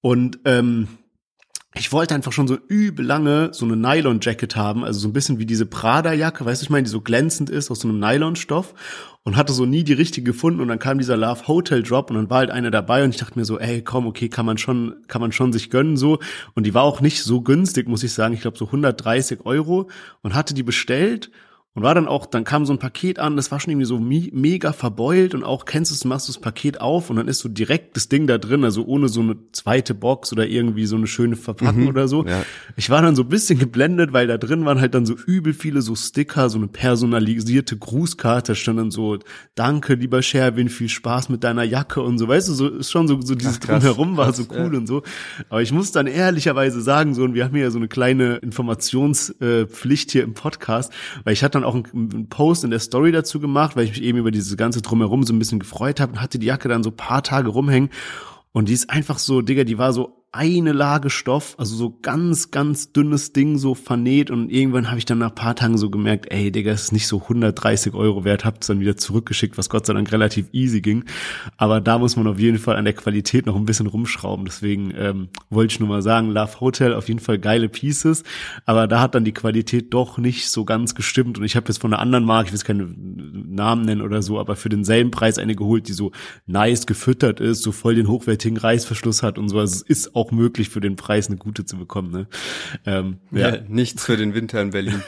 Und 0.01 0.39
ähm, 0.47 0.89
ich 1.77 1.93
wollte 1.93 2.15
einfach 2.15 2.33
schon 2.33 2.47
so 2.47 2.57
übel 2.69 3.05
lange 3.05 3.51
so 3.53 3.65
eine 3.65 3.77
Nylon-Jacket 3.77 4.55
haben, 4.55 4.85
also 4.85 5.01
so 5.01 5.09
ein 5.09 5.13
bisschen 5.13 5.39
wie 5.39 5.47
diese 5.47 5.67
Prada-Jacke, 5.67 6.45
weißt 6.45 6.63
du, 6.63 6.65
ich 6.65 6.71
meine, 6.71 6.85
die 6.85 6.91
so 6.91 7.01
glänzend 7.01 7.51
ist 7.51 7.71
aus 7.71 7.81
so 7.81 7.89
einem 7.89 7.99
Nylonstoff 7.99 8.75
und 9.25 9.37
hatte 9.37 9.53
so 9.53 9.67
nie 9.67 9.83
die 9.83 9.93
richtige 9.93 10.25
gefunden 10.25 10.61
und 10.61 10.69
dann 10.69 10.79
kam 10.79 10.99
dieser 10.99 11.17
Love 11.17 11.49
Hotel 11.49 11.83
Drop 11.83 12.11
und 12.11 12.17
dann 12.17 12.31
war 12.31 12.39
halt 12.39 12.51
eine 12.51 12.71
dabei 12.71 13.03
und 13.03 13.11
ich 13.11 13.17
dachte 13.17 13.39
mir 13.39 13.45
so, 13.45 13.59
ey, 13.59 13.83
komm, 13.83 14.07
okay, 14.07 14.29
kann 14.29 14.47
man 14.47 14.57
schon, 14.57 14.95
kann 15.09 15.21
man 15.21 15.33
schon 15.33 15.53
sich 15.53 15.71
gönnen 15.71 15.97
so. 15.97 16.21
Und 16.55 16.65
die 16.65 16.75
war 16.75 16.85
auch 16.85 17.01
nicht 17.01 17.25
so 17.25 17.41
günstig, 17.41 17.89
muss 17.89 18.05
ich 18.05 18.13
sagen, 18.13 18.35
ich 18.35 18.43
glaube 18.43 18.59
so 18.59 18.67
130 18.67 19.41
Euro 19.45 19.89
und 20.23 20.35
hatte 20.35 20.55
die 20.55 20.63
bestellt 20.63 21.31
und 21.75 21.83
war 21.83 21.95
dann 21.95 22.07
auch, 22.07 22.27
dann 22.27 22.45
kam 22.45 22.67
so 22.67 22.73
ein 22.73 22.79
Paket 22.79 23.19
an, 23.19 23.37
das 23.37 23.51
war 23.51 23.59
schon 23.59 23.73
irgendwie 23.73 23.87
so 23.87 23.99
mega 23.99 24.73
verbeult 24.73 25.35
und 25.35 25.43
auch 25.43 25.65
kennst 25.65 25.91
du 25.91 25.95
es, 25.95 26.05
machst 26.05 26.29
du 26.29 26.33
das 26.33 26.41
Paket 26.41 26.81
auf 26.81 27.11
und 27.11 27.17
dann 27.17 27.27
ist 27.27 27.41
so 27.41 27.49
direkt 27.49 27.97
das 27.97 28.09
Ding 28.09 28.29
da 28.29 28.39
drin, 28.39 28.63
also 28.63 28.85
ohne 28.85 29.09
so 29.09 29.21
eine 29.21 29.37
zweite 29.51 29.93
Box 29.93 30.33
oder 30.33 30.47
irgendwie 30.47 30.87
so 30.87 30.95
eine 30.95 31.09
schöne 31.09 31.35
Verpackung 31.35 31.83
mhm, 31.83 31.89
oder 31.89 32.07
so. 32.07 32.25
Ja. 32.25 32.45
Ich 32.77 32.91
war 32.91 33.03
dann 33.03 33.17
so 33.17 33.23
ein 33.23 33.29
bisschen 33.29 33.59
geblendet, 33.59 34.13
weil 34.13 34.29
da 34.29 34.39
drin 34.39 34.65
waren 34.65 34.81
halt 34.81 34.95
dann 34.95 35.05
so 35.05 35.15
übel 35.15 35.53
viele 35.53 35.83
so 35.83 35.97
Sticker, 35.97 36.49
so 36.49 36.59
eine 36.59 36.69
personalisierte 36.69 37.77
Grußkarte, 37.77 38.55
stand 38.55 38.79
dann 38.79 38.91
so, 38.93 39.19
danke 39.57 39.95
lieber 39.95 40.23
Sherwin, 40.23 40.69
viel 40.69 40.89
Spaß 40.89 41.29
mit 41.29 41.43
deiner 41.43 41.65
Jacke 41.65 42.03
und 42.03 42.19
so, 42.19 42.29
weißt 42.29 42.51
du, 42.51 42.53
so 42.53 42.69
ist 42.69 42.93
schon 42.93 43.09
so, 43.09 43.21
so 43.21 43.35
dieses 43.35 43.59
Ach, 43.63 43.67
Drumherum 43.67 44.17
war 44.17 44.33
so 44.33 44.45
cool 44.51 44.75
ja. 44.75 44.79
und 44.79 44.87
so. 44.87 45.03
Aber 45.49 45.61
ich 45.61 45.73
muss 45.73 45.91
dann 45.91 46.07
ehrlicherweise 46.07 46.81
sagen, 46.81 47.15
so, 47.15 47.25
und 47.25 47.35
wir 47.35 47.43
haben 47.43 47.55
hier 47.55 47.65
ja 47.65 47.71
so 47.73 47.79
eine 47.79 47.89
kleine 47.89 48.37
Informationspflicht 48.37 50.13
hier 50.13 50.23
im 50.23 50.35
Podcast, 50.35 50.93
weil 51.25 51.33
ich 51.33 51.43
hatte 51.43 51.55
dann 51.55 51.64
auch 51.65 51.75
einen, 51.75 52.29
Post 52.29 52.65
in 52.65 52.71
der 52.71 52.81
Story 52.81 53.13
dazu 53.13 53.41
gemacht, 53.41 53.77
weil 53.77 53.85
ich 53.85 53.91
mich 53.91 54.03
eben 54.03 54.19
über 54.19 54.31
dieses 54.31 54.57
ganze 54.57 54.83
Drumherum 54.83 55.25
so 55.25 55.33
ein 55.33 55.39
bisschen 55.39 55.59
gefreut 55.59 56.01
habe 56.01 56.13
und 56.13 56.21
hatte 56.21 56.39
die 56.39 56.47
Jacke 56.47 56.69
dann 56.69 56.83
so 56.83 56.91
paar 56.91 57.23
Tage 57.23 57.49
rumhängen. 57.49 57.91
Und 58.53 58.69
die 58.69 58.73
ist 58.73 58.91
einfach 58.91 59.19
so, 59.19 59.43
Digga, 59.43 59.65
die 59.65 59.79
war 59.79 59.93
so 59.93 60.24
eine 60.35 60.73
Lage 60.73 61.11
Stoff, 61.11 61.55
also 61.59 61.77
so 61.77 61.99
ganz, 62.03 62.51
ganz 62.51 62.93
dünnes 62.93 63.33
Ding, 63.33 63.57
so 63.57 63.75
vernäht 63.75 64.31
und 64.31 64.51
irgendwann 64.51 64.89
habe 64.89 64.99
ich 64.99 65.05
dann 65.05 65.19
nach 65.19 65.35
paar 65.35 65.55
Tagen 65.55 65.79
so 65.79 65.91
gemerkt, 65.91 66.27
ey, 66.31 66.51
Digga, 66.51 66.73
ist 66.73 66.93
nicht 66.93 67.07
so 67.07 67.23
130 67.23 67.95
Euro 67.95 68.25
wert, 68.25 68.45
hab's 68.45 68.67
dann 68.67 68.81
wieder 68.81 68.97
zurückgeschickt, 68.97 69.57
was 69.57 69.71
Gott 69.71 69.87
sei 69.87 69.93
Dank 69.93 70.11
relativ 70.11 70.47
easy 70.53 70.81
ging. 70.81 71.05
Aber 71.57 71.81
da 71.81 71.99
muss 71.99 72.17
man 72.17 72.27
auf 72.27 72.39
jeden 72.39 72.59
Fall 72.59 72.77
an 72.77 72.85
der 72.85 72.95
Qualität 72.95 73.47
noch 73.47 73.57
ein 73.57 73.65
bisschen 73.65 73.87
rumschrauben. 73.87 74.45
Deswegen 74.45 74.93
ähm, 74.97 75.29
wollte 75.51 75.75
ich 75.75 75.81
nur 75.81 75.89
mal 75.89 76.03
sagen, 76.03 76.31
Love 76.31 76.61
Hotel 76.61 76.95
auf 76.95 77.09
jeden 77.09 77.21
Fall 77.21 77.39
geile 77.39 77.69
Pieces, 77.69 78.25
aber 78.67 78.89
da 78.89 79.01
hat 79.01 79.15
dann 79.15 79.25
die 79.25 79.33
Qualität 79.33 79.95
doch 79.95 80.19
nicht 80.19 80.51
so 80.51 80.65
ganz 80.65 80.95
gestimmt 80.95 81.39
und 81.39 81.45
ich 81.45 81.55
habe 81.55 81.69
jetzt 81.69 81.81
von 81.81 81.93
einer 81.93 82.03
anderen 82.03 82.25
Marke, 82.25 82.49
ich 82.49 82.53
will 82.53 82.61
keine 82.61 82.85
Namen 82.85 83.85
nennen 83.85 84.01
oder 84.01 84.23
so, 84.23 84.41
aber 84.41 84.57
für 84.57 84.69
denselben 84.69 85.11
Preis 85.11 85.39
eine 85.39 85.55
geholt, 85.55 85.89
die 85.89 85.93
so 85.93 86.13
nice 86.47 86.87
gefüttert 86.87 87.41
ist, 87.41 87.63
so 87.63 87.73
voll 87.73 87.95
den 87.95 88.09
hochwertigen 88.09 88.57
Reißverschluss 88.57 89.23
hat 89.23 89.39
und 89.39 89.49
so. 89.49 89.59
Also 89.59 89.75
es 89.77 89.83
ist 89.83 90.17
auch 90.17 90.24
auch 90.25 90.33
möglich, 90.33 90.69
für 90.69 90.81
den 90.81 90.97
Preis 90.97 91.29
eine 91.29 91.37
gute 91.37 91.65
zu 91.65 91.77
bekommen. 91.77 92.11
Ne? 92.11 92.27
Ähm, 92.87 93.19
ja. 93.31 93.57
ja. 93.57 93.61
nichts 93.69 94.05
für 94.05 94.17
den 94.17 94.35
Winter 94.35 94.61
in 94.61 94.71
Berlin. 94.71 95.03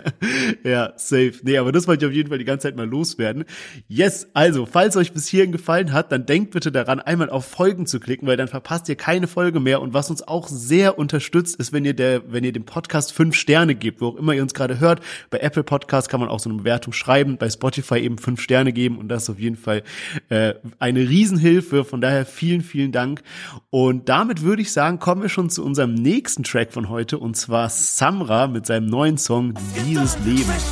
ja, 0.64 0.92
safe. 0.96 1.34
Nee, 1.42 1.58
aber 1.58 1.72
das 1.72 1.86
wollte 1.86 2.04
ich 2.04 2.10
auf 2.10 2.14
jeden 2.14 2.28
Fall 2.28 2.38
die 2.38 2.44
ganze 2.44 2.68
Zeit 2.68 2.76
mal 2.76 2.88
loswerden. 2.88 3.44
Yes, 3.88 4.28
also, 4.34 4.66
falls 4.66 4.96
euch 4.96 5.12
bis 5.12 5.26
hierhin 5.26 5.52
gefallen 5.52 5.92
hat, 5.92 6.12
dann 6.12 6.26
denkt 6.26 6.52
bitte 6.52 6.72
daran, 6.72 7.00
einmal 7.00 7.30
auf 7.30 7.46
Folgen 7.46 7.86
zu 7.86 8.00
klicken, 8.00 8.26
weil 8.26 8.36
dann 8.36 8.48
verpasst 8.48 8.88
ihr 8.88 8.96
keine 8.96 9.26
Folge 9.26 9.60
mehr. 9.60 9.82
Und 9.82 9.94
was 9.94 10.10
uns 10.10 10.26
auch 10.26 10.48
sehr 10.48 10.98
unterstützt, 10.98 11.56
ist, 11.56 11.72
wenn 11.72 11.84
ihr 11.84 11.94
der, 11.94 12.32
wenn 12.32 12.44
ihr 12.44 12.52
dem 12.52 12.64
Podcast 12.64 13.12
fünf 13.12 13.34
Sterne 13.34 13.74
gebt, 13.74 14.00
wo 14.00 14.08
auch 14.08 14.16
immer 14.16 14.32
ihr 14.32 14.42
uns 14.42 14.54
gerade 14.54 14.80
hört. 14.80 15.00
Bei 15.30 15.38
Apple 15.38 15.64
Podcast 15.64 16.08
kann 16.08 16.20
man 16.20 16.28
auch 16.28 16.40
so 16.40 16.48
eine 16.48 16.58
Bewertung 16.58 16.92
schreiben, 16.92 17.36
bei 17.36 17.50
Spotify 17.50 17.98
eben 17.98 18.18
fünf 18.18 18.40
Sterne 18.40 18.72
geben 18.72 18.98
und 18.98 19.08
das 19.08 19.24
ist 19.24 19.30
auf 19.30 19.38
jeden 19.38 19.56
Fall 19.56 19.82
äh, 20.28 20.54
eine 20.78 21.00
Riesenhilfe. 21.00 21.84
Von 21.84 22.00
daher 22.00 22.26
vielen, 22.26 22.62
vielen 22.62 22.92
Dank. 22.92 23.22
Und 23.70 24.08
damit 24.08 24.42
würde 24.42 24.53
würde 24.54 24.62
ich 24.62 24.72
sagen, 24.72 25.00
kommen 25.00 25.20
wir 25.20 25.28
schon 25.28 25.50
zu 25.50 25.64
unserem 25.64 25.94
nächsten 25.94 26.44
Track 26.44 26.72
von 26.72 26.88
heute 26.88 27.18
und 27.18 27.36
zwar 27.36 27.68
Samra 27.70 28.46
mit 28.46 28.66
seinem 28.66 28.86
neuen 28.86 29.18
Song 29.18 29.52
Dieses 29.84 30.16
Leben. 30.20 30.52
Ich 30.56 30.62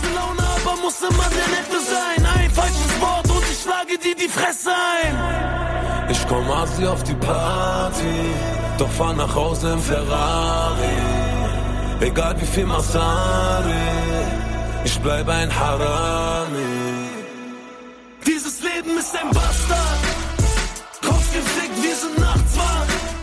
Ich 6.11 6.29
komm 6.29 6.49
Asi 6.49 6.87
auf 6.87 7.03
die 7.03 7.15
Party, 7.15 8.17
doch 8.79 8.89
fahr 8.89 9.15
nach 9.15 9.35
Hause 9.35 9.73
im 9.73 9.81
Ferrari. 9.81 10.97
Egal 11.99 12.41
wie 12.41 12.47
viel 12.47 12.67
Masari, 12.67 13.73
ich 14.85 14.97
bleib 15.01 15.29
ein 15.29 15.51
Harami. 15.59 16.57
Dieses 18.25 18.63
Leben 18.63 18.97
ist 18.97 19.13
ein 19.21 19.29
Bastard, 19.35 20.03
Kopf 21.05 21.33
gefickt, 21.35 21.83
wir 21.83 21.97
sind 21.97 22.17
nachts 22.21 22.57
wach. 22.57 23.22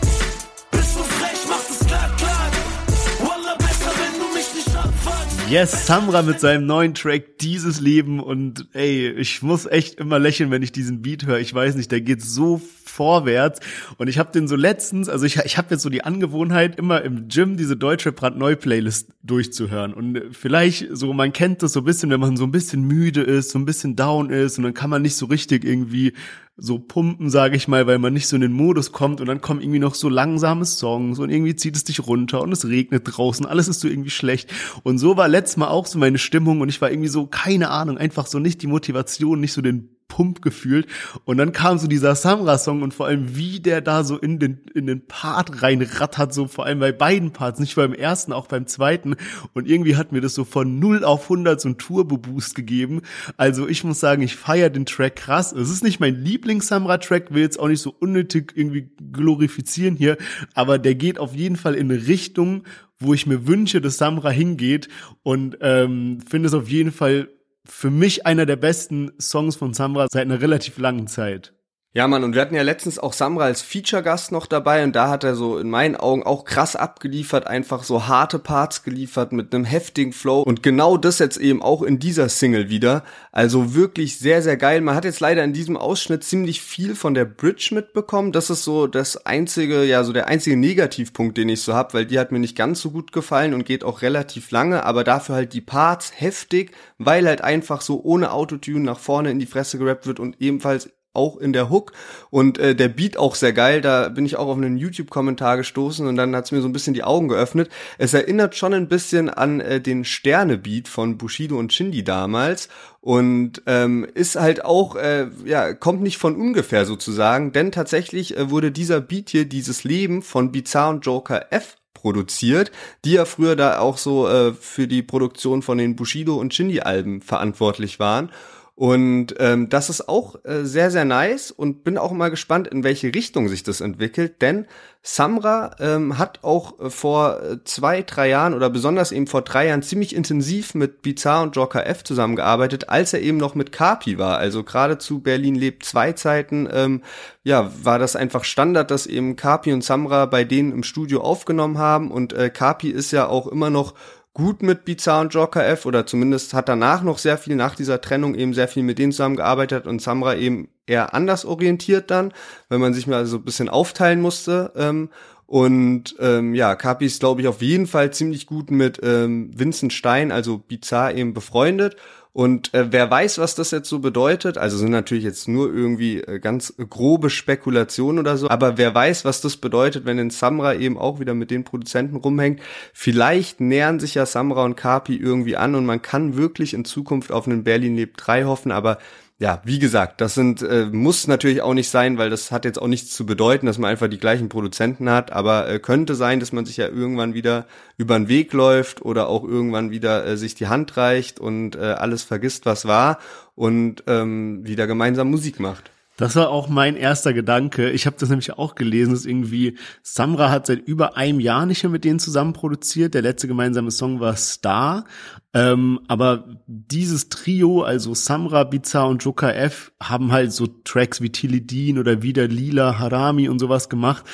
Yes, 5.50 5.84
Samra 5.84 6.22
mit 6.22 6.38
seinem 6.38 6.64
neuen 6.66 6.94
Track 6.94 7.38
Dieses 7.38 7.80
Leben 7.80 8.20
und 8.20 8.68
ey, 8.72 9.10
ich 9.10 9.42
muss 9.42 9.66
echt 9.66 9.98
immer 9.98 10.20
lächeln, 10.20 10.52
wenn 10.52 10.62
ich 10.62 10.70
diesen 10.70 11.02
Beat 11.02 11.26
höre. 11.26 11.40
Ich 11.40 11.52
weiß 11.52 11.74
nicht, 11.74 11.90
der 11.90 12.00
geht 12.00 12.22
so 12.22 12.60
vorwärts. 12.84 13.58
Und 13.98 14.06
ich 14.06 14.18
habe 14.18 14.30
den 14.30 14.46
so 14.46 14.54
letztens, 14.54 15.08
also 15.08 15.26
ich, 15.26 15.38
ich 15.38 15.58
habe 15.58 15.68
jetzt 15.70 15.82
so 15.82 15.88
die 15.88 16.04
Angewohnheit, 16.04 16.78
immer 16.78 17.02
im 17.02 17.26
Gym 17.26 17.56
diese 17.56 17.76
deutsche 17.76 18.12
Brandneu 18.12 18.54
Playlist 18.54 19.08
durchzuhören. 19.24 19.92
Und 19.92 20.22
vielleicht 20.30 20.86
so, 20.92 21.12
man 21.12 21.32
kennt 21.32 21.64
das 21.64 21.72
so 21.72 21.80
ein 21.80 21.84
bisschen, 21.84 22.10
wenn 22.10 22.20
man 22.20 22.36
so 22.36 22.44
ein 22.44 22.52
bisschen 22.52 22.82
müde 22.82 23.22
ist, 23.22 23.50
so 23.50 23.58
ein 23.58 23.64
bisschen 23.64 23.96
down 23.96 24.30
ist 24.30 24.56
und 24.56 24.62
dann 24.62 24.74
kann 24.74 24.90
man 24.90 25.02
nicht 25.02 25.16
so 25.16 25.26
richtig 25.26 25.64
irgendwie 25.64 26.12
so 26.60 26.78
pumpen, 26.78 27.30
sage 27.30 27.56
ich 27.56 27.68
mal, 27.68 27.86
weil 27.86 27.98
man 27.98 28.12
nicht 28.12 28.28
so 28.28 28.36
in 28.36 28.42
den 28.42 28.52
Modus 28.52 28.92
kommt 28.92 29.20
und 29.20 29.26
dann 29.26 29.40
kommen 29.40 29.60
irgendwie 29.60 29.78
noch 29.78 29.94
so 29.94 30.08
langsame 30.08 30.64
Songs 30.64 31.18
und 31.18 31.30
irgendwie 31.30 31.56
zieht 31.56 31.74
es 31.74 31.84
dich 31.84 32.06
runter 32.06 32.42
und 32.42 32.52
es 32.52 32.66
regnet 32.66 33.02
draußen, 33.06 33.46
alles 33.46 33.68
ist 33.68 33.80
so 33.80 33.88
irgendwie 33.88 34.10
schlecht. 34.10 34.52
Und 34.82 34.98
so 34.98 35.16
war 35.16 35.28
letztes 35.28 35.56
Mal 35.56 35.68
auch 35.68 35.86
so 35.86 35.98
meine 35.98 36.18
Stimmung 36.18 36.60
und 36.60 36.68
ich 36.68 36.80
war 36.80 36.90
irgendwie 36.90 37.08
so, 37.08 37.26
keine 37.26 37.70
Ahnung, 37.70 37.98
einfach 37.98 38.26
so 38.26 38.38
nicht 38.38 38.62
die 38.62 38.66
Motivation, 38.66 39.40
nicht 39.40 39.52
so 39.52 39.62
den 39.62 39.88
Pump 40.20 40.42
gefühlt. 40.42 40.86
Und 41.24 41.38
dann 41.38 41.52
kam 41.52 41.78
so 41.78 41.86
dieser 41.86 42.14
Samra-Song 42.14 42.82
und 42.82 42.92
vor 42.92 43.06
allem, 43.06 43.36
wie 43.36 43.58
der 43.58 43.80
da 43.80 44.04
so 44.04 44.18
in 44.18 44.38
den, 44.38 44.60
in 44.74 44.86
den 44.86 45.06
Part 45.06 45.62
reinrattert, 45.62 46.34
so 46.34 46.46
vor 46.46 46.66
allem 46.66 46.78
bei 46.78 46.92
beiden 46.92 47.32
Parts, 47.32 47.58
nicht 47.58 47.74
beim 47.74 47.94
ersten, 47.94 48.34
auch 48.34 48.46
beim 48.46 48.66
zweiten. 48.66 49.16
Und 49.54 49.66
irgendwie 49.66 49.96
hat 49.96 50.12
mir 50.12 50.20
das 50.20 50.34
so 50.34 50.44
von 50.44 50.78
0 50.78 51.04
auf 51.04 51.22
100 51.22 51.58
so 51.58 51.70
ein 51.70 51.78
Turbo-Boost 51.78 52.54
gegeben. 52.54 53.00
Also 53.38 53.66
ich 53.66 53.82
muss 53.82 53.98
sagen, 53.98 54.20
ich 54.20 54.36
feiere 54.36 54.68
den 54.68 54.84
Track 54.84 55.16
krass. 55.16 55.52
Es 55.52 55.70
ist 55.70 55.82
nicht 55.82 56.00
mein 56.00 56.16
Lieblings-Samra-Track, 56.16 57.32
will 57.32 57.40
jetzt 57.40 57.58
auch 57.58 57.68
nicht 57.68 57.80
so 57.80 57.94
unnötig 57.98 58.52
irgendwie 58.54 58.90
glorifizieren 59.10 59.96
hier, 59.96 60.18
aber 60.52 60.78
der 60.78 60.96
geht 60.96 61.18
auf 61.18 61.34
jeden 61.34 61.56
Fall 61.56 61.74
in 61.74 61.90
eine 61.90 62.06
Richtung, 62.08 62.64
wo 62.98 63.14
ich 63.14 63.26
mir 63.26 63.46
wünsche, 63.46 63.80
dass 63.80 63.96
Samra 63.96 64.28
hingeht 64.28 64.88
und 65.22 65.56
ähm, 65.62 66.18
finde 66.28 66.48
es 66.48 66.54
auf 66.54 66.68
jeden 66.68 66.92
Fall 66.92 67.30
für 67.70 67.90
mich 67.90 68.26
einer 68.26 68.46
der 68.46 68.56
besten 68.56 69.12
Songs 69.20 69.56
von 69.56 69.74
Samra 69.74 70.06
seit 70.10 70.22
einer 70.22 70.40
relativ 70.40 70.78
langen 70.78 71.06
Zeit. 71.06 71.54
Ja, 71.92 72.06
Mann, 72.06 72.22
und 72.22 72.36
wir 72.36 72.40
hatten 72.42 72.54
ja 72.54 72.62
letztens 72.62 73.00
auch 73.00 73.12
Samra 73.12 73.46
als 73.46 73.62
Feature-Gast 73.62 74.30
noch 74.30 74.46
dabei 74.46 74.84
und 74.84 74.94
da 74.94 75.08
hat 75.08 75.24
er 75.24 75.34
so 75.34 75.58
in 75.58 75.68
meinen 75.68 75.96
Augen 75.96 76.22
auch 76.22 76.44
krass 76.44 76.76
abgeliefert, 76.76 77.48
einfach 77.48 77.82
so 77.82 78.06
harte 78.06 78.38
Parts 78.38 78.84
geliefert 78.84 79.32
mit 79.32 79.52
einem 79.52 79.64
heftigen 79.64 80.12
Flow 80.12 80.42
und 80.42 80.62
genau 80.62 80.96
das 80.96 81.18
jetzt 81.18 81.38
eben 81.38 81.62
auch 81.62 81.82
in 81.82 81.98
dieser 81.98 82.28
Single 82.28 82.68
wieder. 82.68 83.02
Also 83.32 83.74
wirklich 83.74 84.20
sehr, 84.20 84.40
sehr 84.40 84.56
geil. 84.56 84.82
Man 84.82 84.94
hat 84.94 85.04
jetzt 85.04 85.18
leider 85.18 85.42
in 85.42 85.52
diesem 85.52 85.76
Ausschnitt 85.76 86.22
ziemlich 86.22 86.62
viel 86.62 86.94
von 86.94 87.14
der 87.14 87.24
Bridge 87.24 87.70
mitbekommen. 87.72 88.30
Das 88.30 88.50
ist 88.50 88.62
so 88.62 88.86
das 88.86 89.26
einzige, 89.26 89.82
ja, 89.82 90.04
so 90.04 90.12
der 90.12 90.28
einzige 90.28 90.56
Negativpunkt, 90.56 91.36
den 91.38 91.48
ich 91.48 91.62
so 91.62 91.74
hab, 91.74 91.92
weil 91.92 92.06
die 92.06 92.20
hat 92.20 92.30
mir 92.30 92.38
nicht 92.38 92.56
ganz 92.56 92.80
so 92.80 92.92
gut 92.92 93.10
gefallen 93.10 93.52
und 93.52 93.64
geht 93.64 93.82
auch 93.82 94.02
relativ 94.02 94.52
lange, 94.52 94.84
aber 94.84 95.02
dafür 95.02 95.34
halt 95.34 95.54
die 95.54 95.60
Parts 95.60 96.12
heftig, 96.14 96.70
weil 96.98 97.26
halt 97.26 97.42
einfach 97.42 97.80
so 97.80 98.00
ohne 98.00 98.30
Autotune 98.30 98.84
nach 98.84 99.00
vorne 99.00 99.32
in 99.32 99.40
die 99.40 99.46
Fresse 99.46 99.76
gerappt 99.76 100.06
wird 100.06 100.20
und 100.20 100.40
ebenfalls 100.40 100.88
auch 101.12 101.38
in 101.38 101.52
der 101.52 101.70
Hook 101.70 101.92
und 102.30 102.58
äh, 102.58 102.74
der 102.74 102.88
Beat 102.88 103.16
auch 103.16 103.34
sehr 103.34 103.52
geil. 103.52 103.80
Da 103.80 104.08
bin 104.08 104.26
ich 104.26 104.36
auch 104.36 104.46
auf 104.46 104.56
einen 104.56 104.76
YouTube-Kommentar 104.76 105.56
gestoßen 105.56 106.06
und 106.06 106.16
dann 106.16 106.34
hat's 106.36 106.52
mir 106.52 106.60
so 106.60 106.68
ein 106.68 106.72
bisschen 106.72 106.94
die 106.94 107.02
Augen 107.02 107.28
geöffnet. 107.28 107.68
Es 107.98 108.14
erinnert 108.14 108.54
schon 108.54 108.74
ein 108.74 108.88
bisschen 108.88 109.28
an 109.28 109.60
äh, 109.60 109.80
den 109.80 110.04
Sterne-Beat 110.04 110.88
von 110.88 111.18
Bushido 111.18 111.58
und 111.58 111.72
Shindy 111.72 112.04
damals 112.04 112.68
und 113.00 113.62
ähm, 113.66 114.06
ist 114.14 114.36
halt 114.36 114.64
auch 114.64 114.94
äh, 114.96 115.28
ja 115.44 115.74
kommt 115.74 116.02
nicht 116.02 116.18
von 116.18 116.36
ungefähr 116.36 116.86
sozusagen, 116.86 117.52
denn 117.52 117.72
tatsächlich 117.72 118.36
äh, 118.36 118.50
wurde 118.50 118.70
dieser 118.70 119.00
Beat 119.00 119.30
hier 119.30 119.46
dieses 119.46 119.84
Leben 119.84 120.22
von 120.22 120.52
Bizarre 120.52 120.90
und 120.90 121.06
Joker 121.06 121.46
F 121.50 121.76
produziert, 122.00 122.70
die 123.04 123.12
ja 123.12 123.24
früher 123.24 123.56
da 123.56 123.78
auch 123.78 123.98
so 123.98 124.28
äh, 124.28 124.54
für 124.54 124.86
die 124.86 125.02
Produktion 125.02 125.62
von 125.62 125.76
den 125.76 125.96
Bushido 125.96 126.36
und 126.36 126.54
Shindy 126.54 126.80
Alben 126.80 127.20
verantwortlich 127.20 127.98
waren. 127.98 128.30
Und 128.80 129.34
ähm, 129.38 129.68
das 129.68 129.90
ist 129.90 130.08
auch 130.08 130.42
äh, 130.42 130.64
sehr, 130.64 130.90
sehr 130.90 131.04
nice 131.04 131.50
und 131.50 131.84
bin 131.84 131.98
auch 131.98 132.12
mal 132.12 132.30
gespannt, 132.30 132.66
in 132.66 132.82
welche 132.82 133.14
Richtung 133.14 133.46
sich 133.50 133.62
das 133.62 133.82
entwickelt, 133.82 134.40
denn 134.40 134.66
Samra 135.02 135.72
ähm, 135.80 136.16
hat 136.16 136.42
auch 136.44 136.80
äh, 136.80 136.88
vor 136.88 137.42
äh, 137.42 137.64
zwei, 137.64 138.00
drei 138.00 138.30
Jahren 138.30 138.54
oder 138.54 138.70
besonders 138.70 139.12
eben 139.12 139.26
vor 139.26 139.42
drei 139.42 139.66
Jahren 139.66 139.82
ziemlich 139.82 140.16
intensiv 140.16 140.74
mit 140.74 141.02
Bizarre 141.02 141.42
und 141.42 141.56
Joker 141.56 141.86
F 141.86 142.04
zusammengearbeitet, 142.04 142.88
als 142.88 143.12
er 143.12 143.20
eben 143.20 143.36
noch 143.36 143.54
mit 143.54 143.70
Kapi 143.70 144.16
war. 144.16 144.38
Also 144.38 144.64
gerade 144.64 144.96
zu 144.96 145.20
Berlin 145.20 145.56
lebt 145.56 145.84
zwei 145.84 146.12
Zeiten, 146.12 146.66
ähm, 146.72 147.02
ja, 147.42 147.70
war 147.82 147.98
das 147.98 148.16
einfach 148.16 148.44
Standard, 148.44 148.90
dass 148.90 149.06
eben 149.06 149.36
Kapi 149.36 149.74
und 149.74 149.84
Samra 149.84 150.24
bei 150.24 150.44
denen 150.44 150.72
im 150.72 150.84
Studio 150.84 151.20
aufgenommen 151.20 151.76
haben 151.76 152.10
und 152.10 152.32
äh, 152.32 152.48
Kapi 152.48 152.88
ist 152.88 153.10
ja 153.10 153.26
auch 153.26 153.46
immer 153.46 153.68
noch 153.68 153.92
gut 154.32 154.62
mit 154.62 154.84
Bizarre 154.84 155.22
und 155.22 155.34
Joker 155.34 155.66
F 155.66 155.86
oder 155.86 156.06
zumindest 156.06 156.54
hat 156.54 156.68
danach 156.68 157.02
noch 157.02 157.18
sehr 157.18 157.36
viel 157.36 157.56
nach 157.56 157.74
dieser 157.74 158.00
Trennung 158.00 158.34
eben 158.34 158.54
sehr 158.54 158.68
viel 158.68 158.82
mit 158.82 158.98
denen 158.98 159.12
zusammengearbeitet 159.12 159.86
und 159.86 160.00
Samra 160.00 160.36
eben 160.36 160.68
eher 160.86 161.14
anders 161.14 161.44
orientiert 161.44 162.10
dann, 162.10 162.32
wenn 162.68 162.80
man 162.80 162.94
sich 162.94 163.06
mal 163.06 163.26
so 163.26 163.38
ein 163.38 163.44
bisschen 163.44 163.68
aufteilen 163.68 164.20
musste. 164.20 164.72
Ähm, 164.76 165.10
und 165.46 166.14
ähm, 166.20 166.54
ja, 166.54 166.76
Kapi 166.76 167.06
ist, 167.06 167.18
glaube 167.18 167.40
ich, 167.40 167.48
auf 167.48 167.60
jeden 167.60 167.88
Fall 167.88 168.12
ziemlich 168.12 168.46
gut 168.46 168.70
mit 168.70 169.00
ähm, 169.02 169.50
Vincent 169.52 169.92
Stein, 169.92 170.30
also 170.30 170.58
Bizarre, 170.58 171.14
eben 171.14 171.34
befreundet. 171.34 171.96
Und 172.32 172.72
äh, 172.74 172.92
wer 172.92 173.10
weiß, 173.10 173.38
was 173.38 173.56
das 173.56 173.72
jetzt 173.72 173.88
so 173.88 173.98
bedeutet, 173.98 174.56
also 174.56 174.76
sind 174.76 174.90
natürlich 174.90 175.24
jetzt 175.24 175.48
nur 175.48 175.72
irgendwie 175.74 176.20
äh, 176.20 176.38
ganz 176.38 176.72
grobe 176.88 177.28
Spekulationen 177.28 178.20
oder 178.20 178.36
so, 178.36 178.48
aber 178.48 178.78
wer 178.78 178.94
weiß, 178.94 179.24
was 179.24 179.40
das 179.40 179.56
bedeutet, 179.56 180.04
wenn 180.04 180.18
in 180.18 180.30
Samra 180.30 180.74
eben 180.74 180.96
auch 180.96 181.18
wieder 181.18 181.34
mit 181.34 181.50
den 181.50 181.64
Produzenten 181.64 182.14
rumhängt. 182.14 182.60
Vielleicht 182.92 183.60
nähern 183.60 183.98
sich 183.98 184.14
ja 184.14 184.26
Samra 184.26 184.64
und 184.64 184.76
Kapi 184.76 185.16
irgendwie 185.16 185.56
an 185.56 185.74
und 185.74 185.86
man 185.86 186.02
kann 186.02 186.36
wirklich 186.36 186.72
in 186.72 186.84
Zukunft 186.84 187.32
auf 187.32 187.46
einen 187.46 187.64
Berlin 187.64 187.96
Lebt 187.96 188.24
3 188.24 188.44
hoffen, 188.44 188.70
aber 188.70 188.98
ja, 189.40 189.62
wie 189.64 189.78
gesagt, 189.78 190.20
das 190.20 190.34
sind 190.34 190.60
äh, 190.60 190.84
muss 190.92 191.26
natürlich 191.26 191.62
auch 191.62 191.72
nicht 191.72 191.88
sein, 191.88 192.18
weil 192.18 192.28
das 192.28 192.52
hat 192.52 192.66
jetzt 192.66 192.80
auch 192.80 192.88
nichts 192.88 193.16
zu 193.16 193.24
bedeuten, 193.24 193.64
dass 193.64 193.78
man 193.78 193.90
einfach 193.90 194.08
die 194.08 194.18
gleichen 194.18 194.50
Produzenten 194.50 195.08
hat, 195.08 195.32
aber 195.32 195.66
äh, 195.66 195.78
könnte 195.78 196.14
sein, 196.14 196.40
dass 196.40 196.52
man 196.52 196.66
sich 196.66 196.76
ja 196.76 196.86
irgendwann 196.88 197.32
wieder 197.32 197.66
über 197.96 198.18
den 198.18 198.28
Weg 198.28 198.52
läuft 198.52 199.00
oder 199.00 199.28
auch 199.28 199.42
irgendwann 199.42 199.90
wieder 199.90 200.26
äh, 200.26 200.36
sich 200.36 200.54
die 200.56 200.68
Hand 200.68 200.98
reicht 200.98 201.40
und 201.40 201.74
äh, 201.74 201.78
alles 201.78 202.22
vergisst, 202.22 202.66
was 202.66 202.84
war 202.84 203.18
und 203.54 204.04
ähm, 204.08 204.66
wieder 204.66 204.86
gemeinsam 204.86 205.30
Musik 205.30 205.58
macht. 205.58 205.90
Das 206.20 206.36
war 206.36 206.50
auch 206.50 206.68
mein 206.68 206.96
erster 206.96 207.32
Gedanke. 207.32 207.88
Ich 207.88 208.04
habe 208.04 208.16
das 208.20 208.28
nämlich 208.28 208.52
auch 208.52 208.74
gelesen, 208.74 209.14
dass 209.14 209.24
irgendwie 209.24 209.78
Samra 210.02 210.50
hat 210.50 210.66
seit 210.66 210.80
über 210.80 211.16
einem 211.16 211.40
Jahr 211.40 211.64
nicht 211.64 211.82
mehr 211.82 211.90
mit 211.90 212.04
denen 212.04 212.18
zusammen 212.18 212.52
produziert. 212.52 213.14
Der 213.14 213.22
letzte 213.22 213.48
gemeinsame 213.48 213.90
Song 213.90 214.20
war 214.20 214.36
Star. 214.36 215.06
Ähm, 215.52 216.00
aber 216.06 216.56
dieses 216.66 217.28
Trio, 217.28 217.82
also 217.82 218.14
Samra, 218.14 218.64
Bizarre 218.64 219.08
und 219.08 219.24
Joker 219.24 219.54
F, 219.54 219.92
haben 220.00 220.30
halt 220.32 220.52
so 220.52 220.66
Tracks 220.66 221.20
wie 221.20 221.30
Tilly 221.30 221.60
Dean 221.60 221.98
oder 221.98 222.22
Wieder 222.22 222.46
Lila, 222.46 222.98
Harami 222.98 223.48
und 223.48 223.58
sowas 223.58 223.88
gemacht. 223.88 224.24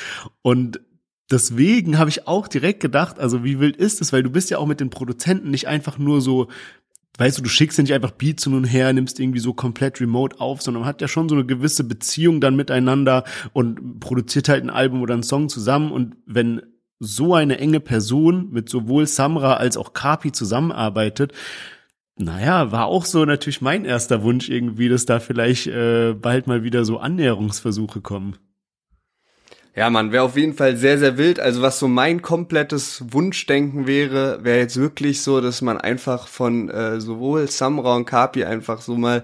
Und 0.42 0.80
deswegen 1.30 1.98
habe 1.98 2.10
ich 2.10 2.26
auch 2.26 2.48
direkt 2.48 2.80
gedacht, 2.80 3.18
also 3.18 3.44
wie 3.44 3.60
wild 3.60 3.76
ist 3.76 4.00
es, 4.00 4.12
weil 4.12 4.22
du 4.22 4.30
bist 4.30 4.50
ja 4.50 4.58
auch 4.58 4.66
mit 4.66 4.80
den 4.80 4.90
Produzenten 4.90 5.50
nicht 5.50 5.68
einfach 5.68 5.98
nur 5.98 6.20
so 6.20 6.48
weißt 7.18 7.38
du, 7.38 7.42
du 7.42 7.48
schickst 7.48 7.78
ja 7.78 7.82
nicht 7.82 7.94
einfach 7.94 8.10
Beats 8.10 8.44
hin 8.44 8.54
und 8.54 8.64
her, 8.64 8.92
nimmst 8.92 9.18
irgendwie 9.18 9.38
so 9.38 9.54
komplett 9.54 10.00
remote 10.00 10.40
auf, 10.40 10.62
sondern 10.62 10.82
man 10.82 10.88
hat 10.88 11.00
ja 11.00 11.08
schon 11.08 11.28
so 11.28 11.34
eine 11.34 11.46
gewisse 11.46 11.84
Beziehung 11.84 12.40
dann 12.40 12.56
miteinander 12.56 13.24
und 13.52 14.00
produziert 14.00 14.48
halt 14.48 14.64
ein 14.64 14.70
Album 14.70 15.00
oder 15.02 15.14
einen 15.14 15.22
Song 15.22 15.48
zusammen 15.48 15.92
und 15.92 16.16
wenn 16.26 16.62
so 16.98 17.34
eine 17.34 17.58
enge 17.58 17.80
Person 17.80 18.48
mit 18.50 18.68
sowohl 18.68 19.06
Samra 19.06 19.54
als 19.54 19.76
auch 19.76 19.92
Kapi 19.92 20.32
zusammenarbeitet, 20.32 21.32
naja, 22.18 22.72
war 22.72 22.86
auch 22.86 23.04
so 23.04 23.24
natürlich 23.24 23.60
mein 23.60 23.84
erster 23.84 24.22
Wunsch 24.22 24.48
irgendwie, 24.48 24.88
dass 24.88 25.04
da 25.04 25.20
vielleicht 25.20 25.66
äh, 25.66 26.14
bald 26.14 26.46
mal 26.46 26.62
wieder 26.64 26.84
so 26.84 26.98
Annäherungsversuche 26.98 28.00
kommen. 28.00 28.36
Ja, 29.74 29.90
man, 29.90 30.10
wäre 30.10 30.24
auf 30.24 30.38
jeden 30.38 30.54
Fall 30.54 30.78
sehr, 30.78 30.98
sehr 30.98 31.18
wild. 31.18 31.38
Also 31.38 31.60
was 31.60 31.78
so 31.78 31.86
mein 31.86 32.22
komplettes 32.22 33.04
Wunschdenken 33.12 33.86
wäre, 33.86 34.42
wäre 34.42 34.58
jetzt 34.58 34.78
wirklich 34.78 35.20
so, 35.20 35.42
dass 35.42 35.60
man 35.60 35.76
einfach 35.76 36.28
von 36.28 36.70
äh, 36.70 36.98
sowohl 36.98 37.46
Samra 37.48 37.94
und 37.94 38.06
Kapi 38.06 38.44
einfach 38.44 38.80
so 38.80 38.96
mal 38.96 39.22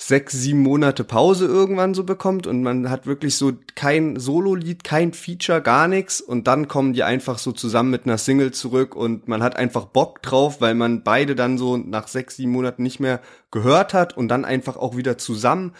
sechs, 0.00 0.32
sieben 0.32 0.60
Monate 0.60 1.02
Pause 1.02 1.46
irgendwann 1.46 1.92
so 1.92 2.04
bekommt 2.04 2.46
und 2.46 2.62
man 2.62 2.88
hat 2.88 3.06
wirklich 3.06 3.34
so 3.34 3.52
kein 3.74 4.18
Solo-Lied, 4.18 4.84
kein 4.84 5.12
Feature, 5.12 5.60
gar 5.60 5.88
nichts 5.88 6.20
und 6.20 6.46
dann 6.46 6.68
kommen 6.68 6.92
die 6.92 7.02
einfach 7.02 7.38
so 7.38 7.50
zusammen 7.50 7.90
mit 7.90 8.06
einer 8.06 8.16
Single 8.16 8.52
zurück 8.52 8.94
und 8.94 9.26
man 9.26 9.42
hat 9.42 9.56
einfach 9.56 9.86
Bock 9.86 10.22
drauf, 10.22 10.60
weil 10.60 10.76
man 10.76 11.02
beide 11.02 11.34
dann 11.34 11.58
so 11.58 11.76
nach 11.76 12.06
sechs, 12.06 12.36
sieben 12.36 12.52
Monaten 12.52 12.84
nicht 12.84 13.00
mehr 13.00 13.20
gehört 13.50 13.92
hat 13.92 14.16
und 14.16 14.28
dann 14.28 14.44
einfach 14.44 14.76
auch 14.76 14.96
wieder 14.96 15.18
zusammen 15.18 15.72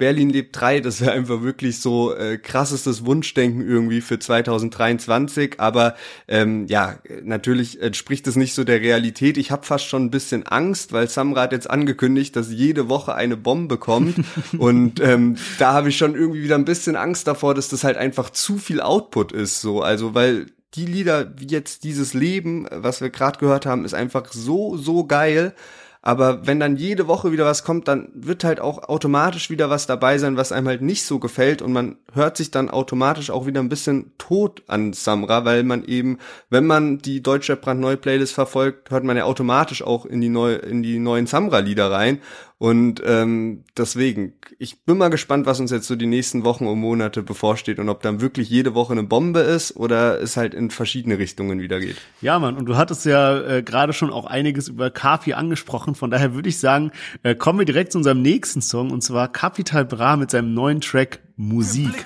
Berlin 0.00 0.30
lebt 0.30 0.58
3, 0.58 0.80
das 0.80 1.02
wäre 1.02 1.12
einfach 1.12 1.42
wirklich 1.42 1.78
so 1.78 2.14
äh, 2.14 2.38
krassestes 2.38 3.04
Wunschdenken 3.04 3.60
irgendwie 3.60 4.00
für 4.00 4.18
2023. 4.18 5.60
Aber 5.60 5.94
ähm, 6.26 6.66
ja, 6.68 6.98
natürlich 7.22 7.82
entspricht 7.82 8.26
es 8.26 8.34
nicht 8.34 8.54
so 8.54 8.64
der 8.64 8.80
Realität. 8.80 9.36
Ich 9.36 9.50
habe 9.50 9.66
fast 9.66 9.84
schon 9.84 10.06
ein 10.06 10.10
bisschen 10.10 10.46
Angst, 10.46 10.94
weil 10.94 11.08
Samra 11.10 11.42
hat 11.42 11.52
jetzt 11.52 11.68
angekündigt, 11.68 12.34
dass 12.34 12.50
jede 12.50 12.88
Woche 12.88 13.14
eine 13.14 13.36
Bombe 13.36 13.76
kommt. 13.76 14.16
Und 14.58 15.00
ähm, 15.00 15.36
da 15.58 15.74
habe 15.74 15.90
ich 15.90 15.98
schon 15.98 16.14
irgendwie 16.14 16.44
wieder 16.44 16.54
ein 16.54 16.64
bisschen 16.64 16.96
Angst 16.96 17.26
davor, 17.26 17.54
dass 17.54 17.68
das 17.68 17.84
halt 17.84 17.98
einfach 17.98 18.30
zu 18.30 18.56
viel 18.56 18.80
Output 18.80 19.32
ist. 19.32 19.60
So, 19.60 19.82
also 19.82 20.14
weil 20.14 20.46
die 20.74 20.86
Lieder 20.86 21.30
wie 21.36 21.46
jetzt 21.46 21.84
dieses 21.84 22.14
Leben, 22.14 22.66
was 22.70 23.02
wir 23.02 23.10
gerade 23.10 23.38
gehört 23.38 23.66
haben, 23.66 23.84
ist 23.84 23.94
einfach 23.94 24.32
so, 24.32 24.78
so 24.78 25.04
geil. 25.04 25.54
Aber 26.02 26.46
wenn 26.46 26.58
dann 26.58 26.76
jede 26.76 27.08
Woche 27.08 27.30
wieder 27.30 27.44
was 27.44 27.62
kommt, 27.62 27.86
dann 27.86 28.08
wird 28.14 28.42
halt 28.42 28.58
auch 28.58 28.88
automatisch 28.88 29.50
wieder 29.50 29.68
was 29.68 29.86
dabei 29.86 30.16
sein, 30.16 30.38
was 30.38 30.50
einem 30.50 30.68
halt 30.68 30.80
nicht 30.80 31.04
so 31.04 31.18
gefällt. 31.18 31.60
Und 31.60 31.72
man 31.72 31.96
hört 32.14 32.38
sich 32.38 32.50
dann 32.50 32.70
automatisch 32.70 33.30
auch 33.30 33.46
wieder 33.46 33.60
ein 33.60 33.68
bisschen 33.68 34.12
tot 34.16 34.62
an 34.66 34.94
Samra, 34.94 35.44
weil 35.44 35.62
man 35.62 35.84
eben, 35.84 36.18
wenn 36.48 36.66
man 36.66 36.98
die 36.98 37.22
Deutsche 37.22 37.54
brandneue 37.54 37.98
Playlist 37.98 38.32
verfolgt, 38.32 38.90
hört 38.90 39.04
man 39.04 39.18
ja 39.18 39.24
automatisch 39.24 39.82
auch 39.82 40.06
in 40.06 40.22
die 40.22 40.30
neue, 40.30 40.56
in 40.56 40.82
die 40.82 40.98
neuen 40.98 41.26
Samra-Lieder 41.26 41.90
rein 41.90 42.20
und 42.60 43.02
ähm, 43.06 43.64
deswegen, 43.74 44.34
ich 44.58 44.84
bin 44.84 44.98
mal 44.98 45.08
gespannt, 45.08 45.46
was 45.46 45.60
uns 45.60 45.70
jetzt 45.70 45.86
so 45.86 45.96
die 45.96 46.04
nächsten 46.04 46.44
Wochen 46.44 46.66
und 46.66 46.78
Monate 46.78 47.22
bevorsteht 47.22 47.78
und 47.78 47.88
ob 47.88 48.02
dann 48.02 48.20
wirklich 48.20 48.50
jede 48.50 48.74
Woche 48.74 48.92
eine 48.92 49.02
Bombe 49.02 49.40
ist 49.40 49.76
oder 49.76 50.20
es 50.20 50.36
halt 50.36 50.52
in 50.52 50.70
verschiedene 50.70 51.16
Richtungen 51.16 51.62
wieder 51.62 51.80
geht. 51.80 51.96
Ja, 52.20 52.38
Mann, 52.38 52.58
und 52.58 52.66
du 52.66 52.76
hattest 52.76 53.06
ja 53.06 53.40
äh, 53.40 53.62
gerade 53.62 53.94
schon 53.94 54.12
auch 54.12 54.26
einiges 54.26 54.68
über 54.68 54.90
Kapi 54.90 55.32
angesprochen. 55.32 55.94
Von 55.94 56.10
daher 56.10 56.34
würde 56.34 56.50
ich 56.50 56.58
sagen, 56.58 56.90
äh, 57.22 57.34
kommen 57.34 57.60
wir 57.60 57.64
direkt 57.64 57.92
zu 57.92 57.98
unserem 57.98 58.20
nächsten 58.20 58.60
Song 58.60 58.90
und 58.90 59.02
zwar 59.02 59.32
Capital 59.32 59.86
Bra 59.86 60.18
mit 60.18 60.30
seinem 60.30 60.52
neuen 60.52 60.82
Track 60.82 61.20
Musik. 61.38 62.04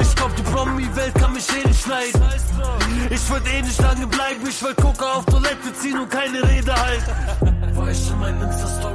Ich 0.00 0.16
glaub, 0.16 0.34
die 0.34 0.42
Promi-Welt 0.44 1.14
kann 1.16 1.34
mich 1.34 1.46
eh 1.50 1.68
nicht. 1.68 1.86
Ich 3.10 3.30
eh 3.30 3.82
lange 3.82 4.06
bleiben, 4.06 4.40
ich 4.48 4.62
will 4.62 4.74
gucken 4.74 5.04
auf 5.04 5.26
Toilette 5.26 5.72
ziehen 5.78 5.98
und 5.98 6.10
keine 6.10 6.42
Rede 6.42 6.74
halten. 6.74 7.76
Weil 7.76 7.92
ich 7.92 8.10
in 8.10 8.18
meinen 8.18 8.40
Insta-Stories 8.42 8.93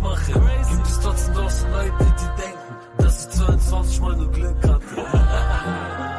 mache. 0.00 0.32
Gibt 0.32 0.86
es 0.86 1.00
trotzdem 1.00 1.34
draußen 1.34 1.70
Leute, 1.70 1.92
die 1.98 2.42
denken, 2.42 2.76
dass 2.98 3.26
ich 3.26 3.30
22 3.38 4.00
Mal 4.00 4.16
nur 4.16 4.30
Glück 4.32 4.56
hatte. 4.62 4.80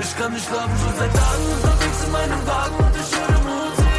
Ich 0.00 0.16
kann 0.16 0.32
nicht 0.32 0.46
schlafen, 0.46 0.78
schon 0.78 0.94
seit 0.96 1.12
Tagen 1.12 1.44
unterwegs 1.56 2.04
in 2.06 2.12
meinem 2.12 2.46
Wagen 2.46 2.76
und 2.76 2.94
ich 2.94 3.10
höre 3.18 3.40
Musik. 3.42 3.98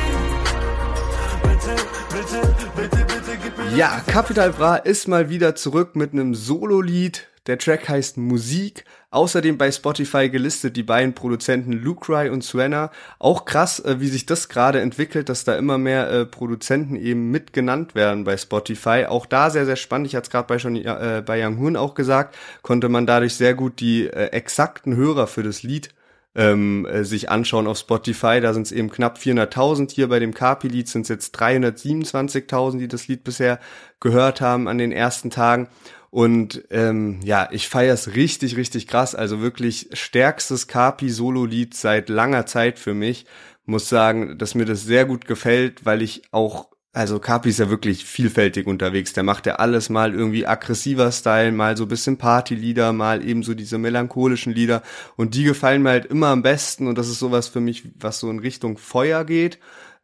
Bitte, 1.43 1.75
bitte, 2.09 2.39
bitte, 2.75 3.05
bitte, 3.05 3.37
gib 3.43 3.57
mir 3.57 3.77
Ja, 3.77 4.01
Capital 4.07 4.51
Bra 4.51 4.77
ist 4.77 5.07
mal 5.09 5.29
wieder 5.29 5.55
zurück 5.55 5.95
mit 5.95 6.13
einem 6.13 6.35
Solo-Lied. 6.35 7.27
Der 7.49 7.57
Track 7.57 7.89
heißt 7.89 8.17
Musik. 8.17 8.85
Außerdem 9.09 9.57
bei 9.57 9.71
Spotify 9.71 10.29
gelistet 10.29 10.77
die 10.77 10.83
beiden 10.83 11.15
Produzenten 11.15 11.73
Lucry 11.73 12.29
und 12.29 12.43
Suena. 12.43 12.91
Auch 13.17 13.45
krass, 13.45 13.79
äh, 13.79 13.99
wie 13.99 14.07
sich 14.07 14.27
das 14.27 14.49
gerade 14.49 14.81
entwickelt, 14.81 15.29
dass 15.29 15.45
da 15.45 15.55
immer 15.55 15.79
mehr 15.79 16.11
äh, 16.11 16.25
Produzenten 16.27 16.95
eben 16.95 17.31
mit 17.31 17.51
genannt 17.51 17.95
werden 17.95 18.23
bei 18.23 18.37
Spotify. 18.37 19.05
Auch 19.09 19.25
da 19.25 19.49
sehr, 19.49 19.65
sehr 19.65 19.77
spannend. 19.77 20.05
Ich 20.05 20.15
hatte 20.15 20.27
es 20.27 20.29
gerade 20.29 20.47
bei 20.47 20.57
äh, 20.57 21.23
bei 21.23 21.43
Young 21.43 21.57
Hoon 21.57 21.75
auch 21.75 21.95
gesagt, 21.95 22.37
konnte 22.61 22.87
man 22.87 23.07
dadurch 23.07 23.33
sehr 23.33 23.55
gut 23.55 23.79
die 23.79 24.05
äh, 24.05 24.27
exakten 24.27 24.95
Hörer 24.95 25.25
für 25.25 25.41
das 25.41 25.63
Lied 25.63 25.89
ähm, 26.35 26.85
äh, 26.85 27.03
sich 27.03 27.31
anschauen 27.31 27.65
auf 27.65 27.79
Spotify. 27.79 28.39
Da 28.41 28.53
sind 28.53 28.67
es 28.67 28.71
eben 28.71 28.91
knapp 28.91 29.17
400.000. 29.17 29.91
Hier 29.91 30.07
bei 30.07 30.19
dem 30.19 30.35
Carpi-Lied 30.35 30.87
sind 30.87 31.01
es 31.01 31.09
jetzt 31.09 31.35
327.000, 31.39 32.77
die 32.77 32.87
das 32.87 33.07
Lied 33.07 33.23
bisher 33.23 33.59
gehört 33.99 34.39
haben 34.39 34.67
an 34.67 34.77
den 34.77 34.91
ersten 34.91 35.31
Tagen. 35.31 35.67
Und 36.10 36.64
ähm, 36.72 37.20
ja, 37.24 37.49
ich 37.51 37.70
feier's 37.70 38.16
richtig, 38.16 38.57
richtig 38.57 38.88
krass. 38.88 39.16
Also 39.16 39.41
wirklich 39.41 39.89
stärkstes 39.93 40.68
Kapi-Solo-Lied 40.68 41.76
seit 41.76 42.10
langer 42.10 42.45
Zeit 42.45 42.80
für 42.80 42.93
mich. 42.93 43.26
Muss 43.66 43.89
sagen, 43.89 44.38
dass 44.38 44.55
mir 44.55 44.66
das 44.66 44.84
sehr 44.84 45.05
gut 45.05 45.26
gefällt, 45.26 45.86
weil 45.86 46.01
ich 46.01 46.24
auch 46.32 46.70
also 46.91 47.20
Kapi 47.20 47.49
ist 47.49 47.60
ja 47.60 47.70
wirklich 47.70 48.03
vielfältig 48.03 48.66
unterwegs. 48.66 49.14
Der 49.14 49.22
macht 49.22 49.45
ja 49.45 49.55
alles 49.57 49.89
mal 49.89 50.12
irgendwie 50.12 50.47
aggressiver 50.47 51.12
Style, 51.12 51.51
mal 51.51 51.78
so 51.78 51.86
bisschen 51.86 52.18
Partylieder, 52.18 52.93
mal 52.93 53.24
eben 53.24 53.43
so 53.43 53.53
diese 53.53 53.78
melancholischen 53.78 54.53
Lieder. 54.53 54.82
Und 55.16 55.36
die 55.36 55.43
gefallen 55.43 55.84
mir 55.84 55.89
halt 55.89 56.07
immer 56.07 56.28
am 56.28 56.41
besten. 56.41 56.88
Und 56.88 56.97
das 56.97 57.07
ist 57.07 57.20
sowas 57.20 57.47
für 57.47 57.60
mich, 57.60 57.84
was 57.99 58.20
so 58.20 58.32
in 58.32 58.39
Richtung 58.39 58.80
Feuer 58.80 59.24
geht 59.24 59.60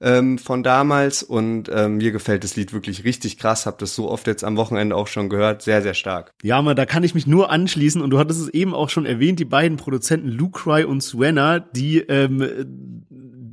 ähm, 0.05 0.37
von 0.37 0.63
damals. 0.63 1.23
Und 1.23 1.69
ähm, 1.73 1.97
mir 1.97 2.11
gefällt 2.11 2.45
das 2.45 2.55
Lied 2.55 2.71
wirklich 2.71 3.03
richtig 3.03 3.37
krass, 3.37 3.65
hab 3.65 3.79
das 3.79 3.95
so 3.95 4.09
oft 4.09 4.27
jetzt 4.27 4.43
am 4.43 4.55
Wochenende 4.55 4.95
auch 4.95 5.07
schon 5.07 5.27
gehört, 5.27 5.63
sehr, 5.63 5.81
sehr 5.81 5.95
stark. 5.95 6.33
Ja, 6.43 6.57
aber 6.59 6.75
da 6.75 6.85
kann 6.85 7.03
ich 7.03 7.15
mich 7.15 7.27
nur 7.27 7.49
anschließen. 7.49 8.01
Und 8.01 8.11
du 8.11 8.19
hattest 8.19 8.39
es 8.39 8.49
eben 8.49 8.73
auch 8.73 8.89
schon 8.89 9.05
erwähnt, 9.05 9.39
die 9.39 9.45
beiden 9.45 9.77
Produzenten 9.77 10.29
Lucry 10.29 10.85
und 10.85 11.01
Suena, 11.01 11.59
die 11.59 11.99
ähm, 11.99 13.03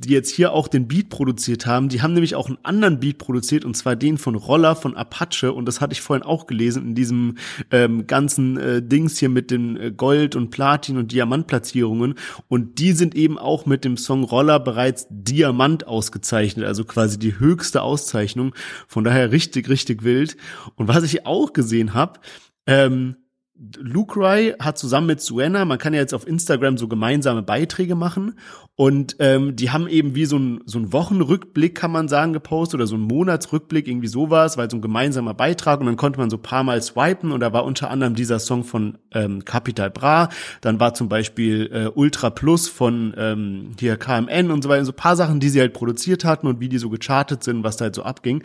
die 0.03 0.13
jetzt 0.13 0.29
hier 0.29 0.53
auch 0.53 0.67
den 0.67 0.87
Beat 0.87 1.09
produziert 1.09 1.65
haben, 1.65 1.89
die 1.89 2.01
haben 2.01 2.13
nämlich 2.13 2.35
auch 2.35 2.47
einen 2.47 2.57
anderen 2.63 2.99
Beat 2.99 3.17
produziert 3.17 3.65
und 3.65 3.75
zwar 3.75 3.95
den 3.95 4.17
von 4.17 4.35
Roller 4.35 4.75
von 4.75 4.95
Apache. 4.95 5.53
Und 5.53 5.65
das 5.65 5.81
hatte 5.81 5.93
ich 5.93 6.01
vorhin 6.01 6.23
auch 6.23 6.47
gelesen 6.47 6.87
in 6.89 6.95
diesem 6.95 7.37
ähm, 7.71 8.07
ganzen 8.07 8.57
äh, 8.57 8.81
Dings 8.81 9.17
hier 9.17 9.29
mit 9.29 9.51
den 9.51 9.77
äh, 9.77 9.91
Gold 9.91 10.35
und 10.35 10.49
Platin 10.49 10.97
und 10.97 11.11
Diamantplatzierungen. 11.11 12.15
Und 12.47 12.79
die 12.79 12.91
sind 12.91 13.15
eben 13.15 13.37
auch 13.37 13.65
mit 13.65 13.85
dem 13.85 13.97
Song 13.97 14.23
Roller 14.23 14.59
bereits 14.59 15.07
Diamant 15.09 15.87
ausgezeichnet, 15.87 16.65
also 16.65 16.85
quasi 16.85 17.17
die 17.17 17.39
höchste 17.39 17.81
Auszeichnung, 17.81 18.53
von 18.87 19.03
daher 19.03 19.31
richtig, 19.31 19.69
richtig 19.69 20.03
wild. 20.03 20.37
Und 20.75 20.87
was 20.87 21.03
ich 21.03 21.25
auch 21.25 21.53
gesehen 21.53 21.93
habe, 21.93 22.19
ähm, 22.65 23.15
Luke 23.55 24.19
Rai 24.19 24.55
hat 24.59 24.79
zusammen 24.79 25.05
mit 25.05 25.21
Suena, 25.21 25.63
man 25.63 25.77
kann 25.77 25.93
ja 25.93 25.99
jetzt 25.99 26.15
auf 26.15 26.25
Instagram 26.25 26.79
so 26.79 26.87
gemeinsame 26.87 27.43
Beiträge 27.43 27.93
machen. 27.93 28.39
Und 28.75 29.17
ähm, 29.19 29.55
die 29.55 29.69
haben 29.69 29.87
eben 29.87 30.15
wie 30.15 30.25
so 30.25 30.39
ein, 30.39 30.61
so 30.65 30.79
ein 30.79 30.91
Wochenrückblick, 30.91 31.75
kann 31.75 31.91
man 31.91 32.07
sagen, 32.07 32.33
gepostet 32.33 32.79
oder 32.79 32.87
so 32.87 32.95
ein 32.95 33.01
Monatsrückblick, 33.01 33.87
irgendwie 33.87 34.07
sowas, 34.07 34.57
weil 34.57 34.71
so 34.71 34.77
ein 34.77 34.81
gemeinsamer 34.81 35.35
Beitrag. 35.35 35.79
Und 35.79 35.85
dann 35.85 35.97
konnte 35.97 36.19
man 36.19 36.31
so 36.31 36.39
paar 36.39 36.63
Mal 36.63 36.81
swipen. 36.81 37.31
Und 37.31 37.41
da 37.41 37.53
war 37.53 37.63
unter 37.63 37.91
anderem 37.91 38.15
dieser 38.15 38.39
Song 38.39 38.63
von 38.63 38.97
ähm, 39.11 39.45
Capital 39.45 39.91
Bra, 39.91 40.29
dann 40.61 40.79
war 40.79 40.95
zum 40.95 41.07
Beispiel 41.07 41.69
äh, 41.71 41.87
Ultra 41.93 42.31
Plus 42.31 42.67
von 42.67 43.13
ähm, 43.15 43.75
hier 43.79 43.97
KMN 43.97 44.49
und 44.49 44.63
so 44.63 44.69
weiter, 44.69 44.83
so 44.85 44.93
paar 44.93 45.15
Sachen, 45.15 45.39
die 45.39 45.49
sie 45.49 45.59
halt 45.59 45.73
produziert 45.73 46.25
hatten 46.25 46.47
und 46.47 46.59
wie 46.59 46.69
die 46.69 46.79
so 46.79 46.89
gechartet 46.89 47.43
sind, 47.43 47.63
was 47.63 47.77
da 47.77 47.85
halt 47.85 47.95
so 47.95 48.01
abging. 48.01 48.43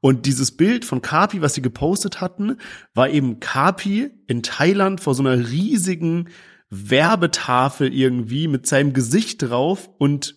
Und 0.00 0.24
dieses 0.24 0.52
Bild 0.52 0.86
von 0.86 1.02
Kapi, 1.02 1.42
was 1.42 1.52
sie 1.52 1.62
gepostet 1.62 2.22
hatten, 2.22 2.56
war 2.94 3.10
eben 3.10 3.38
Kapi 3.40 4.10
in 4.26 4.42
Thailand 4.42 5.00
vor 5.00 5.14
so 5.14 5.22
einer 5.22 5.48
riesigen 5.50 6.28
Werbetafel 6.70 7.92
irgendwie 7.92 8.48
mit 8.48 8.66
seinem 8.66 8.92
Gesicht 8.92 9.42
drauf 9.42 9.88
und 9.98 10.36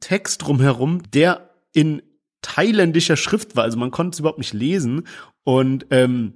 Text 0.00 0.42
drumherum, 0.42 1.02
der 1.12 1.50
in 1.72 2.02
thailändischer 2.42 3.16
Schrift 3.16 3.56
war. 3.56 3.64
Also 3.64 3.78
man 3.78 3.90
konnte 3.90 4.14
es 4.14 4.20
überhaupt 4.20 4.38
nicht 4.38 4.52
lesen 4.52 5.06
und 5.44 5.86
ähm, 5.90 6.34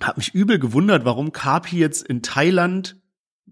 habe 0.00 0.18
mich 0.18 0.34
übel 0.34 0.58
gewundert, 0.58 1.04
warum 1.04 1.32
Kapi 1.32 1.78
jetzt 1.78 2.06
in 2.06 2.22
Thailand 2.22 2.97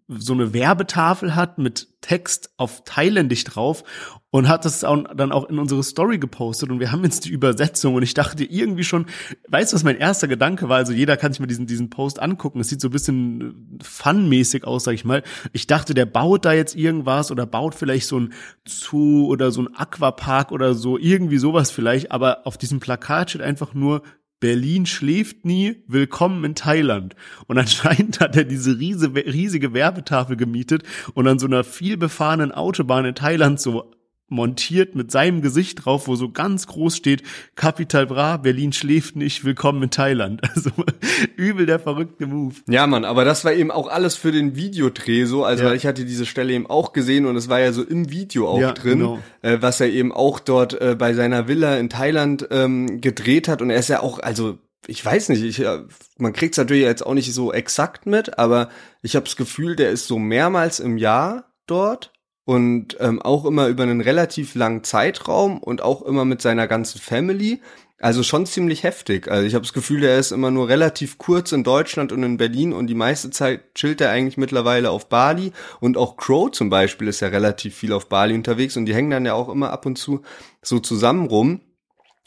so 0.08 0.34
eine 0.34 0.52
Werbetafel 0.52 1.34
hat 1.34 1.58
mit 1.58 1.88
Text 2.00 2.50
auf 2.58 2.84
Thailändisch 2.84 3.42
drauf 3.42 3.82
und 4.30 4.48
hat 4.48 4.64
das 4.64 4.80
dann 4.80 5.32
auch 5.32 5.48
in 5.48 5.58
unsere 5.58 5.82
Story 5.82 6.18
gepostet 6.18 6.70
und 6.70 6.78
wir 6.78 6.92
haben 6.92 7.02
jetzt 7.02 7.24
die 7.24 7.30
Übersetzung 7.30 7.94
und 7.94 8.04
ich 8.04 8.14
dachte 8.14 8.44
irgendwie 8.44 8.84
schon, 8.84 9.06
weißt 9.48 9.72
du, 9.72 9.74
was 9.74 9.82
mein 9.82 9.96
erster 9.96 10.28
Gedanke 10.28 10.68
war? 10.68 10.76
Also 10.76 10.92
jeder 10.92 11.16
kann 11.16 11.32
sich 11.32 11.40
mal 11.40 11.46
diesen, 11.46 11.66
diesen 11.66 11.90
Post 11.90 12.20
angucken. 12.20 12.60
Es 12.60 12.68
sieht 12.68 12.80
so 12.80 12.88
ein 12.88 12.92
bisschen 12.92 13.78
funmäßig 13.82 14.64
aus, 14.64 14.84
sag 14.84 14.92
ich 14.92 15.04
mal. 15.04 15.24
Ich 15.52 15.66
dachte, 15.66 15.94
der 15.94 16.06
baut 16.06 16.44
da 16.44 16.52
jetzt 16.52 16.76
irgendwas 16.76 17.32
oder 17.32 17.44
baut 17.44 17.74
vielleicht 17.74 18.06
so 18.06 18.20
ein 18.20 18.32
Zoo 18.64 19.26
oder 19.26 19.50
so 19.50 19.62
ein 19.62 19.74
Aquapark 19.74 20.52
oder 20.52 20.74
so, 20.74 20.98
irgendwie 20.98 21.38
sowas 21.38 21.72
vielleicht, 21.72 22.12
aber 22.12 22.46
auf 22.46 22.58
diesem 22.58 22.78
Plakat 22.78 23.30
steht 23.30 23.42
einfach 23.42 23.74
nur 23.74 24.02
Berlin 24.38 24.84
schläft 24.84 25.46
nie, 25.46 25.82
willkommen 25.86 26.44
in 26.44 26.54
Thailand. 26.54 27.16
Und 27.46 27.58
anscheinend 27.58 28.20
hat 28.20 28.36
er 28.36 28.44
diese 28.44 28.78
riesige, 28.78 29.24
riesige 29.24 29.72
Werbetafel 29.72 30.36
gemietet 30.36 30.82
und 31.14 31.26
an 31.26 31.38
so 31.38 31.46
einer 31.46 31.64
vielbefahrenen 31.64 32.52
Autobahn 32.52 33.06
in 33.06 33.14
Thailand 33.14 33.60
so 33.60 33.95
montiert 34.28 34.94
mit 34.94 35.10
seinem 35.10 35.40
Gesicht 35.40 35.84
drauf, 35.84 36.08
wo 36.08 36.16
so 36.16 36.30
ganz 36.30 36.66
groß 36.66 36.96
steht, 36.96 37.22
Capital 37.54 38.06
Bra, 38.06 38.36
Berlin 38.38 38.72
schläft 38.72 39.14
nicht, 39.14 39.44
willkommen 39.44 39.84
in 39.84 39.90
Thailand. 39.90 40.42
Also 40.56 40.70
übel 41.36 41.66
der 41.66 41.78
verrückte 41.78 42.26
Move. 42.26 42.54
Ja, 42.66 42.86
Mann, 42.86 43.04
aber 43.04 43.26
das 43.26 43.44
war 43.44 43.52
eben 43.52 43.70
auch 43.70 43.88
alles 43.88 44.16
für 44.16 44.32
den 44.32 44.56
Videodreh 44.56 45.26
so. 45.26 45.44
Also 45.44 45.64
ja. 45.64 45.74
ich 45.74 45.86
hatte 45.86 46.06
diese 46.06 46.24
Stelle 46.24 46.54
eben 46.54 46.66
auch 46.66 46.94
gesehen 46.94 47.26
und 47.26 47.36
es 47.36 47.50
war 47.50 47.60
ja 47.60 47.72
so 47.72 47.82
im 47.82 48.10
Video 48.10 48.48
auch 48.48 48.60
ja, 48.60 48.72
drin, 48.72 49.00
genau. 49.00 49.18
äh, 49.42 49.58
was 49.60 49.80
er 49.80 49.88
eben 49.88 50.12
auch 50.12 50.40
dort 50.40 50.80
äh, 50.80 50.96
bei 50.98 51.12
seiner 51.12 51.46
Villa 51.46 51.76
in 51.76 51.90
Thailand 51.90 52.48
ähm, 52.50 53.02
gedreht 53.02 53.48
hat. 53.48 53.60
Und 53.60 53.68
er 53.68 53.78
ist 53.78 53.88
ja 53.88 54.00
auch, 54.00 54.18
also 54.18 54.58
ich 54.86 55.04
weiß 55.04 55.28
nicht, 55.28 55.42
ich, 55.42 55.60
äh, 55.60 55.82
man 56.16 56.32
kriegt 56.32 56.54
es 56.54 56.58
natürlich 56.58 56.84
jetzt 56.84 57.04
auch 57.04 57.14
nicht 57.14 57.32
so 57.34 57.52
exakt 57.52 58.06
mit, 58.06 58.38
aber 58.38 58.70
ich 59.02 59.14
habe 59.14 59.24
das 59.24 59.36
Gefühl, 59.36 59.76
der 59.76 59.90
ist 59.90 60.06
so 60.06 60.18
mehrmals 60.18 60.80
im 60.80 60.96
Jahr 60.96 61.52
dort 61.66 62.12
und 62.46 62.96
ähm, 63.00 63.20
auch 63.20 63.44
immer 63.44 63.66
über 63.66 63.82
einen 63.82 64.00
relativ 64.00 64.54
langen 64.54 64.84
Zeitraum 64.84 65.58
und 65.58 65.82
auch 65.82 66.02
immer 66.02 66.24
mit 66.24 66.40
seiner 66.40 66.68
ganzen 66.68 67.00
Family. 67.00 67.60
Also 67.98 68.22
schon 68.22 68.46
ziemlich 68.46 68.84
heftig. 68.84 69.28
Also 69.28 69.46
ich 69.46 69.54
habe 69.54 69.64
das 69.64 69.72
Gefühl, 69.72 70.04
er 70.04 70.18
ist 70.18 70.30
immer 70.30 70.52
nur 70.52 70.68
relativ 70.68 71.18
kurz 71.18 71.50
in 71.50 71.64
Deutschland 71.64 72.12
und 72.12 72.22
in 72.22 72.36
Berlin 72.36 72.72
und 72.72 72.86
die 72.86 72.94
meiste 72.94 73.30
Zeit 73.30 73.74
chillt 73.74 74.00
er 74.00 74.10
eigentlich 74.10 74.36
mittlerweile 74.36 74.90
auf 74.90 75.08
Bali. 75.08 75.52
Und 75.80 75.96
auch 75.96 76.16
Crow 76.16 76.48
zum 76.52 76.70
Beispiel 76.70 77.08
ist 77.08 77.18
ja 77.18 77.28
relativ 77.28 77.74
viel 77.74 77.92
auf 77.92 78.08
Bali 78.08 78.34
unterwegs 78.34 78.76
und 78.76 78.86
die 78.86 78.94
hängen 78.94 79.10
dann 79.10 79.26
ja 79.26 79.34
auch 79.34 79.48
immer 79.48 79.72
ab 79.72 79.84
und 79.84 79.98
zu 79.98 80.22
so 80.62 80.78
zusammen 80.78 81.26
rum. 81.26 81.62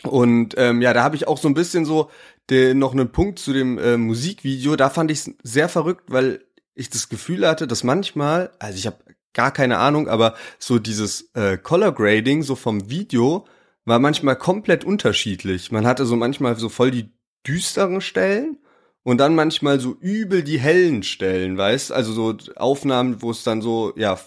Und 0.04 0.56
ähm, 0.58 0.82
ja, 0.82 0.94
da 0.94 1.02
habe 1.02 1.16
ich 1.16 1.30
auch 1.30 1.38
so 1.38 1.48
ein 1.48 1.54
bisschen 1.54 1.86
so 1.86 2.10
de, 2.50 2.74
noch 2.74 2.92
einen 2.92 3.14
Punkt 3.14 3.40
zu 3.40 3.54
dem 3.54 3.78
äh, 3.78 3.96
Musikvideo. 3.96 4.76
Da 4.76 4.90
fand 4.90 5.12
ich 5.12 5.20
es 5.20 5.32
sehr 5.44 5.70
verrückt, 5.70 6.06
weil 6.08 6.42
ich 6.76 6.90
das 6.90 7.08
Gefühl 7.08 7.48
hatte, 7.48 7.68
dass 7.68 7.86
manchmal, 7.86 8.52
also 8.60 8.78
ich 8.78 8.86
habe 8.86 8.98
gar 9.34 9.52
keine 9.52 9.78
Ahnung, 9.78 10.08
aber 10.08 10.36
so 10.58 10.80
dieses 10.80 11.30
äh, 11.34 11.58
Color 11.58 11.94
Grading 11.94 12.44
so 12.44 12.56
vom 12.56 12.90
Video 12.90 13.46
war 13.86 14.00
manchmal 14.00 14.36
komplett 14.36 14.84
unterschiedlich. 14.84 15.72
Man 15.72 15.86
hatte 15.86 16.06
so 16.06 16.16
manchmal 16.16 16.56
so 16.58 16.70
voll 16.70 16.92
die 16.92 17.12
düsteren 17.48 18.02
Stellen 18.02 18.58
und 19.04 19.18
dann 19.18 19.36
manchmal 19.36 19.80
so 19.80 19.96
übel 20.00 20.44
die 20.44 20.60
hellen 20.60 21.04
Stellen, 21.04 21.58
weißt? 21.58 21.92
Also 21.92 22.14
so 22.14 22.38
Aufnahmen, 22.56 23.22
wo 23.22 23.32
es 23.32 23.44
dann 23.44 23.62
so 23.62 23.94
ja 23.96 24.20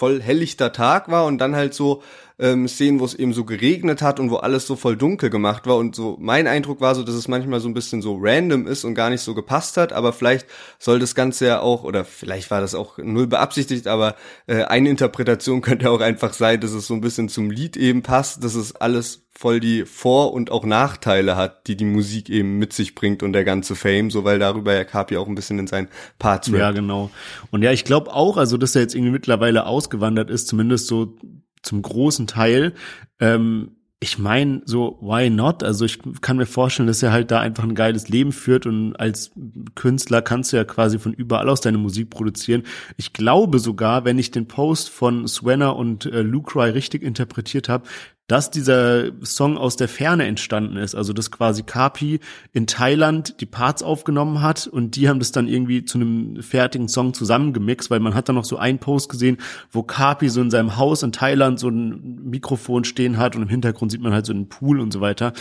voll 0.00 0.22
helllichter 0.22 0.72
Tag 0.72 1.10
war 1.10 1.26
und 1.26 1.38
dann 1.38 1.56
halt 1.56 1.74
so 1.74 2.02
ähm, 2.40 2.66
Szenen, 2.66 3.00
wo 3.00 3.04
es 3.04 3.14
eben 3.14 3.32
so 3.32 3.44
geregnet 3.44 4.02
hat 4.02 4.18
und 4.18 4.30
wo 4.30 4.36
alles 4.36 4.66
so 4.66 4.74
voll 4.76 4.96
dunkel 4.96 5.30
gemacht 5.30 5.66
war. 5.66 5.76
Und 5.76 5.94
so 5.94 6.16
mein 6.20 6.46
Eindruck 6.46 6.80
war 6.80 6.94
so, 6.94 7.02
dass 7.02 7.14
es 7.14 7.28
manchmal 7.28 7.60
so 7.60 7.68
ein 7.68 7.74
bisschen 7.74 8.02
so 8.02 8.18
random 8.20 8.66
ist 8.66 8.84
und 8.84 8.94
gar 8.94 9.10
nicht 9.10 9.20
so 9.20 9.34
gepasst 9.34 9.76
hat. 9.76 9.92
Aber 9.92 10.12
vielleicht 10.12 10.46
soll 10.78 10.98
das 10.98 11.14
Ganze 11.14 11.46
ja 11.46 11.60
auch, 11.60 11.84
oder 11.84 12.04
vielleicht 12.04 12.50
war 12.50 12.60
das 12.60 12.74
auch 12.74 12.98
null 12.98 13.26
beabsichtigt, 13.26 13.86
aber 13.86 14.16
äh, 14.46 14.64
eine 14.64 14.88
Interpretation 14.88 15.60
könnte 15.60 15.90
auch 15.90 16.00
einfach 16.00 16.32
sein, 16.32 16.60
dass 16.60 16.72
es 16.72 16.86
so 16.86 16.94
ein 16.94 17.00
bisschen 17.00 17.28
zum 17.28 17.50
Lied 17.50 17.76
eben 17.76 18.02
passt, 18.02 18.42
dass 18.42 18.54
es 18.54 18.74
alles 18.74 19.26
voll 19.40 19.58
die 19.58 19.86
Vor- 19.86 20.34
und 20.34 20.50
auch 20.50 20.66
Nachteile 20.66 21.34
hat, 21.34 21.66
die 21.66 21.74
die 21.74 21.86
Musik 21.86 22.28
eben 22.28 22.58
mit 22.58 22.74
sich 22.74 22.94
bringt 22.94 23.22
und 23.22 23.32
der 23.32 23.44
ganze 23.44 23.74
Fame, 23.74 24.10
so 24.10 24.22
weil 24.24 24.38
darüber 24.38 24.74
ja 24.74 24.84
Kapi 24.84 25.16
auch 25.16 25.28
ein 25.28 25.34
bisschen 25.34 25.58
in 25.58 25.66
seinen 25.66 25.88
Parts 26.18 26.48
rappt. 26.48 26.58
Ja, 26.58 26.72
genau. 26.72 27.10
Und 27.50 27.62
ja, 27.62 27.72
ich 27.72 27.84
glaube 27.84 28.12
auch, 28.12 28.36
also 28.36 28.58
dass 28.58 28.74
er 28.74 28.82
jetzt 28.82 28.94
irgendwie 28.94 29.12
mittlerweile 29.12 29.64
ausgewandert 29.64 30.28
ist, 30.28 30.46
zumindest 30.46 30.88
so 30.88 31.16
zum 31.62 31.82
großen 31.82 32.26
Teil. 32.26 32.74
Ähm, 33.18 33.76
ich 34.02 34.18
meine, 34.18 34.62
so, 34.64 34.98
why 35.02 35.28
not? 35.28 35.62
Also 35.62 35.84
ich 35.84 35.98
kann 36.22 36.38
mir 36.38 36.46
vorstellen, 36.46 36.86
dass 36.86 37.02
er 37.02 37.12
halt 37.12 37.30
da 37.30 37.38
einfach 37.38 37.64
ein 37.64 37.74
geiles 37.74 38.08
Leben 38.08 38.32
führt 38.32 38.64
und 38.64 38.96
als 38.96 39.30
Künstler 39.74 40.22
kannst 40.22 40.52
du 40.52 40.56
ja 40.56 40.64
quasi 40.64 40.98
von 40.98 41.12
überall 41.12 41.50
aus 41.50 41.60
deine 41.60 41.76
Musik 41.76 42.08
produzieren. 42.08 42.62
Ich 42.96 43.12
glaube 43.12 43.58
sogar, 43.58 44.06
wenn 44.06 44.18
ich 44.18 44.30
den 44.30 44.48
Post 44.48 44.88
von 44.88 45.28
Swenna 45.28 45.68
und 45.68 46.06
äh, 46.06 46.22
Lucry 46.22 46.70
richtig 46.70 47.02
interpretiert 47.02 47.68
habe, 47.68 47.86
dass 48.30 48.48
dieser 48.48 49.10
Song 49.24 49.58
aus 49.58 49.74
der 49.74 49.88
Ferne 49.88 50.24
entstanden 50.24 50.76
ist. 50.76 50.94
Also 50.94 51.12
dass 51.12 51.32
quasi 51.32 51.64
Kapi 51.64 52.20
in 52.52 52.68
Thailand 52.68 53.40
die 53.40 53.46
Parts 53.46 53.82
aufgenommen 53.82 54.40
hat 54.40 54.68
und 54.68 54.94
die 54.94 55.08
haben 55.08 55.18
das 55.18 55.32
dann 55.32 55.48
irgendwie 55.48 55.84
zu 55.84 55.98
einem 55.98 56.40
fertigen 56.40 56.86
Song 56.86 57.12
zusammengemixt, 57.12 57.90
weil 57.90 57.98
man 57.98 58.14
hat 58.14 58.28
dann 58.28 58.36
noch 58.36 58.44
so 58.44 58.56
einen 58.56 58.78
Post 58.78 59.08
gesehen, 59.08 59.38
wo 59.72 59.82
Kapi 59.82 60.28
so 60.28 60.40
in 60.40 60.50
seinem 60.52 60.76
Haus 60.76 61.02
in 61.02 61.10
Thailand 61.10 61.58
so 61.58 61.70
ein 61.70 62.20
Mikrofon 62.30 62.84
stehen 62.84 63.18
hat 63.18 63.34
und 63.34 63.42
im 63.42 63.48
Hintergrund 63.48 63.90
sieht 63.90 64.00
man 64.00 64.12
halt 64.12 64.26
so 64.26 64.32
einen 64.32 64.48
Pool 64.48 64.78
und 64.78 64.92
so 64.92 65.00
weiter. 65.00 65.32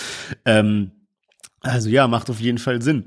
Ähm, 0.46 0.90
also 1.62 1.90
ja, 1.90 2.08
macht 2.08 2.32
auf 2.32 2.40
jeden 2.40 2.58
Fall 2.58 2.82
Sinn. 2.82 3.06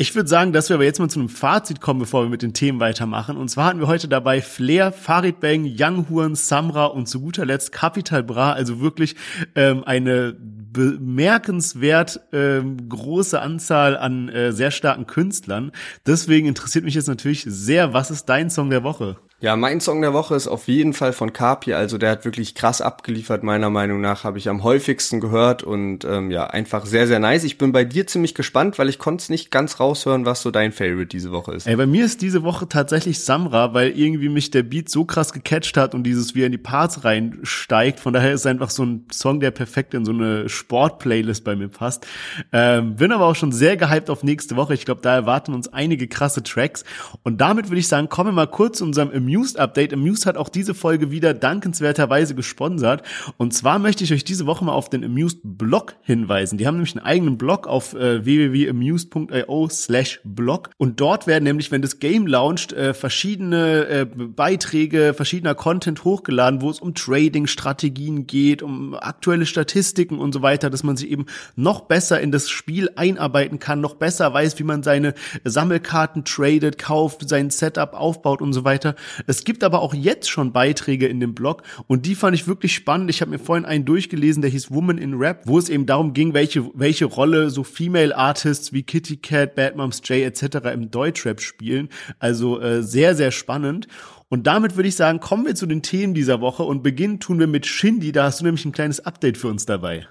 Ich 0.00 0.14
würde 0.14 0.28
sagen, 0.28 0.52
dass 0.52 0.68
wir 0.68 0.74
aber 0.76 0.84
jetzt 0.84 1.00
mal 1.00 1.10
zu 1.10 1.18
einem 1.18 1.28
Fazit 1.28 1.80
kommen, 1.80 1.98
bevor 1.98 2.22
wir 2.22 2.28
mit 2.28 2.42
den 2.42 2.52
Themen 2.52 2.78
weitermachen. 2.78 3.36
Und 3.36 3.48
zwar 3.48 3.64
hatten 3.64 3.80
wir 3.80 3.88
heute 3.88 4.06
dabei 4.06 4.40
Flair, 4.40 4.92
Farid 4.92 5.40
Bang, 5.40 5.68
Young 5.68 6.08
Huan, 6.08 6.36
Samra 6.36 6.84
und 6.84 7.08
zu 7.08 7.20
guter 7.20 7.44
Letzt 7.44 7.72
Capital 7.72 8.22
Bra. 8.22 8.52
Also 8.52 8.78
wirklich 8.78 9.16
ähm, 9.56 9.82
eine 9.82 10.36
bemerkenswert 10.38 12.20
ähm, 12.32 12.88
große 12.88 13.40
Anzahl 13.40 13.96
an 13.96 14.28
äh, 14.28 14.52
sehr 14.52 14.70
starken 14.70 15.08
Künstlern. 15.08 15.72
Deswegen 16.06 16.46
interessiert 16.46 16.84
mich 16.84 16.94
jetzt 16.94 17.08
natürlich 17.08 17.42
sehr, 17.48 17.92
was 17.92 18.12
ist 18.12 18.26
dein 18.26 18.50
Song 18.50 18.70
der 18.70 18.84
Woche? 18.84 19.16
Ja, 19.40 19.54
mein 19.54 19.80
Song 19.80 20.00
der 20.00 20.12
Woche 20.12 20.34
ist 20.34 20.48
auf 20.48 20.66
jeden 20.66 20.94
Fall 20.94 21.12
von 21.12 21.32
Kapi. 21.32 21.72
Also 21.72 21.96
der 21.96 22.10
hat 22.10 22.24
wirklich 22.24 22.56
krass 22.56 22.80
abgeliefert, 22.80 23.44
meiner 23.44 23.70
Meinung 23.70 24.00
nach. 24.00 24.24
Habe 24.24 24.38
ich 24.38 24.48
am 24.48 24.64
häufigsten 24.64 25.20
gehört 25.20 25.62
und 25.62 26.04
ähm, 26.04 26.32
ja, 26.32 26.48
einfach 26.48 26.84
sehr, 26.86 27.06
sehr 27.06 27.20
nice. 27.20 27.44
Ich 27.44 27.56
bin 27.56 27.70
bei 27.70 27.84
dir 27.84 28.08
ziemlich 28.08 28.34
gespannt, 28.34 28.80
weil 28.80 28.88
ich 28.88 28.98
konnte 28.98 29.22
es 29.22 29.28
nicht 29.28 29.52
ganz 29.52 29.78
raushören, 29.78 30.26
was 30.26 30.42
so 30.42 30.50
dein 30.50 30.72
Favorite 30.72 31.06
diese 31.06 31.30
Woche 31.30 31.52
ist. 31.52 31.68
Ey, 31.68 31.76
bei 31.76 31.86
mir 31.86 32.04
ist 32.04 32.20
diese 32.20 32.42
Woche 32.42 32.68
tatsächlich 32.68 33.20
Samra, 33.20 33.74
weil 33.74 33.96
irgendwie 33.96 34.28
mich 34.28 34.50
der 34.50 34.64
Beat 34.64 34.88
so 34.88 35.04
krass 35.04 35.32
gecatcht 35.32 35.76
hat 35.76 35.94
und 35.94 36.02
dieses, 36.02 36.34
wie 36.34 36.42
er 36.42 36.46
in 36.46 36.52
die 36.52 36.58
Parts 36.58 37.04
reinsteigt. 37.04 38.00
Von 38.00 38.14
daher 38.14 38.32
ist 38.32 38.40
es 38.40 38.46
einfach 38.46 38.70
so 38.70 38.84
ein 38.84 39.06
Song, 39.12 39.38
der 39.38 39.52
perfekt 39.52 39.94
in 39.94 40.04
so 40.04 40.10
eine 40.10 40.48
Sport-Playlist 40.48 41.44
bei 41.44 41.54
mir 41.54 41.68
passt. 41.68 42.08
Ähm, 42.52 42.96
bin 42.96 43.12
aber 43.12 43.26
auch 43.26 43.36
schon 43.36 43.52
sehr 43.52 43.76
gehypt 43.76 44.10
auf 44.10 44.24
nächste 44.24 44.56
Woche. 44.56 44.74
Ich 44.74 44.84
glaube, 44.84 45.00
da 45.00 45.14
erwarten 45.14 45.54
uns 45.54 45.68
einige 45.68 46.08
krasse 46.08 46.42
Tracks. 46.42 46.82
Und 47.22 47.40
damit 47.40 47.68
würde 47.68 47.78
ich 47.78 47.86
sagen, 47.86 48.08
kommen 48.08 48.30
wir 48.30 48.34
mal 48.34 48.48
kurz 48.48 48.78
zu 48.78 48.84
unserem 48.84 49.12
Amused 49.28 49.58
Update. 49.58 49.92
Amused 49.92 50.24
hat 50.24 50.36
auch 50.36 50.48
diese 50.48 50.74
Folge 50.74 51.10
wieder 51.10 51.34
dankenswerterweise 51.34 52.34
gesponsert. 52.34 53.02
Und 53.36 53.52
zwar 53.52 53.78
möchte 53.78 54.04
ich 54.04 54.12
euch 54.12 54.24
diese 54.24 54.46
Woche 54.46 54.64
mal 54.64 54.72
auf 54.72 54.88
den 54.88 55.04
Amused 55.04 55.40
Blog 55.42 55.96
hinweisen. 56.02 56.56
Die 56.56 56.66
haben 56.66 56.76
nämlich 56.76 56.96
einen 56.96 57.04
eigenen 57.04 57.36
Blog 57.36 57.66
auf 57.66 57.92
äh, 57.94 58.24
www.amused.io 58.24 59.68
slash 59.68 60.20
blog. 60.24 60.70
Und 60.78 61.00
dort 61.00 61.26
werden 61.26 61.44
nämlich, 61.44 61.70
wenn 61.70 61.82
das 61.82 61.98
Game 61.98 62.26
launcht, 62.26 62.72
äh, 62.72 62.94
verschiedene 62.94 63.86
äh, 63.86 64.04
Beiträge, 64.06 65.12
verschiedener 65.12 65.54
Content 65.54 66.04
hochgeladen, 66.04 66.62
wo 66.62 66.70
es 66.70 66.80
um 66.80 66.94
Trading-Strategien 66.94 68.26
geht, 68.26 68.62
um 68.62 68.94
aktuelle 68.94 69.44
Statistiken 69.44 70.18
und 70.18 70.32
so 70.32 70.40
weiter, 70.40 70.70
dass 70.70 70.82
man 70.82 70.96
sich 70.96 71.10
eben 71.10 71.26
noch 71.54 71.82
besser 71.82 72.20
in 72.20 72.32
das 72.32 72.48
Spiel 72.48 72.90
einarbeiten 72.96 73.58
kann, 73.58 73.82
noch 73.82 73.96
besser 73.96 74.32
weiß, 74.32 74.58
wie 74.58 74.64
man 74.64 74.82
seine 74.82 75.12
Sammelkarten 75.44 76.24
tradet, 76.24 76.78
kauft, 76.78 77.28
sein 77.28 77.50
Setup 77.50 77.92
aufbaut 77.92 78.40
und 78.40 78.54
so 78.54 78.64
weiter. 78.64 78.94
Es 79.26 79.44
gibt 79.44 79.64
aber 79.64 79.80
auch 79.80 79.94
jetzt 79.94 80.30
schon 80.30 80.52
Beiträge 80.52 81.06
in 81.06 81.20
dem 81.20 81.34
Blog 81.34 81.62
und 81.86 82.06
die 82.06 82.14
fand 82.14 82.34
ich 82.34 82.46
wirklich 82.46 82.74
spannend. 82.74 83.10
Ich 83.10 83.20
habe 83.20 83.30
mir 83.30 83.38
vorhin 83.38 83.64
einen 83.64 83.84
durchgelesen, 83.84 84.42
der 84.42 84.50
hieß 84.50 84.70
Woman 84.72 84.98
in 84.98 85.14
Rap, 85.14 85.42
wo 85.44 85.58
es 85.58 85.68
eben 85.68 85.86
darum 85.86 86.12
ging, 86.12 86.34
welche, 86.34 86.70
welche 86.74 87.04
Rolle 87.06 87.50
so 87.50 87.64
Female 87.64 88.16
Artists 88.16 88.72
wie 88.72 88.82
Kitty 88.82 89.16
Cat, 89.16 89.54
Bad 89.54 89.76
Moms 89.76 90.00
J 90.04 90.18
etc. 90.20 90.68
im 90.72 90.90
Deutschrap 90.90 91.40
spielen. 91.40 91.88
Also 92.18 92.60
äh, 92.60 92.82
sehr, 92.82 93.14
sehr 93.14 93.30
spannend. 93.30 93.88
Und 94.28 94.46
damit 94.46 94.76
würde 94.76 94.88
ich 94.88 94.96
sagen, 94.96 95.20
kommen 95.20 95.46
wir 95.46 95.54
zu 95.54 95.66
den 95.66 95.82
Themen 95.82 96.12
dieser 96.12 96.40
Woche 96.40 96.62
und 96.62 96.82
beginnen 96.82 97.18
tun 97.18 97.38
wir 97.38 97.46
mit 97.46 97.66
Shindy. 97.66 98.12
Da 98.12 98.24
hast 98.24 98.40
du 98.40 98.44
nämlich 98.44 98.64
ein 98.64 98.72
kleines 98.72 99.00
Update 99.00 99.38
für 99.38 99.48
uns 99.48 99.64
dabei. 99.64 100.06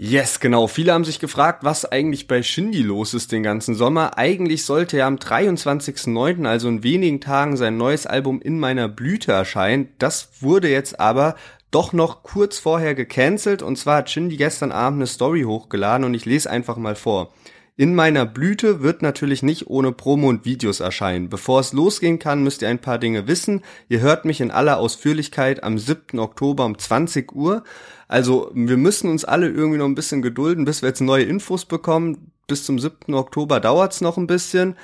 Yes, 0.00 0.38
genau. 0.38 0.68
Viele 0.68 0.92
haben 0.92 1.04
sich 1.04 1.18
gefragt, 1.18 1.64
was 1.64 1.84
eigentlich 1.84 2.28
bei 2.28 2.44
Shindy 2.44 2.82
los 2.82 3.14
ist 3.14 3.32
den 3.32 3.42
ganzen 3.42 3.74
Sommer. 3.74 4.16
Eigentlich 4.16 4.64
sollte 4.64 4.96
er 4.96 5.06
am 5.06 5.16
23.09., 5.16 6.46
also 6.46 6.68
in 6.68 6.84
wenigen 6.84 7.20
Tagen, 7.20 7.56
sein 7.56 7.76
neues 7.76 8.06
Album 8.06 8.40
In 8.40 8.60
meiner 8.60 8.86
Blüte 8.86 9.32
erscheinen. 9.32 9.88
Das 9.98 10.28
wurde 10.40 10.68
jetzt 10.68 11.00
aber 11.00 11.34
doch 11.72 11.92
noch 11.92 12.22
kurz 12.22 12.60
vorher 12.60 12.94
gecancelt 12.94 13.60
und 13.60 13.76
zwar 13.76 13.96
hat 13.96 14.10
Shindy 14.10 14.36
gestern 14.36 14.70
Abend 14.70 14.98
eine 14.98 15.08
Story 15.08 15.42
hochgeladen 15.42 16.04
und 16.04 16.14
ich 16.14 16.26
lese 16.26 16.48
einfach 16.48 16.76
mal 16.76 16.94
vor. 16.94 17.32
In 17.76 17.94
meiner 17.94 18.24
Blüte 18.24 18.82
wird 18.82 19.02
natürlich 19.02 19.42
nicht 19.42 19.68
ohne 19.68 19.90
Promo 19.90 20.28
und 20.28 20.44
Videos 20.44 20.78
erscheinen. 20.80 21.28
Bevor 21.28 21.60
es 21.60 21.72
losgehen 21.72 22.18
kann, 22.18 22.42
müsst 22.42 22.62
ihr 22.62 22.68
ein 22.68 22.80
paar 22.80 22.98
Dinge 22.98 23.26
wissen. 23.26 23.62
Ihr 23.88 24.00
hört 24.00 24.24
mich 24.24 24.40
in 24.40 24.50
aller 24.50 24.78
Ausführlichkeit 24.78 25.62
am 25.62 25.78
7. 25.78 26.18
Oktober 26.18 26.64
um 26.64 26.76
20 26.76 27.32
Uhr. 27.32 27.62
Also 28.08 28.50
wir 28.54 28.78
müssen 28.78 29.10
uns 29.10 29.24
alle 29.24 29.48
irgendwie 29.48 29.78
noch 29.78 29.84
ein 29.86 29.94
bisschen 29.94 30.22
gedulden, 30.22 30.64
bis 30.64 30.82
wir 30.82 30.88
jetzt 30.88 31.00
neue 31.00 31.24
Infos 31.24 31.66
bekommen. 31.66 32.32
Bis 32.46 32.64
zum 32.64 32.78
7. 32.78 33.14
Oktober 33.14 33.60
dauert's 33.60 34.00
noch 34.00 34.16
ein 34.16 34.26
bisschen. 34.26 34.74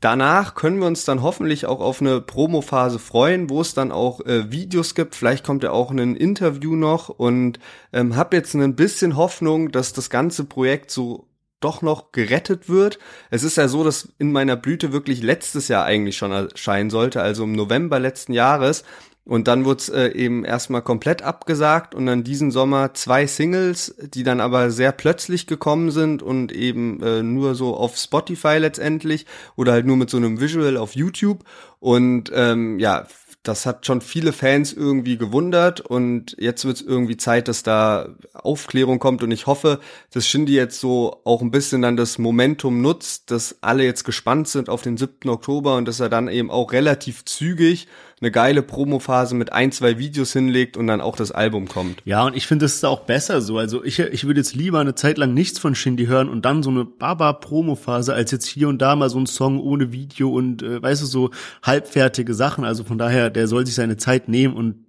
Danach 0.00 0.54
können 0.54 0.78
wir 0.78 0.86
uns 0.86 1.04
dann 1.04 1.22
hoffentlich 1.22 1.66
auch 1.66 1.80
auf 1.80 2.00
eine 2.00 2.20
Promophase 2.20 3.00
freuen, 3.00 3.50
wo 3.50 3.60
es 3.60 3.74
dann 3.74 3.90
auch 3.90 4.20
äh, 4.20 4.52
Videos 4.52 4.94
gibt. 4.94 5.16
Vielleicht 5.16 5.44
kommt 5.44 5.64
ja 5.64 5.72
auch 5.72 5.90
ein 5.90 6.14
Interview 6.14 6.76
noch 6.76 7.08
und 7.08 7.58
ähm, 7.92 8.14
habe 8.14 8.36
jetzt 8.36 8.54
ein 8.54 8.76
bisschen 8.76 9.16
Hoffnung, 9.16 9.72
dass 9.72 9.92
das 9.92 10.08
ganze 10.08 10.44
Projekt 10.44 10.92
so 10.92 11.26
doch 11.58 11.82
noch 11.82 12.12
gerettet 12.12 12.68
wird. 12.68 13.00
Es 13.30 13.42
ist 13.42 13.56
ja 13.56 13.66
so, 13.66 13.82
dass 13.82 14.12
in 14.18 14.30
meiner 14.30 14.54
Blüte 14.54 14.92
wirklich 14.92 15.20
letztes 15.20 15.66
Jahr 15.66 15.84
eigentlich 15.84 16.16
schon 16.16 16.30
erscheinen 16.30 16.90
sollte, 16.90 17.20
also 17.20 17.42
im 17.42 17.52
November 17.52 17.98
letzten 17.98 18.32
Jahres. 18.32 18.84
Und 19.28 19.46
dann 19.46 19.66
wurde 19.66 19.78
es 19.78 19.88
äh, 19.90 20.08
eben 20.12 20.42
erstmal 20.46 20.80
komplett 20.80 21.20
abgesagt 21.20 21.94
und 21.94 22.06
dann 22.06 22.24
diesen 22.24 22.50
Sommer 22.50 22.94
zwei 22.94 23.26
Singles, 23.26 23.94
die 24.00 24.22
dann 24.22 24.40
aber 24.40 24.70
sehr 24.70 24.90
plötzlich 24.90 25.46
gekommen 25.46 25.90
sind 25.90 26.22
und 26.22 26.50
eben 26.50 27.02
äh, 27.02 27.22
nur 27.22 27.54
so 27.54 27.76
auf 27.76 27.98
Spotify 27.98 28.56
letztendlich 28.56 29.26
oder 29.54 29.72
halt 29.72 29.84
nur 29.84 29.98
mit 29.98 30.08
so 30.08 30.16
einem 30.16 30.40
Visual 30.40 30.78
auf 30.78 30.96
YouTube. 30.96 31.44
Und 31.78 32.32
ähm, 32.34 32.78
ja, 32.78 33.06
das 33.42 33.66
hat 33.66 33.86
schon 33.86 34.00
viele 34.00 34.32
Fans 34.32 34.72
irgendwie 34.72 35.16
gewundert 35.16 35.80
und 35.80 36.34
jetzt 36.38 36.64
wird 36.64 36.76
es 36.76 36.82
irgendwie 36.82 37.16
Zeit, 37.16 37.48
dass 37.48 37.62
da 37.62 38.08
Aufklärung 38.34 38.98
kommt 38.98 39.22
und 39.22 39.30
ich 39.30 39.46
hoffe, 39.46 39.80
dass 40.10 40.26
Shindy 40.26 40.54
jetzt 40.54 40.80
so 40.80 41.20
auch 41.24 41.40
ein 41.40 41.50
bisschen 41.50 41.82
dann 41.82 41.96
das 41.96 42.18
Momentum 42.18 42.82
nutzt, 42.82 43.30
dass 43.30 43.58
alle 43.62 43.84
jetzt 43.84 44.04
gespannt 44.04 44.48
sind 44.48 44.68
auf 44.68 44.82
den 44.82 44.96
7. 44.96 45.28
Oktober 45.30 45.76
und 45.76 45.86
dass 45.86 46.00
er 46.00 46.08
dann 46.08 46.28
eben 46.28 46.50
auch 46.50 46.72
relativ 46.72 47.24
zügig 47.24 47.88
eine 48.20 48.30
geile 48.30 48.62
Promophase 48.62 49.34
mit 49.34 49.52
ein, 49.52 49.72
zwei 49.72 49.98
Videos 49.98 50.32
hinlegt 50.32 50.76
und 50.76 50.86
dann 50.86 51.00
auch 51.00 51.16
das 51.16 51.32
Album 51.32 51.68
kommt. 51.68 52.02
Ja, 52.04 52.24
und 52.24 52.36
ich 52.36 52.46
finde, 52.46 52.64
das 52.64 52.74
ist 52.74 52.84
auch 52.84 53.00
besser 53.00 53.40
so. 53.40 53.58
Also 53.58 53.84
ich, 53.84 53.98
ich 53.98 54.24
würde 54.24 54.40
jetzt 54.40 54.54
lieber 54.54 54.80
eine 54.80 54.94
Zeit 54.94 55.18
lang 55.18 55.34
nichts 55.34 55.58
von 55.58 55.74
Shindy 55.74 56.06
hören 56.06 56.28
und 56.28 56.44
dann 56.44 56.62
so 56.62 56.70
eine 56.70 56.84
Baba-Promo-Phase, 56.84 58.12
als 58.14 58.30
jetzt 58.30 58.46
hier 58.46 58.68
und 58.68 58.82
da 58.82 58.96
mal 58.96 59.10
so 59.10 59.18
ein 59.18 59.26
Song 59.26 59.60
ohne 59.60 59.92
Video 59.92 60.30
und 60.30 60.62
äh, 60.62 60.82
weißt 60.82 61.02
du, 61.02 61.06
so 61.06 61.30
halbfertige 61.62 62.34
Sachen. 62.34 62.64
Also 62.64 62.84
von 62.84 62.98
daher, 62.98 63.30
der 63.30 63.46
soll 63.46 63.66
sich 63.66 63.74
seine 63.74 63.96
Zeit 63.96 64.28
nehmen 64.28 64.54
und 64.54 64.84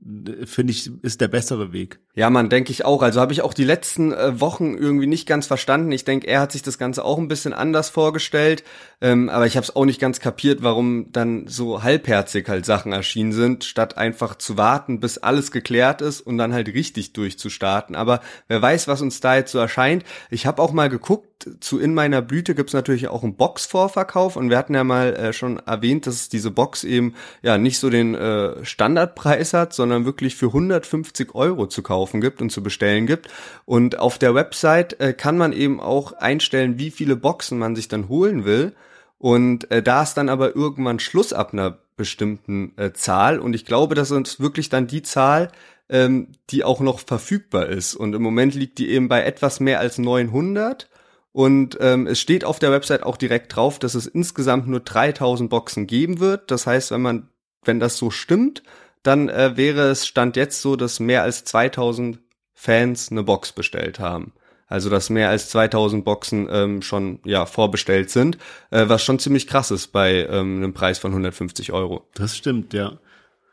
finde 0.46 0.72
ich, 0.72 0.92
ist 1.04 1.22
der 1.22 1.28
bessere 1.28 1.72
Weg. 1.72 2.00
Ja, 2.16 2.30
man, 2.30 2.50
denke 2.50 2.72
ich 2.72 2.84
auch. 2.84 3.02
Also 3.02 3.22
habe 3.22 3.32
ich 3.32 3.42
auch 3.42 3.54
die 3.54 3.64
letzten 3.64 4.12
äh, 4.12 4.40
Wochen 4.42 4.76
irgendwie 4.76 5.08
nicht 5.08 5.28
ganz 5.28 5.48
verstanden. 5.48 5.92
Ich 5.92 6.04
denke, 6.04 6.28
er 6.28 6.42
hat 6.42 6.52
sich 6.52 6.64
das 6.64 6.78
Ganze 6.78 7.06
auch 7.06 7.18
ein 7.18 7.28
bisschen 7.28 7.54
anders 7.54 7.90
vorgestellt. 7.90 8.64
Ähm, 9.02 9.30
aber 9.30 9.46
ich 9.46 9.56
habe 9.56 9.64
es 9.64 9.76
auch 9.76 9.86
nicht 9.86 10.02
ganz 10.02 10.20
kapiert, 10.20 10.64
warum 10.64 11.12
dann 11.12 11.48
so 11.48 11.84
halbherzig 11.84 12.50
halt 12.50 12.66
Sachen 12.66 12.92
erschienen 12.92 13.32
sind, 13.32 13.64
statt 13.64 13.98
einfach 13.98 14.36
zu 14.36 14.58
warten, 14.58 15.00
bis 15.00 15.18
alles 15.20 15.52
geklärt 15.52 16.02
ist 16.02 16.22
und 16.22 16.38
dann 16.38 16.54
halt 16.54 16.68
richtig 16.70 17.14
durchzustarten. 17.14 17.96
Aber 17.96 18.22
wer 18.48 18.62
weiß, 18.62 18.88
was 18.88 19.02
uns 19.02 19.20
da 19.20 19.36
jetzt 19.36 19.52
so 19.52 19.60
erscheint. 19.60 20.04
Ich 20.30 20.46
habe 20.46 20.62
auch 20.62 20.72
mal 20.72 20.90
geguckt, 20.90 21.29
zu 21.60 21.80
In 21.80 21.94
meiner 21.94 22.22
Blüte 22.22 22.54
gibt's 22.54 22.74
natürlich 22.74 23.08
auch 23.08 23.24
einen 23.24 23.36
Box-Vorverkauf 23.36 24.36
und 24.36 24.50
wir 24.50 24.58
hatten 24.58 24.76
ja 24.76 24.84
mal 24.84 25.16
äh, 25.16 25.34
schon 25.34 25.58
erwähnt, 25.58 26.06
dass 26.06 26.30
diese 26.30 26.52
Box 26.52 26.84
eben 26.84 27.16
ja 27.42 27.58
nicht 27.58 27.80
so 27.80 27.90
den 27.90 28.14
äh, 28.16 28.64
Standardpreis 28.66 29.54
hat, 29.54 29.74
sondern 29.74 30.06
wirklich 30.06 30.36
für 30.36 30.48
150 30.48 31.36
Euro 31.36 31.68
zu 31.68 31.82
kaufen 31.82 32.20
gibt 32.22 32.42
und 32.42 32.52
zu 32.52 32.62
bestellen 32.62 33.08
gibt. 33.08 33.30
Und 33.66 34.00
auf 34.00 34.18
der 34.18 34.36
Website 34.36 35.00
äh, 35.00 35.14
kann 35.14 35.38
man 35.38 35.54
eben 35.54 35.80
auch 35.80 36.12
einstellen, 36.14 36.78
wie 36.78 36.92
viele 36.92 37.16
Boxen 37.16 37.58
man 37.58 37.76
sich 37.76 37.88
dann 37.88 38.10
holen 38.10 38.44
will. 38.44 38.74
Und 39.18 39.70
äh, 39.72 39.82
da 39.82 40.04
ist 40.04 40.16
dann 40.16 40.30
aber 40.30 40.56
irgendwann 40.56 41.00
Schluss 41.00 41.34
ab 41.34 41.54
einer 41.54 41.78
bestimmten 41.96 42.74
äh, 42.78 42.94
Zahl. 42.94 43.40
Und 43.40 43.54
ich 43.54 43.66
glaube, 43.66 43.96
das 43.96 44.12
ist 44.12 44.40
wirklich 44.40 44.70
dann 44.70 44.88
die 44.88 45.04
Zahl, 45.04 45.52
ähm, 45.90 46.30
die 46.50 46.64
auch 46.64 46.80
noch 46.80 47.00
verfügbar 47.00 47.68
ist. 47.68 47.96
Und 47.96 48.14
im 48.14 48.22
Moment 48.22 48.56
liegt 48.56 48.78
die 48.78 48.90
eben 48.90 49.08
bei 49.08 49.24
etwas 49.24 49.60
mehr 49.60 49.80
als 49.80 49.98
900. 49.98 50.90
Und 51.32 51.78
ähm, 51.80 52.08
es 52.08 52.20
steht 52.20 52.44
auf 52.44 52.60
der 52.60 52.72
Website 52.72 53.04
auch 53.04 53.18
direkt 53.18 53.56
drauf, 53.56 53.80
dass 53.80 53.96
es 53.96 54.08
insgesamt 54.08 54.68
nur 54.68 54.80
3000 54.80 55.50
Boxen 55.50 55.86
geben 55.88 56.20
wird. 56.20 56.50
Das 56.52 56.66
heißt, 56.66 56.92
wenn 56.92 57.02
man, 57.02 57.30
wenn 57.64 57.80
das 57.80 57.98
so 57.98 58.10
stimmt, 58.10 58.64
dann 59.04 59.30
äh, 59.30 59.56
wäre 59.56 59.90
es 59.90 60.08
Stand 60.08 60.36
jetzt 60.36 60.62
so, 60.62 60.76
dass 60.76 61.00
mehr 61.00 61.24
als 61.24 61.44
2000 61.46 62.20
Fans 62.54 63.12
eine 63.12 63.24
Box 63.24 63.54
bestellt 63.54 64.00
haben. 64.00 64.34
Also 64.68 64.90
dass 64.90 65.10
mehr 65.10 65.30
als 65.30 65.50
2000 65.50 66.06
Boxen 66.06 66.48
ähm, 66.52 66.82
schon 66.82 67.20
ja 67.26 67.46
vorbestellt 67.46 68.12
sind, 68.12 68.38
äh, 68.70 68.88
was 68.88 69.04
schon 69.04 69.18
ziemlich 69.18 69.48
krass 69.48 69.72
ist 69.72 69.88
bei 69.88 70.28
ähm, 70.30 70.58
einem 70.58 70.74
Preis 70.74 71.00
von 71.00 71.12
150 71.12 71.72
Euro. 71.72 72.08
Das 72.14 72.38
stimmt, 72.38 72.74
ja. 72.74 73.00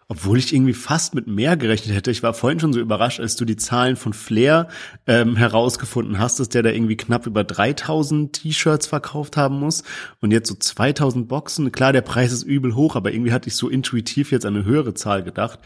Obwohl 0.08 0.38
ich 0.38 0.54
irgendwie 0.54 0.72
fast 0.72 1.14
mit 1.14 1.26
mehr 1.26 1.56
gerechnet 1.56 1.96
hätte. 1.96 2.12
Ich 2.12 2.22
war 2.22 2.32
vorhin 2.32 2.60
schon 2.60 2.72
so 2.72 2.78
überrascht, 2.78 3.18
als 3.18 3.34
du 3.34 3.44
die 3.44 3.56
Zahlen 3.56 3.96
von 3.96 4.12
Flair 4.12 4.68
ähm, 5.08 5.34
herausgefunden 5.34 6.20
hast, 6.20 6.38
dass 6.38 6.48
der 6.48 6.62
da 6.62 6.70
irgendwie 6.70 6.96
knapp 6.96 7.26
über 7.26 7.42
3000 7.42 8.32
T-Shirts 8.32 8.86
verkauft 8.86 9.36
haben 9.36 9.58
muss 9.58 9.82
und 10.20 10.30
jetzt 10.30 10.48
so 10.48 10.54
2000 10.54 11.26
Boxen. 11.26 11.72
Klar, 11.72 11.92
der 11.92 12.02
Preis 12.02 12.32
ist 12.32 12.44
übel 12.44 12.76
hoch, 12.76 12.94
aber 12.94 13.12
irgendwie 13.12 13.32
hatte 13.32 13.48
ich 13.48 13.56
so 13.56 13.68
intuitiv 13.68 14.30
jetzt 14.30 14.46
eine 14.46 14.64
höhere 14.64 14.94
Zahl 14.94 15.24
gedacht. 15.24 15.58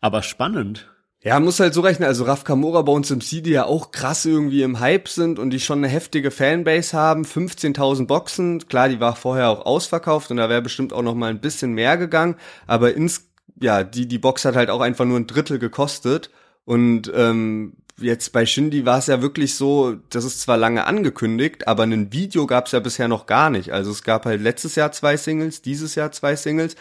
Aber 0.00 0.22
spannend. 0.22 0.88
Ja, 1.24 1.40
muss 1.40 1.58
halt 1.58 1.72
so 1.72 1.80
rechnen. 1.80 2.06
Also 2.06 2.24
Raf 2.24 2.44
Kamora 2.44 2.82
bei 2.82 2.92
uns 2.92 3.10
im 3.10 3.22
CD 3.22 3.52
ja 3.52 3.64
auch 3.64 3.92
krass 3.92 4.26
irgendwie 4.26 4.62
im 4.62 4.78
Hype 4.78 5.08
sind 5.08 5.38
und 5.38 5.50
die 5.50 5.60
schon 5.60 5.78
eine 5.78 5.88
heftige 5.88 6.30
Fanbase 6.30 6.94
haben. 6.94 7.22
15.000 7.22 8.06
Boxen. 8.06 8.68
Klar, 8.68 8.90
die 8.90 9.00
war 9.00 9.16
vorher 9.16 9.48
auch 9.48 9.64
ausverkauft 9.64 10.30
und 10.30 10.36
da 10.36 10.50
wäre 10.50 10.60
bestimmt 10.60 10.92
auch 10.92 11.00
noch 11.00 11.14
mal 11.14 11.30
ein 11.30 11.40
bisschen 11.40 11.72
mehr 11.72 11.96
gegangen. 11.96 12.36
Aber 12.66 12.92
ins, 12.92 13.30
ja, 13.60 13.84
die, 13.84 14.06
die 14.06 14.18
Box 14.18 14.44
hat 14.44 14.56
halt 14.56 14.70
auch 14.70 14.80
einfach 14.80 15.04
nur 15.04 15.18
ein 15.18 15.26
Drittel 15.26 15.58
gekostet. 15.58 16.30
Und 16.64 17.12
ähm, 17.14 17.74
jetzt 17.98 18.32
bei 18.32 18.46
Shindy 18.46 18.86
war 18.86 18.98
es 18.98 19.06
ja 19.06 19.22
wirklich 19.22 19.54
so, 19.54 19.96
das 20.10 20.24
ist 20.24 20.40
zwar 20.40 20.56
lange 20.56 20.86
angekündigt, 20.86 21.68
aber 21.68 21.84
ein 21.84 22.12
Video 22.12 22.46
gab 22.46 22.66
es 22.66 22.72
ja 22.72 22.80
bisher 22.80 23.08
noch 23.08 23.26
gar 23.26 23.50
nicht. 23.50 23.72
Also 23.72 23.90
es 23.90 24.02
gab 24.02 24.26
halt 24.26 24.40
letztes 24.40 24.74
Jahr 24.74 24.92
zwei 24.92 25.16
Singles, 25.16 25.62
dieses 25.62 25.94
Jahr 25.94 26.10
zwei 26.12 26.36
Singles. 26.36 26.76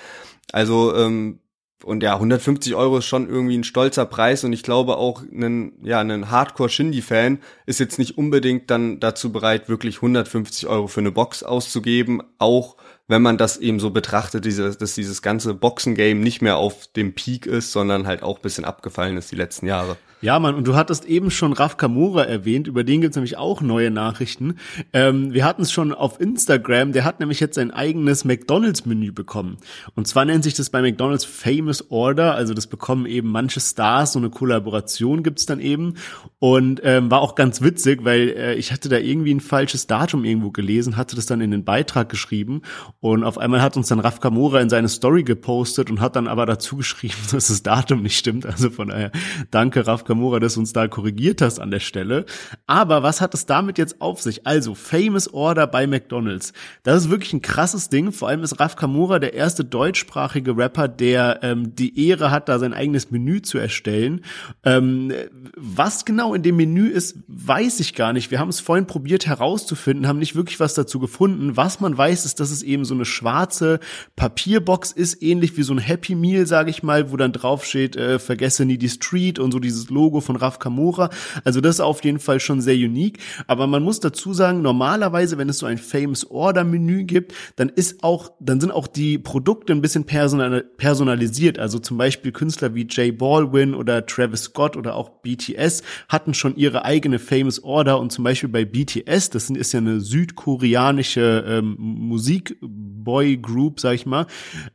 Also 0.51 0.95
ähm, 0.95 1.39
und 1.83 2.01
ja, 2.01 2.13
150 2.13 2.75
Euro 2.75 2.99
ist 2.99 3.05
schon 3.05 3.27
irgendwie 3.27 3.57
ein 3.57 3.63
stolzer 3.63 4.05
Preis 4.05 4.43
und 4.43 4.53
ich 4.53 4.63
glaube 4.63 4.97
auch 4.97 5.21
ein, 5.21 5.73
ja, 5.83 5.99
ein 5.99 6.31
Hardcore-Shindy-Fan 6.31 7.39
ist 7.65 7.79
jetzt 7.79 7.99
nicht 7.99 8.17
unbedingt 8.17 8.71
dann 8.71 8.99
dazu 8.99 9.31
bereit, 9.31 9.67
wirklich 9.67 9.97
150 9.97 10.67
Euro 10.67 10.87
für 10.87 11.01
eine 11.01 11.11
Box 11.11 11.43
auszugeben, 11.43 12.23
auch 12.37 12.77
wenn 13.07 13.21
man 13.21 13.37
das 13.37 13.57
eben 13.57 13.79
so 13.79 13.89
betrachtet, 13.89 14.45
diese, 14.45 14.75
dass 14.75 14.95
dieses 14.95 15.21
ganze 15.21 15.53
Boxen-Game 15.53 16.21
nicht 16.21 16.41
mehr 16.41 16.57
auf 16.57 16.87
dem 16.87 17.13
Peak 17.13 17.45
ist, 17.45 17.71
sondern 17.71 18.07
halt 18.07 18.23
auch 18.23 18.39
bisschen 18.39 18.65
abgefallen 18.65 19.17
ist 19.17 19.31
die 19.31 19.35
letzten 19.35 19.67
Jahre. 19.67 19.97
Ja, 20.23 20.39
Mann, 20.39 20.55
und 20.55 20.65
du 20.65 20.75
hattest 20.75 21.03
eben 21.03 21.31
schon 21.31 21.51
Raf 21.51 21.75
Kamura 21.75 22.23
erwähnt, 22.23 22.67
über 22.67 22.85
den 22.85 23.01
gibt's 23.01 23.17
nämlich 23.17 23.35
auch 23.35 23.59
neue 23.59 23.91
Nachrichten. 23.91 24.55
Ähm, 24.93 25.33
wir 25.33 25.43
hatten 25.43 25.63
es 25.63 25.73
schon 25.73 25.91
auf 25.91 26.21
Instagram, 26.21 26.93
der 26.93 27.03
hat 27.03 27.19
nämlich 27.19 27.41
jetzt 27.41 27.55
sein 27.55 27.71
eigenes 27.71 28.23
McDonalds-Menü 28.23 29.11
bekommen. 29.11 29.57
Und 29.95 30.07
zwar 30.07 30.23
nennt 30.23 30.45
sich 30.45 30.53
das 30.53 30.69
bei 30.69 30.81
McDonalds 30.81 31.25
Famous 31.25 31.91
Order, 31.91 32.35
also 32.35 32.53
das 32.53 32.67
bekommen 32.67 33.05
eben 33.05 33.31
manche 33.31 33.59
Stars, 33.59 34.13
so 34.13 34.19
eine 34.19 34.29
Kollaboration 34.29 35.23
gibt's 35.23 35.45
dann 35.45 35.59
eben. 35.59 35.95
Und 36.39 36.79
ähm, 36.85 37.11
war 37.11 37.19
auch 37.19 37.35
ganz 37.35 37.61
witzig, 37.61 38.05
weil 38.05 38.29
äh, 38.29 38.53
ich 38.55 38.71
hatte 38.71 38.87
da 38.87 38.99
irgendwie 38.99 39.33
ein 39.33 39.41
falsches 39.41 39.87
Datum 39.87 40.23
irgendwo 40.23 40.51
gelesen, 40.51 40.95
hatte 40.95 41.17
das 41.17 41.25
dann 41.25 41.41
in 41.41 41.51
den 41.51 41.65
Beitrag 41.65 42.07
geschrieben 42.07 42.61
und 43.01 43.25
auf 43.25 43.37
einmal 43.37 43.61
hat 43.61 43.75
uns 43.75 43.89
dann 43.89 43.99
Raf 43.99 44.21
Kamura 44.21 44.61
in 44.61 44.69
seine 44.69 44.87
Story 44.87 45.23
gepostet 45.23 45.91
und 45.91 45.99
hat 45.99 46.15
dann 46.15 46.29
aber 46.29 46.45
dazu 46.45 46.77
geschrieben, 46.77 47.15
dass 47.33 47.49
das 47.49 47.61
Datum 47.61 48.03
nicht 48.03 48.17
stimmt. 48.17 48.45
Also 48.45 48.69
von 48.69 48.87
daher, 48.87 49.11
danke 49.51 49.85
Raf 49.85 50.05
Kamura 50.05 50.12
Nakamura, 50.13 50.39
dass 50.39 50.53
du 50.53 50.59
uns 50.59 50.73
da 50.73 50.87
korrigiert 50.87 51.41
hast 51.41 51.59
an 51.59 51.71
der 51.71 51.79
Stelle. 51.79 52.25
Aber 52.67 53.03
was 53.03 53.21
hat 53.21 53.33
es 53.33 53.45
damit 53.45 53.77
jetzt 53.77 54.01
auf 54.01 54.21
sich? 54.21 54.45
Also, 54.45 54.75
Famous 54.75 55.33
Order 55.33 55.67
bei 55.67 55.87
McDonald's. 55.87 56.53
Das 56.83 57.03
ist 57.03 57.09
wirklich 57.09 57.33
ein 57.33 57.41
krasses 57.41 57.89
Ding. 57.89 58.11
Vor 58.11 58.27
allem 58.27 58.43
ist 58.43 58.59
Raf 58.59 58.75
Kamura 58.75 59.19
der 59.19 59.33
erste 59.33 59.65
deutschsprachige 59.65 60.55
Rapper, 60.55 60.87
der 60.87 61.39
ähm, 61.41 61.75
die 61.75 62.07
Ehre 62.07 62.31
hat, 62.31 62.47
da 62.49 62.59
sein 62.59 62.73
eigenes 62.73 63.11
Menü 63.11 63.41
zu 63.41 63.57
erstellen. 63.57 64.21
Ähm, 64.63 65.11
was 65.55 66.05
genau 66.05 66.33
in 66.33 66.43
dem 66.43 66.57
Menü 66.57 66.87
ist, 66.87 67.17
weiß 67.27 67.79
ich 67.79 67.95
gar 67.95 68.13
nicht. 68.13 68.31
Wir 68.31 68.39
haben 68.39 68.49
es 68.49 68.59
vorhin 68.59 68.85
probiert 68.85 69.25
herauszufinden, 69.25 70.07
haben 70.07 70.19
nicht 70.19 70.35
wirklich 70.35 70.59
was 70.59 70.73
dazu 70.73 70.99
gefunden. 70.99 71.57
Was 71.57 71.79
man 71.79 71.97
weiß, 71.97 72.25
ist, 72.25 72.39
dass 72.39 72.51
es 72.51 72.61
eben 72.61 72.85
so 72.85 72.93
eine 72.93 73.05
schwarze 73.05 73.79
Papierbox 74.15 74.91
ist, 74.91 75.23
ähnlich 75.23 75.57
wie 75.57 75.63
so 75.63 75.73
ein 75.73 75.79
Happy 75.79 76.15
Meal, 76.15 76.45
sage 76.45 76.69
ich 76.69 76.83
mal, 76.83 77.11
wo 77.11 77.17
dann 77.17 77.31
drauf 77.31 77.65
steht, 77.65 77.95
äh, 77.95 78.19
vergesse 78.19 78.65
nie 78.65 78.77
die 78.77 78.89
Street 78.89 79.39
und 79.39 79.51
so 79.51 79.59
dieses 79.59 79.89
Logo 79.89 80.02
Logo 80.03 80.19
von 80.19 80.35
Raf 80.35 80.59
Kamora. 80.59 81.09
Also 81.45 81.61
das 81.61 81.75
ist 81.75 81.81
auf 81.81 82.03
jeden 82.03 82.19
Fall 82.19 82.41
schon 82.41 82.59
sehr 82.59 82.75
unique. 82.75 83.19
Aber 83.47 83.67
man 83.67 83.83
muss 83.83 84.01
dazu 84.01 84.33
sagen, 84.33 84.61
normalerweise, 84.61 85.37
wenn 85.37 85.47
es 85.47 85.59
so 85.59 85.65
ein 85.65 85.77
Famous 85.77 86.29
Order 86.29 86.65
Menü 86.65 87.05
gibt, 87.05 87.33
dann 87.55 87.69
ist 87.69 88.03
auch, 88.03 88.31
dann 88.41 88.59
sind 88.59 88.71
auch 88.71 88.87
die 88.87 89.17
Produkte 89.17 89.71
ein 89.71 89.81
bisschen 89.81 90.05
personalisiert. 90.05 91.57
Also 91.57 91.79
zum 91.79 91.97
Beispiel 91.97 92.33
Künstler 92.33 92.75
wie 92.75 92.85
Jay 92.89 93.13
Baldwin 93.13 93.73
oder 93.73 94.05
Travis 94.05 94.43
Scott 94.43 94.75
oder 94.75 94.95
auch 94.95 95.21
BTS 95.21 95.83
hatten 96.09 96.33
schon 96.33 96.57
ihre 96.57 96.83
eigene 96.83 97.17
Famous 97.17 97.63
Order 97.63 97.99
und 97.99 98.11
zum 98.11 98.25
Beispiel 98.25 98.49
bei 98.49 98.65
BTS, 98.65 99.29
das 99.29 99.49
ist 99.49 99.71
ja 99.71 99.79
eine 99.79 100.01
südkoreanische 100.01 101.45
ähm, 101.47 101.75
Musikboy 101.79 103.37
Group, 103.37 103.79
sag 103.79 103.95
ich 103.95 104.05
mal, 104.05 104.25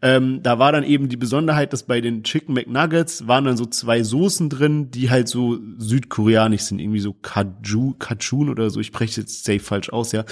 ähm, 0.01 0.41
da 0.43 0.59
war 0.59 0.72
dann 0.72 0.85
eben 0.85 1.11
die 1.11 1.16
Besonderheit, 1.16 1.72
dass 1.72 1.83
bei 1.83 2.01
den 2.01 2.22
Chicken 2.22 2.55
McNuggets 2.55 3.26
waren 3.26 3.45
dann 3.45 3.57
so 3.57 3.66
zwei 3.66 4.03
Soßen 4.03 4.49
drin, 4.49 4.91
die 4.91 5.07
halt 5.11 5.18
halt 5.18 5.28
so 5.28 5.59
südkoreanisch 5.78 6.62
sind, 6.62 6.78
irgendwie 6.78 7.00
so 7.00 7.12
Kaju, 7.12 7.94
Kachun 7.98 8.48
oder 8.48 8.70
so, 8.70 8.80
ich 8.80 8.86
spreche 8.86 9.20
jetzt 9.20 9.44
safe 9.44 9.61
falsch 9.61 9.90
aus, 9.90 10.12
ja. 10.12 10.24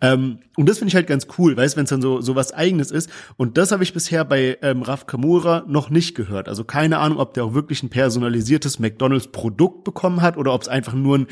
Ähm, 0.00 0.40
und 0.56 0.68
das 0.68 0.78
finde 0.78 0.88
ich 0.88 0.94
halt 0.96 1.06
ganz 1.06 1.28
cool, 1.38 1.56
weißt, 1.56 1.76
wenn 1.76 1.84
es 1.84 1.90
dann 1.90 2.02
so, 2.02 2.20
so 2.20 2.34
was 2.34 2.52
eigenes 2.52 2.90
ist. 2.90 3.10
Und 3.36 3.56
das 3.56 3.70
habe 3.70 3.82
ich 3.84 3.92
bisher 3.92 4.24
bei 4.24 4.58
ähm, 4.62 4.82
Raf 4.82 5.06
Kamura 5.06 5.64
noch 5.68 5.90
nicht 5.90 6.14
gehört. 6.14 6.48
Also 6.48 6.64
keine 6.64 6.98
Ahnung, 6.98 7.18
ob 7.18 7.34
der 7.34 7.44
auch 7.44 7.54
wirklich 7.54 7.82
ein 7.82 7.90
personalisiertes 7.90 8.78
McDonalds-Produkt 8.78 9.84
bekommen 9.84 10.22
hat 10.22 10.36
oder 10.36 10.52
ob 10.52 10.62
es 10.62 10.68
einfach 10.68 10.94
nur 10.94 11.18
ein 11.18 11.26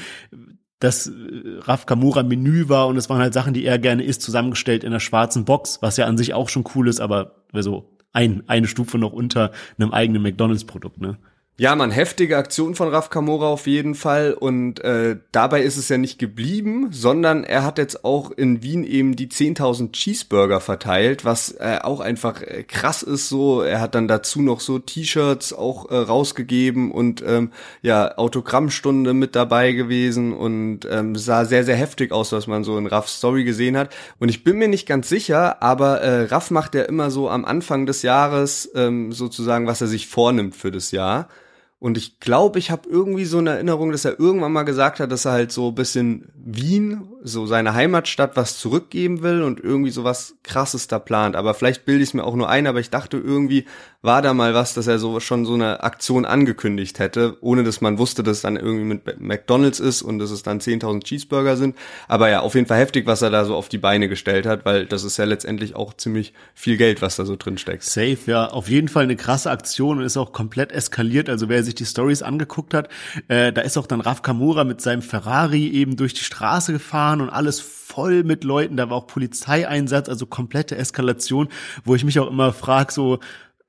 das 0.80 1.08
äh, 1.08 1.12
Raf 1.60 1.86
Kamura 1.86 2.22
Menü 2.22 2.68
war 2.68 2.86
und 2.86 2.96
es 2.96 3.10
waren 3.10 3.20
halt 3.20 3.34
Sachen, 3.34 3.52
die 3.52 3.64
er 3.64 3.78
gerne 3.78 4.04
isst, 4.04 4.22
zusammengestellt 4.22 4.84
in 4.84 4.90
einer 4.90 5.00
schwarzen 5.00 5.44
Box, 5.44 5.78
was 5.80 5.96
ja 5.96 6.06
an 6.06 6.16
sich 6.16 6.34
auch 6.34 6.48
schon 6.48 6.64
cool 6.74 6.88
ist, 6.88 7.00
aber 7.00 7.44
so 7.52 7.96
ein, 8.12 8.44
eine 8.46 8.68
Stufe 8.68 8.96
noch 8.98 9.12
unter 9.12 9.50
einem 9.76 9.92
eigenen 9.92 10.22
McDonalds-Produkt, 10.22 11.00
ne? 11.00 11.18
Ja, 11.60 11.74
man, 11.74 11.90
heftige 11.90 12.36
Aktion 12.36 12.76
von 12.76 12.86
Raf 12.86 13.10
Kamora 13.10 13.48
auf 13.48 13.66
jeden 13.66 13.96
Fall. 13.96 14.32
Und 14.32 14.78
äh, 14.84 15.16
dabei 15.32 15.62
ist 15.62 15.76
es 15.76 15.88
ja 15.88 15.98
nicht 15.98 16.20
geblieben, 16.20 16.90
sondern 16.92 17.42
er 17.42 17.64
hat 17.64 17.78
jetzt 17.78 18.04
auch 18.04 18.30
in 18.30 18.62
Wien 18.62 18.84
eben 18.84 19.16
die 19.16 19.26
10.000 19.26 19.90
Cheeseburger 19.90 20.60
verteilt, 20.60 21.24
was 21.24 21.50
äh, 21.50 21.80
auch 21.82 21.98
einfach 21.98 22.42
äh, 22.42 22.62
krass 22.62 23.02
ist 23.02 23.28
so. 23.28 23.62
Er 23.62 23.80
hat 23.80 23.96
dann 23.96 24.06
dazu 24.06 24.40
noch 24.40 24.60
so 24.60 24.78
T-Shirts 24.78 25.52
auch 25.52 25.90
äh, 25.90 25.96
rausgegeben 25.96 26.92
und 26.92 27.24
ähm, 27.26 27.50
ja, 27.82 28.16
Autogrammstunde 28.16 29.12
mit 29.12 29.34
dabei 29.34 29.72
gewesen 29.72 30.34
und 30.34 30.86
ähm, 30.88 31.16
sah 31.16 31.44
sehr, 31.44 31.64
sehr 31.64 31.74
heftig 31.74 32.12
aus, 32.12 32.30
was 32.30 32.46
man 32.46 32.62
so 32.62 32.78
in 32.78 32.86
Raffs 32.86 33.16
Story 33.16 33.42
gesehen 33.42 33.76
hat. 33.76 33.92
Und 34.20 34.28
ich 34.28 34.44
bin 34.44 34.58
mir 34.58 34.68
nicht 34.68 34.86
ganz 34.86 35.08
sicher, 35.08 35.60
aber 35.60 36.02
äh, 36.02 36.22
Raff 36.26 36.52
macht 36.52 36.76
ja 36.76 36.82
immer 36.82 37.10
so 37.10 37.28
am 37.28 37.44
Anfang 37.44 37.84
des 37.84 38.02
Jahres 38.02 38.70
ähm, 38.76 39.10
sozusagen, 39.10 39.66
was 39.66 39.80
er 39.80 39.88
sich 39.88 40.06
vornimmt 40.06 40.54
für 40.54 40.70
das 40.70 40.92
Jahr. 40.92 41.26
Und 41.80 41.96
ich 41.96 42.18
glaube, 42.18 42.58
ich 42.58 42.70
habe 42.70 42.88
irgendwie 42.88 43.24
so 43.24 43.38
eine 43.38 43.50
Erinnerung, 43.50 43.92
dass 43.92 44.04
er 44.04 44.18
irgendwann 44.18 44.52
mal 44.52 44.64
gesagt 44.64 44.98
hat, 44.98 45.12
dass 45.12 45.26
er 45.26 45.32
halt 45.32 45.52
so 45.52 45.70
bisschen 45.70 46.32
Wien, 46.34 47.08
so 47.22 47.46
seine 47.46 47.74
Heimatstadt, 47.74 48.36
was 48.36 48.58
zurückgeben 48.58 49.22
will 49.22 49.42
und 49.42 49.60
irgendwie 49.60 49.90
so 49.90 50.04
was 50.04 50.36
krasses 50.42 50.86
da 50.88 50.98
plant. 50.98 51.36
Aber 51.36 51.54
vielleicht 51.54 51.84
bilde 51.84 52.02
ich 52.02 52.10
es 52.10 52.14
mir 52.14 52.24
auch 52.24 52.34
nur 52.34 52.48
ein, 52.48 52.66
aber 52.66 52.80
ich 52.80 52.90
dachte 52.90 53.16
irgendwie 53.16 53.64
war 54.00 54.22
da 54.22 54.32
mal 54.32 54.54
was, 54.54 54.74
dass 54.74 54.86
er 54.86 55.00
so 55.00 55.18
schon 55.18 55.44
so 55.44 55.54
eine 55.54 55.82
Aktion 55.82 56.24
angekündigt 56.24 57.00
hätte, 57.00 57.36
ohne 57.40 57.64
dass 57.64 57.80
man 57.80 57.98
wusste, 57.98 58.22
dass 58.22 58.38
es 58.38 58.42
dann 58.42 58.56
irgendwie 58.56 58.84
mit 58.84 59.20
McDonalds 59.20 59.80
ist 59.80 60.02
und 60.02 60.20
dass 60.20 60.30
es 60.30 60.44
dann 60.44 60.60
10.000 60.60 61.02
Cheeseburger 61.02 61.56
sind. 61.56 61.76
Aber 62.06 62.28
ja, 62.28 62.40
auf 62.40 62.54
jeden 62.54 62.68
Fall 62.68 62.78
heftig, 62.78 63.06
was 63.06 63.22
er 63.22 63.30
da 63.30 63.44
so 63.44 63.56
auf 63.56 63.68
die 63.68 63.78
Beine 63.78 64.08
gestellt 64.08 64.46
hat, 64.46 64.64
weil 64.64 64.86
das 64.86 65.02
ist 65.02 65.16
ja 65.16 65.24
letztendlich 65.24 65.74
auch 65.74 65.94
ziemlich 65.94 66.32
viel 66.54 66.76
Geld, 66.76 67.02
was 67.02 67.16
da 67.16 67.24
so 67.24 67.34
drin 67.34 67.58
steckt. 67.58 67.82
Safe, 67.82 68.18
ja, 68.26 68.46
auf 68.46 68.68
jeden 68.68 68.86
Fall 68.86 69.02
eine 69.02 69.16
krasse 69.16 69.50
Aktion 69.50 69.98
und 69.98 70.04
ist 70.04 70.16
auch 70.16 70.32
komplett 70.32 70.70
eskaliert. 70.70 71.28
Also 71.28 71.48
wer 71.48 71.64
sich 71.64 71.74
die 71.74 71.86
Stories 71.86 72.22
angeguckt 72.22 72.74
hat, 72.74 72.88
äh, 73.26 73.52
da 73.52 73.62
ist 73.62 73.76
auch 73.76 73.88
dann 73.88 74.00
Raf 74.00 74.22
Kamura 74.22 74.62
mit 74.62 74.80
seinem 74.80 75.02
Ferrari 75.02 75.66
eben 75.68 75.96
durch 75.96 76.14
die 76.14 76.22
Straße 76.22 76.72
gefahren 76.72 77.17
und 77.20 77.30
alles 77.30 77.60
voll 77.60 78.24
mit 78.24 78.44
Leuten. 78.44 78.76
Da 78.76 78.90
war 78.90 78.96
auch 78.96 79.06
Polizeieinsatz, 79.06 80.08
also 80.08 80.26
komplette 80.26 80.76
Eskalation, 80.76 81.48
wo 81.84 81.94
ich 81.94 82.04
mich 82.04 82.18
auch 82.18 82.30
immer 82.30 82.52
frage, 82.52 82.92
so 82.92 83.18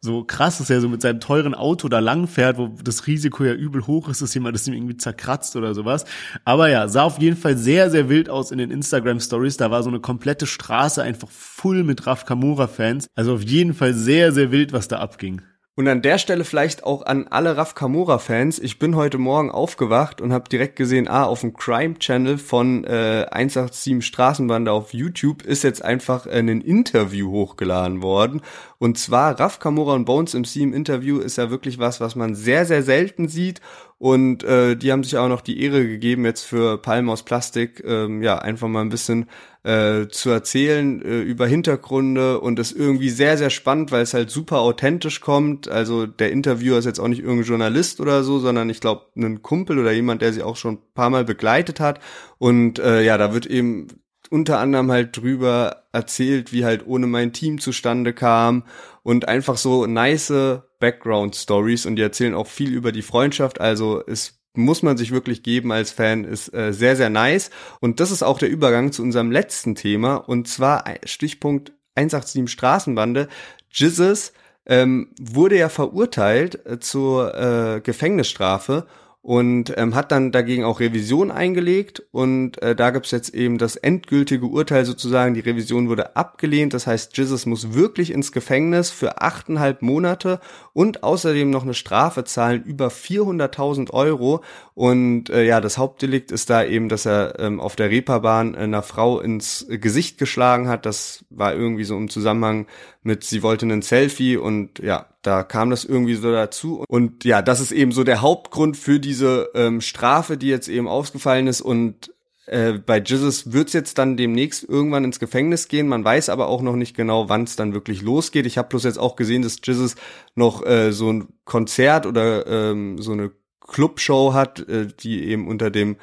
so 0.02 0.24
krass, 0.24 0.60
dass 0.60 0.70
er 0.70 0.80
so 0.80 0.88
mit 0.88 1.02
seinem 1.02 1.20
teuren 1.20 1.54
Auto 1.54 1.90
da 1.90 2.00
lang 2.00 2.28
fährt, 2.28 2.58
wo 2.58 2.68
das 2.68 3.06
Risiko 3.06 3.44
ja 3.44 3.54
übel 3.54 3.86
hoch 3.86 4.08
ist, 4.08 4.22
dass 4.22 4.34
jemand 4.34 4.56
das 4.56 4.68
ihm 4.68 4.74
irgendwie 4.74 4.96
zerkratzt 4.96 5.56
oder 5.58 5.74
sowas. 5.74 6.06
Aber 6.46 6.70
ja, 6.70 6.88
sah 6.88 7.04
auf 7.04 7.20
jeden 7.20 7.36
Fall 7.36 7.58
sehr, 7.58 7.92
sehr 7.92 8.08
wild 8.08 8.30
aus 8.30 8.52
in 8.52 8.60
den 8.60 8.72
Instagram 8.72 9.20
Stories. 9.20 9.58
Da 9.58 9.72
war 9.72 9.84
so 9.84 9.90
eine 9.90 10.00
komplette 10.00 10.46
Straße 10.46 11.04
einfach 11.04 11.30
voll 11.30 11.84
mit 11.84 12.08
Raf 12.08 12.26
Kamura 12.26 12.68
Fans. 12.68 13.08
Also 13.16 13.34
auf 13.34 13.44
jeden 13.44 13.74
Fall 13.74 13.94
sehr, 13.94 14.32
sehr 14.32 14.52
wild, 14.52 14.72
was 14.72 14.88
da 14.88 15.00
abging. 15.00 15.42
Und 15.80 15.88
an 15.88 16.02
der 16.02 16.18
Stelle 16.18 16.44
vielleicht 16.44 16.84
auch 16.84 17.06
an 17.06 17.28
alle 17.30 17.56
Raf 17.56 17.74
Kamora-Fans. 17.74 18.60
Ich 18.60 18.80
bin 18.80 18.98
heute 18.98 19.18
Morgen 19.18 19.50
aufgewacht 19.50 20.20
und 20.20 20.34
habe 20.34 20.50
direkt 20.50 20.76
gesehen, 20.76 21.08
ah, 21.08 21.24
auf 21.24 21.40
dem 21.40 21.54
Crime-Channel 21.54 22.38
von 22.38 22.84
äh, 22.84 23.26
187 23.32 24.06
Straßenbande 24.06 24.74
auf 24.74 24.94
YouTube 24.94 25.42
ist 25.42 25.64
jetzt 25.64 25.82
einfach 25.82 26.26
äh, 26.26 26.40
ein 26.40 26.60
Interview 26.60 27.32
hochgeladen 27.32 28.02
worden. 28.02 28.42
Und 28.78 28.98
zwar 28.98 29.40
Raf 29.40 29.60
Kamora 29.60 29.94
und 29.94 30.04
Bones 30.04 30.34
MC 30.34 30.58
im 30.58 30.74
Interview 30.74 31.20
ist 31.20 31.38
ja 31.38 31.50
wirklich 31.50 31.80
was, 31.80 32.02
was 32.02 32.14
man 32.14 32.36
sehr, 32.36 32.66
sehr 32.66 32.84
selten 32.84 33.30
sieht. 33.30 33.62
Und 34.00 34.46
äh, 34.46 34.78
die 34.78 34.94
haben 34.94 35.04
sich 35.04 35.18
auch 35.18 35.28
noch 35.28 35.42
die 35.42 35.62
Ehre 35.62 35.86
gegeben, 35.86 36.24
jetzt 36.24 36.44
für 36.44 36.82
Palm 36.82 37.10
aus 37.10 37.24
Plastik, 37.24 37.84
ähm, 37.86 38.24
ja, 38.24 38.38
einfach 38.38 38.70
mal 38.70 38.80
ein 38.80 38.90
bisschen 38.90 39.26
äh, 39.64 40.08
zu 40.08 40.30
erzählen 40.30 41.02
äh, 41.02 41.20
über 41.20 41.46
Hintergründe 41.46 42.40
und 42.40 42.58
das 42.58 42.72
irgendwie 42.72 43.10
sehr, 43.10 43.38
sehr 43.38 43.50
spannend, 43.50 43.92
weil 43.92 44.02
es 44.02 44.14
halt 44.14 44.30
super 44.30 44.60
authentisch 44.60 45.20
kommt. 45.20 45.68
Also 45.68 46.06
der 46.06 46.32
Interviewer 46.32 46.78
ist 46.78 46.86
jetzt 46.86 47.02
auch 47.02 47.10
nicht 47.10 47.20
irgendein 47.20 47.50
Journalist 47.50 48.00
oder 48.00 48.24
so, 48.24 48.40
sondern 48.40 48.70
ich 48.70 48.80
glaube 48.80 49.08
ein 49.18 49.42
Kumpel 49.42 49.78
oder 49.78 49.92
jemand, 49.92 50.22
der 50.22 50.32
sie 50.32 50.44
auch 50.44 50.56
schon 50.56 50.76
ein 50.76 50.94
paar 50.94 51.10
Mal 51.10 51.26
begleitet 51.26 51.82
hat. 51.82 52.00
Und 52.38 52.80
äh, 52.80 53.04
ja, 53.04 53.18
da 53.18 53.34
wird 53.34 53.48
eben 53.48 53.88
unter 54.30 54.60
anderem 54.60 54.92
halt 54.92 55.18
drüber 55.18 55.84
erzählt, 55.92 56.54
wie 56.54 56.66
halt 56.66 56.86
ohne 56.86 57.08
mein 57.08 57.34
Team 57.34 57.60
zustande 57.60 58.14
kam 58.14 58.64
und 59.04 59.28
einfach 59.28 59.58
so 59.58 59.86
nice 59.86 60.32
Background 60.80 61.36
Stories 61.36 61.86
und 61.86 61.96
die 61.96 62.02
erzählen 62.02 62.34
auch 62.34 62.48
viel 62.48 62.74
über 62.74 62.92
die 62.92 63.02
Freundschaft. 63.02 63.60
Also 63.60 64.04
es 64.06 64.40
muss 64.56 64.84
man 64.84 64.98
sich 64.98 65.12
wirklich 65.12 65.44
geben 65.44 65.72
als 65.72 65.92
Fan, 65.92 66.24
ist 66.24 66.54
äh, 66.54 66.74
sehr, 66.74 66.96
sehr 66.96 67.10
nice. 67.10 67.50
Und 67.80 68.00
das 68.00 68.12
ist 68.12 68.24
auch 68.24 68.40
der 68.40 68.50
Übergang 68.50 68.92
zu 68.92 69.02
unserem 69.04 69.32
letzten 69.32 69.76
Thema 69.76 70.16
und 70.16 70.48
zwar 70.48 70.84
Stichpunkt 71.04 71.74
187 71.96 72.50
Straßenbande. 72.50 73.28
Jizzes 73.72 74.34
ähm, 74.66 75.10
wurde 75.20 75.58
ja 75.58 75.70
verurteilt 75.70 76.66
äh, 76.66 76.80
zur 76.80 77.36
äh, 77.36 77.82
Gefängnisstrafe 77.82 78.86
und 79.22 79.74
ähm, 79.78 79.96
hat 79.96 80.12
dann 80.12 80.32
dagegen 80.32 80.64
auch 80.64 80.80
Revision 80.80 81.30
eingelegt 81.30 82.04
und 82.12 82.62
äh, 82.62 82.74
da 82.74 82.90
gibt's 82.92 83.12
jetzt 83.12 83.34
eben 83.34 83.58
das 83.58 83.76
endgültige 83.76 84.46
Urteil 84.46 84.86
sozusagen, 84.86 85.34
die 85.34 85.42
Revision 85.42 85.90
wurde 85.90 86.16
abgelehnt, 86.16 86.74
das 86.74 86.88
heißt 86.88 87.18
Jesus 87.18 87.46
muss 87.46 87.74
wirklich 87.74 88.12
ins 88.12 88.32
Gefängnis 88.32 88.92
für 88.92 89.22
achteinhalb 89.22 89.82
Monate 89.82 90.40
und 90.72 91.04
außerdem 91.04 91.50
noch 91.50 91.64
eine 91.64 91.74
Strafe 91.74 92.24
zahlen 92.24 92.64
über 92.64 92.88
400.000 92.88 93.92
Euro. 93.92 94.42
Und 94.74 95.30
äh, 95.30 95.44
ja, 95.44 95.60
das 95.60 95.78
Hauptdelikt 95.78 96.32
ist 96.32 96.50
da 96.50 96.64
eben, 96.64 96.88
dass 96.88 97.06
er 97.06 97.38
ähm, 97.40 97.60
auf 97.60 97.76
der 97.76 97.90
Reeperbahn 97.90 98.56
einer 98.56 98.82
Frau 98.82 99.20
ins 99.20 99.68
Gesicht 99.70 100.18
geschlagen 100.18 100.70
hat, 100.70 100.86
das 100.86 101.26
war 101.30 101.54
irgendwie 101.54 101.84
so 101.84 101.98
im 101.98 102.10
Zusammenhang 102.10 102.68
mit 103.04 103.26
sie 103.26 103.44
wollte 103.44 103.66
ein 103.66 103.82
Selfie 103.82 104.38
und 104.38 104.80
ja, 104.80 105.08
da 105.22 105.44
kam 105.44 105.70
das 105.70 105.86
irgendwie 105.86 106.16
so 106.16 106.32
dazu. 106.32 106.84
Und 106.88 107.26
ja, 107.26 107.42
das 107.42 107.60
ist 107.60 107.72
eben 107.72 107.92
so 107.92 108.04
der 108.04 108.22
Hauptgrund 108.22 108.78
für 108.78 109.00
diese 109.00 109.50
ähm, 109.54 109.82
Strafe, 109.82 110.38
die 110.38 110.48
jetzt 110.48 110.70
eben 110.70 110.88
ausgefallen 110.88 111.48
ist. 111.48 111.62
Und 111.62 112.14
äh, 112.46 112.74
bei 112.74 113.00
Jesus 113.00 113.52
wird's 113.52 113.74
jetzt 113.74 113.98
dann 113.98 114.18
demnächst 114.18 114.68
irgendwann 114.68 115.04
ins 115.04 115.20
Gefängnis 115.20 115.68
gehen. 115.68 115.88
Man 115.88 116.04
weiß 116.04 116.30
aber 116.30 116.48
auch 116.48 116.62
noch 116.62 116.76
nicht 116.76 116.96
genau, 116.96 117.30
wann 117.30 117.44
es 117.44 117.56
dann 117.56 117.74
wirklich 117.74 118.02
losgeht. 118.02 118.46
Ich 118.46 118.58
habe 118.58 118.70
bloß 118.70 118.86
jetzt 118.86 119.00
auch 119.00 119.16
gesehen, 119.16 119.42
dass 119.42 119.58
Jesus 119.64 119.96
noch 120.36 120.66
äh, 120.66 120.92
so 120.92 121.12
ein 121.12 121.28
Konzert 121.46 122.06
oder 122.06 122.48
ähm, 122.48 123.02
so 123.02 123.12
eine 123.12 123.32
Clubshow 123.68 124.34
hat, 124.34 124.68
äh, 124.68 124.88
die 124.88 125.26
eben 125.26 125.48
unter 125.48 125.70
dem 125.70 125.98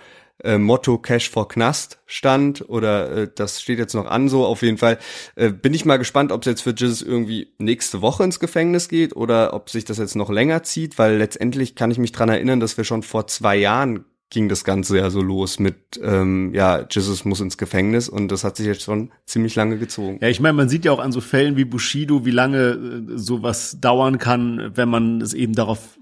äh, 0.47 0.59
Motto 0.59 0.99
Cash 0.99 1.29
for 1.29 1.49
Knast 1.49 1.99
stand 2.07 2.69
oder 2.69 3.11
äh, 3.13 3.29
das 3.35 3.61
steht 3.61 3.79
jetzt 3.79 3.95
noch 3.95 4.07
an 4.07 4.29
so. 4.29 4.47
Auf 4.47 4.63
jeden 4.63 4.79
Fall 4.79 4.99
äh, 5.35 5.51
bin 5.51 5.75
ich 5.75 5.85
mal 5.85 5.99
gespannt, 5.99 6.33
ob 6.33 6.43
es 6.43 6.47
jetzt 6.47 6.63
für 6.63 6.75
Jesus 6.77 7.03
irgendwie 7.03 7.53
nächste 7.59 8.01
Woche 8.01 8.25
ins 8.25 8.41
Gefängnis 8.41 8.89
geht 8.89 9.15
oder 9.17 9.53
ob 9.53 9.69
sich 9.69 9.85
das 9.85 9.99
jetzt 9.99 10.17
noch 10.17 10.31
länger 10.31 10.63
zieht, 10.63 10.99
weil 10.99 11.17
letztendlich 11.17 11.75
kann 11.75 11.91
ich 11.91 11.99
mich 11.99 12.13
dran 12.13 12.29
erinnern, 12.29 12.61
dass 12.61 12.77
wir 12.77 12.85
schon 12.85 13.03
vor 13.03 13.27
zwei 13.27 13.57
Jahren 13.57 14.05
ging 14.31 14.49
das 14.49 14.65
Ganze 14.65 14.99
ja 14.99 15.11
so 15.11 15.23
los 15.23 15.59
mit, 15.61 16.01
ähm, 16.03 16.53
ja, 16.53 16.85
Jesus 16.91 17.25
muss 17.25 17.41
ins 17.41 17.59
Gefängnis 17.59 18.09
und 18.09 18.29
das 18.29 18.43
hat 18.43 18.57
sich 18.57 18.67
jetzt 18.67 18.83
schon 18.83 19.13
ziemlich 19.25 19.55
lange 19.55 19.79
gezogen. 19.79 20.19
Ja, 20.21 20.29
ich 20.29 20.41
meine, 20.41 20.55
man 20.55 20.69
sieht 20.69 20.85
ja 20.85 20.93
auch 20.93 20.99
an 20.99 21.13
so 21.13 21.21
Fällen 21.21 21.57
wie 21.57 21.65
Bushido, 21.65 22.25
wie 22.25 22.33
lange 22.33 22.59
äh, 22.59 23.03
sowas 23.17 23.79
dauern 23.81 24.19
kann, 24.19 24.73
wenn 24.75 24.89
man 24.89 25.21
es 25.21 25.33
eben 25.33 25.55
darauf 25.55 25.99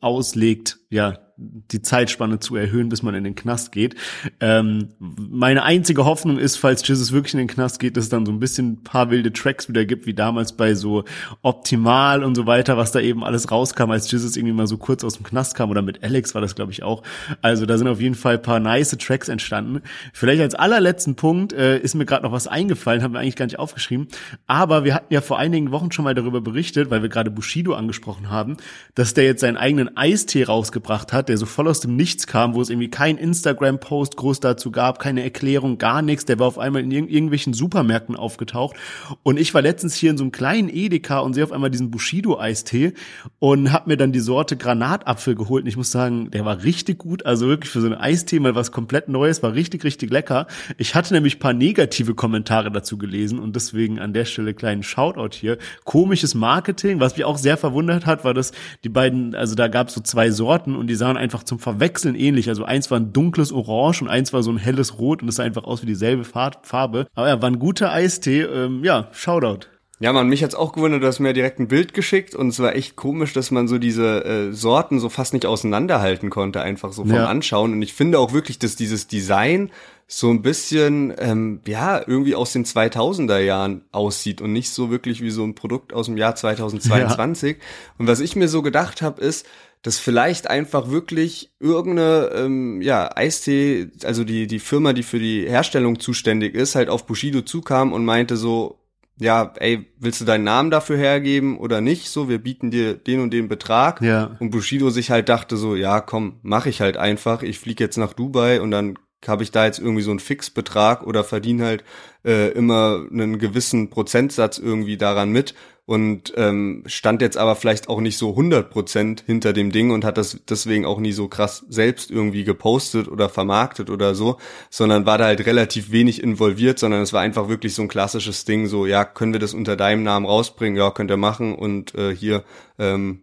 auslegt, 0.00 0.78
ja, 0.90 1.18
die 1.38 1.82
Zeitspanne 1.82 2.40
zu 2.40 2.56
erhöhen, 2.56 2.88
bis 2.88 3.04
man 3.04 3.14
in 3.14 3.22
den 3.22 3.36
Knast 3.36 3.70
geht. 3.70 3.94
Ähm, 4.40 4.88
meine 4.98 5.62
einzige 5.62 6.04
Hoffnung 6.04 6.36
ist, 6.36 6.56
falls 6.56 6.86
Jesus 6.86 7.12
wirklich 7.12 7.34
in 7.34 7.38
den 7.38 7.46
Knast 7.46 7.78
geht, 7.78 7.96
dass 7.96 8.04
es 8.04 8.10
dann 8.10 8.26
so 8.26 8.32
ein 8.32 8.40
bisschen 8.40 8.72
ein 8.72 8.82
paar 8.82 9.10
wilde 9.10 9.32
Tracks 9.32 9.68
wieder 9.68 9.84
gibt, 9.84 10.06
wie 10.06 10.14
damals 10.14 10.56
bei 10.56 10.74
so 10.74 11.04
Optimal 11.42 12.24
und 12.24 12.34
so 12.34 12.46
weiter, 12.46 12.76
was 12.76 12.90
da 12.90 12.98
eben 12.98 13.22
alles 13.22 13.52
rauskam, 13.52 13.92
als 13.92 14.10
Jesus 14.10 14.36
irgendwie 14.36 14.54
mal 14.54 14.66
so 14.66 14.78
kurz 14.78 15.04
aus 15.04 15.14
dem 15.14 15.24
Knast 15.24 15.54
kam 15.54 15.70
oder 15.70 15.80
mit 15.80 16.02
Alex 16.02 16.34
war 16.34 16.42
das, 16.42 16.56
glaube 16.56 16.72
ich, 16.72 16.82
auch. 16.82 17.04
Also 17.40 17.66
da 17.66 17.78
sind 17.78 17.86
auf 17.86 18.00
jeden 18.00 18.16
Fall 18.16 18.38
paar 18.38 18.58
nice 18.58 18.96
Tracks 18.98 19.28
entstanden. 19.28 19.82
Vielleicht 20.12 20.42
als 20.42 20.56
allerletzten 20.56 21.14
Punkt 21.14 21.52
äh, 21.52 21.78
ist 21.78 21.94
mir 21.94 22.04
gerade 22.04 22.24
noch 22.24 22.32
was 22.32 22.48
eingefallen, 22.48 23.02
haben 23.02 23.12
wir 23.12 23.20
eigentlich 23.20 23.36
gar 23.36 23.46
nicht 23.46 23.60
aufgeschrieben, 23.60 24.08
aber 24.48 24.82
wir 24.82 24.94
hatten 24.94 25.14
ja 25.14 25.20
vor 25.20 25.38
einigen 25.38 25.70
Wochen 25.70 25.92
schon 25.92 26.04
mal 26.04 26.14
darüber 26.14 26.40
berichtet, 26.40 26.90
weil 26.90 27.02
wir 27.02 27.08
gerade 27.08 27.30
Bushido 27.30 27.74
angesprochen 27.74 28.28
haben, 28.28 28.56
dass 28.96 29.14
der 29.14 29.24
jetzt 29.24 29.40
seinen 29.40 29.56
eigenen 29.56 29.96
Eistee 29.96 30.42
rausgebracht 30.42 31.12
hat, 31.12 31.27
der 31.28 31.36
so 31.36 31.46
voll 31.46 31.68
aus 31.68 31.80
dem 31.80 31.96
Nichts 31.96 32.26
kam, 32.26 32.54
wo 32.54 32.62
es 32.62 32.70
irgendwie 32.70 32.90
kein 32.90 33.16
Instagram-Post 33.16 34.16
groß 34.16 34.40
dazu 34.40 34.70
gab, 34.70 34.98
keine 34.98 35.22
Erklärung, 35.22 35.78
gar 35.78 36.02
nichts. 36.02 36.24
Der 36.24 36.38
war 36.38 36.46
auf 36.46 36.58
einmal 36.58 36.82
in 36.82 36.90
irg 36.90 37.10
irgendwelchen 37.10 37.52
Supermärkten 37.52 38.16
aufgetaucht. 38.16 38.76
Und 39.22 39.38
ich 39.38 39.54
war 39.54 39.62
letztens 39.62 39.94
hier 39.94 40.10
in 40.10 40.18
so 40.18 40.24
einem 40.24 40.32
kleinen 40.32 40.68
Edeka 40.68 41.20
und 41.20 41.34
sehe 41.34 41.44
auf 41.44 41.52
einmal 41.52 41.70
diesen 41.70 41.90
Bushido-Eistee 41.90 42.94
und 43.38 43.72
habe 43.72 43.90
mir 43.90 43.96
dann 43.96 44.12
die 44.12 44.20
Sorte 44.20 44.56
Granatapfel 44.56 45.34
geholt. 45.34 45.64
Und 45.64 45.68
ich 45.68 45.76
muss 45.76 45.90
sagen, 45.90 46.30
der 46.30 46.44
war 46.44 46.62
richtig 46.62 46.98
gut. 46.98 47.26
Also 47.26 47.46
wirklich 47.46 47.70
für 47.70 47.80
so 47.80 47.86
einen 47.86 47.96
Eistee 47.96 48.40
mal 48.40 48.54
was 48.54 48.72
komplett 48.72 49.08
Neues, 49.08 49.42
war 49.42 49.54
richtig, 49.54 49.84
richtig 49.84 50.10
lecker. 50.10 50.46
Ich 50.76 50.94
hatte 50.94 51.14
nämlich 51.14 51.38
paar 51.38 51.52
negative 51.52 52.14
Kommentare 52.14 52.70
dazu 52.70 52.98
gelesen 52.98 53.38
und 53.38 53.54
deswegen 53.54 53.98
an 53.98 54.12
der 54.12 54.24
Stelle 54.24 54.54
kleinen 54.54 54.82
Shoutout 54.82 55.36
hier. 55.36 55.58
Komisches 55.84 56.34
Marketing. 56.34 57.00
Was 57.00 57.16
mich 57.16 57.24
auch 57.24 57.38
sehr 57.38 57.56
verwundert 57.56 58.06
hat, 58.06 58.24
war, 58.24 58.34
dass 58.34 58.52
die 58.84 58.88
beiden, 58.88 59.34
also 59.34 59.54
da 59.54 59.68
gab 59.68 59.88
es 59.88 59.94
so 59.94 60.00
zwei 60.00 60.30
Sorten 60.30 60.76
und 60.76 60.86
die 60.86 60.94
sahen 60.94 61.16
einfach 61.18 61.42
zum 61.42 61.58
Verwechseln 61.58 62.14
ähnlich. 62.14 62.48
Also 62.48 62.64
eins 62.64 62.90
war 62.90 62.98
ein 62.98 63.12
dunkles 63.12 63.52
Orange 63.52 64.02
und 64.02 64.08
eins 64.08 64.32
war 64.32 64.42
so 64.42 64.50
ein 64.50 64.58
helles 64.58 64.98
Rot 64.98 65.22
und 65.22 65.28
es 65.28 65.36
sah 65.36 65.42
einfach 65.42 65.64
aus 65.64 65.82
wie 65.82 65.86
dieselbe 65.86 66.24
Farbe. 66.24 67.06
Aber 67.14 67.28
ja, 67.28 67.42
war 67.42 67.50
ein 67.50 67.58
guter 67.58 67.92
Eistee. 67.92 68.42
Ähm, 68.42 68.82
ja, 68.84 69.08
Shoutout. 69.12 69.66
Ja, 70.00 70.12
man, 70.12 70.28
mich 70.28 70.44
hat's 70.44 70.54
auch 70.54 70.72
gewundert, 70.72 71.02
du 71.02 71.08
hast 71.08 71.18
mir 71.18 71.32
direkt 71.32 71.58
ein 71.58 71.66
Bild 71.66 71.92
geschickt 71.92 72.36
und 72.36 72.48
es 72.48 72.60
war 72.60 72.76
echt 72.76 72.94
komisch, 72.94 73.32
dass 73.32 73.50
man 73.50 73.66
so 73.66 73.78
diese 73.78 74.24
äh, 74.24 74.52
Sorten 74.52 75.00
so 75.00 75.08
fast 75.08 75.32
nicht 75.32 75.44
auseinanderhalten 75.44 76.30
konnte, 76.30 76.60
einfach 76.60 76.92
so 76.92 77.04
vom 77.04 77.16
Ja. 77.16 77.26
Anschauen. 77.26 77.72
Und 77.72 77.82
ich 77.82 77.94
finde 77.94 78.20
auch 78.20 78.32
wirklich, 78.32 78.60
dass 78.60 78.76
dieses 78.76 79.08
Design 79.08 79.72
so 80.06 80.30
ein 80.30 80.40
bisschen, 80.40 81.12
ähm, 81.18 81.60
ja, 81.66 82.00
irgendwie 82.06 82.36
aus 82.36 82.52
den 82.52 82.64
2000er 82.64 83.40
Jahren 83.40 83.82
aussieht 83.90 84.40
und 84.40 84.52
nicht 84.52 84.70
so 84.70 84.90
wirklich 84.90 85.20
wie 85.20 85.30
so 85.30 85.42
ein 85.44 85.56
Produkt 85.56 85.92
aus 85.92 86.06
dem 86.06 86.16
Jahr 86.16 86.36
2022. 86.36 87.56
Und 87.98 88.06
was 88.06 88.20
ich 88.20 88.36
mir 88.36 88.48
so 88.48 88.62
gedacht 88.62 89.02
habe, 89.02 89.20
ist, 89.20 89.46
dass 89.82 89.98
vielleicht 89.98 90.50
einfach 90.50 90.90
wirklich 90.90 91.52
irgendeine 91.60 92.30
ähm, 92.34 92.82
ja, 92.82 93.16
Eistee, 93.16 93.90
also 94.04 94.24
die, 94.24 94.46
die 94.46 94.58
Firma, 94.58 94.92
die 94.92 95.02
für 95.02 95.18
die 95.18 95.48
Herstellung 95.48 96.00
zuständig 96.00 96.54
ist, 96.54 96.74
halt 96.74 96.88
auf 96.88 97.06
Bushido 97.06 97.42
zukam 97.42 97.92
und 97.92 98.04
meinte 98.04 98.36
so, 98.36 98.78
ja, 99.20 99.52
ey, 99.56 99.86
willst 99.98 100.20
du 100.20 100.24
deinen 100.24 100.44
Namen 100.44 100.70
dafür 100.70 100.96
hergeben 100.96 101.58
oder 101.58 101.80
nicht? 101.80 102.08
So, 102.08 102.28
wir 102.28 102.38
bieten 102.38 102.70
dir 102.70 102.94
den 102.94 103.20
und 103.20 103.32
den 103.32 103.48
Betrag. 103.48 104.00
Ja. 104.00 104.36
Und 104.38 104.50
Bushido 104.50 104.90
sich 104.90 105.10
halt 105.10 105.28
dachte 105.28 105.56
so, 105.56 105.74
ja, 105.74 106.00
komm, 106.00 106.38
mach 106.42 106.66
ich 106.66 106.80
halt 106.80 106.96
einfach. 106.96 107.42
Ich 107.42 107.58
fliege 107.58 107.82
jetzt 107.82 107.96
nach 107.96 108.12
Dubai 108.12 108.60
und 108.60 108.70
dann 108.70 108.98
habe 109.26 109.42
ich 109.42 109.50
da 109.50 109.66
jetzt 109.66 109.80
irgendwie 109.80 110.02
so 110.02 110.10
einen 110.10 110.20
Fixbetrag 110.20 111.04
oder 111.04 111.24
verdiene 111.24 111.64
halt 111.64 111.84
äh, 112.24 112.50
immer 112.52 113.06
einen 113.10 113.38
gewissen 113.38 113.90
Prozentsatz 113.90 114.58
irgendwie 114.58 114.96
daran 114.96 115.30
mit 115.30 115.54
und 115.88 116.34
ähm, 116.36 116.82
stand 116.84 117.22
jetzt 117.22 117.38
aber 117.38 117.56
vielleicht 117.56 117.88
auch 117.88 118.02
nicht 118.02 118.18
so 118.18 118.36
100% 118.36 119.24
hinter 119.24 119.54
dem 119.54 119.72
Ding 119.72 119.90
und 119.90 120.04
hat 120.04 120.18
das 120.18 120.38
deswegen 120.46 120.84
auch 120.84 121.00
nie 121.00 121.12
so 121.12 121.28
krass 121.28 121.64
selbst 121.70 122.10
irgendwie 122.10 122.44
gepostet 122.44 123.08
oder 123.08 123.30
vermarktet 123.30 123.88
oder 123.88 124.14
so, 124.14 124.36
sondern 124.68 125.06
war 125.06 125.16
da 125.16 125.24
halt 125.24 125.46
relativ 125.46 125.90
wenig 125.90 126.22
involviert, 126.22 126.78
sondern 126.78 127.00
es 127.00 127.14
war 127.14 127.22
einfach 127.22 127.48
wirklich 127.48 127.74
so 127.74 127.80
ein 127.80 127.88
klassisches 127.88 128.44
Ding, 128.44 128.66
so 128.66 128.84
ja, 128.84 129.06
können 129.06 129.32
wir 129.32 129.40
das 129.40 129.54
unter 129.54 129.76
deinem 129.76 130.02
Namen 130.02 130.26
rausbringen? 130.26 130.76
Ja, 130.76 130.90
könnt 130.90 131.10
ihr 131.10 131.16
machen 131.16 131.54
und 131.54 131.94
äh, 131.94 132.14
hier 132.14 132.44
ähm, 132.78 133.22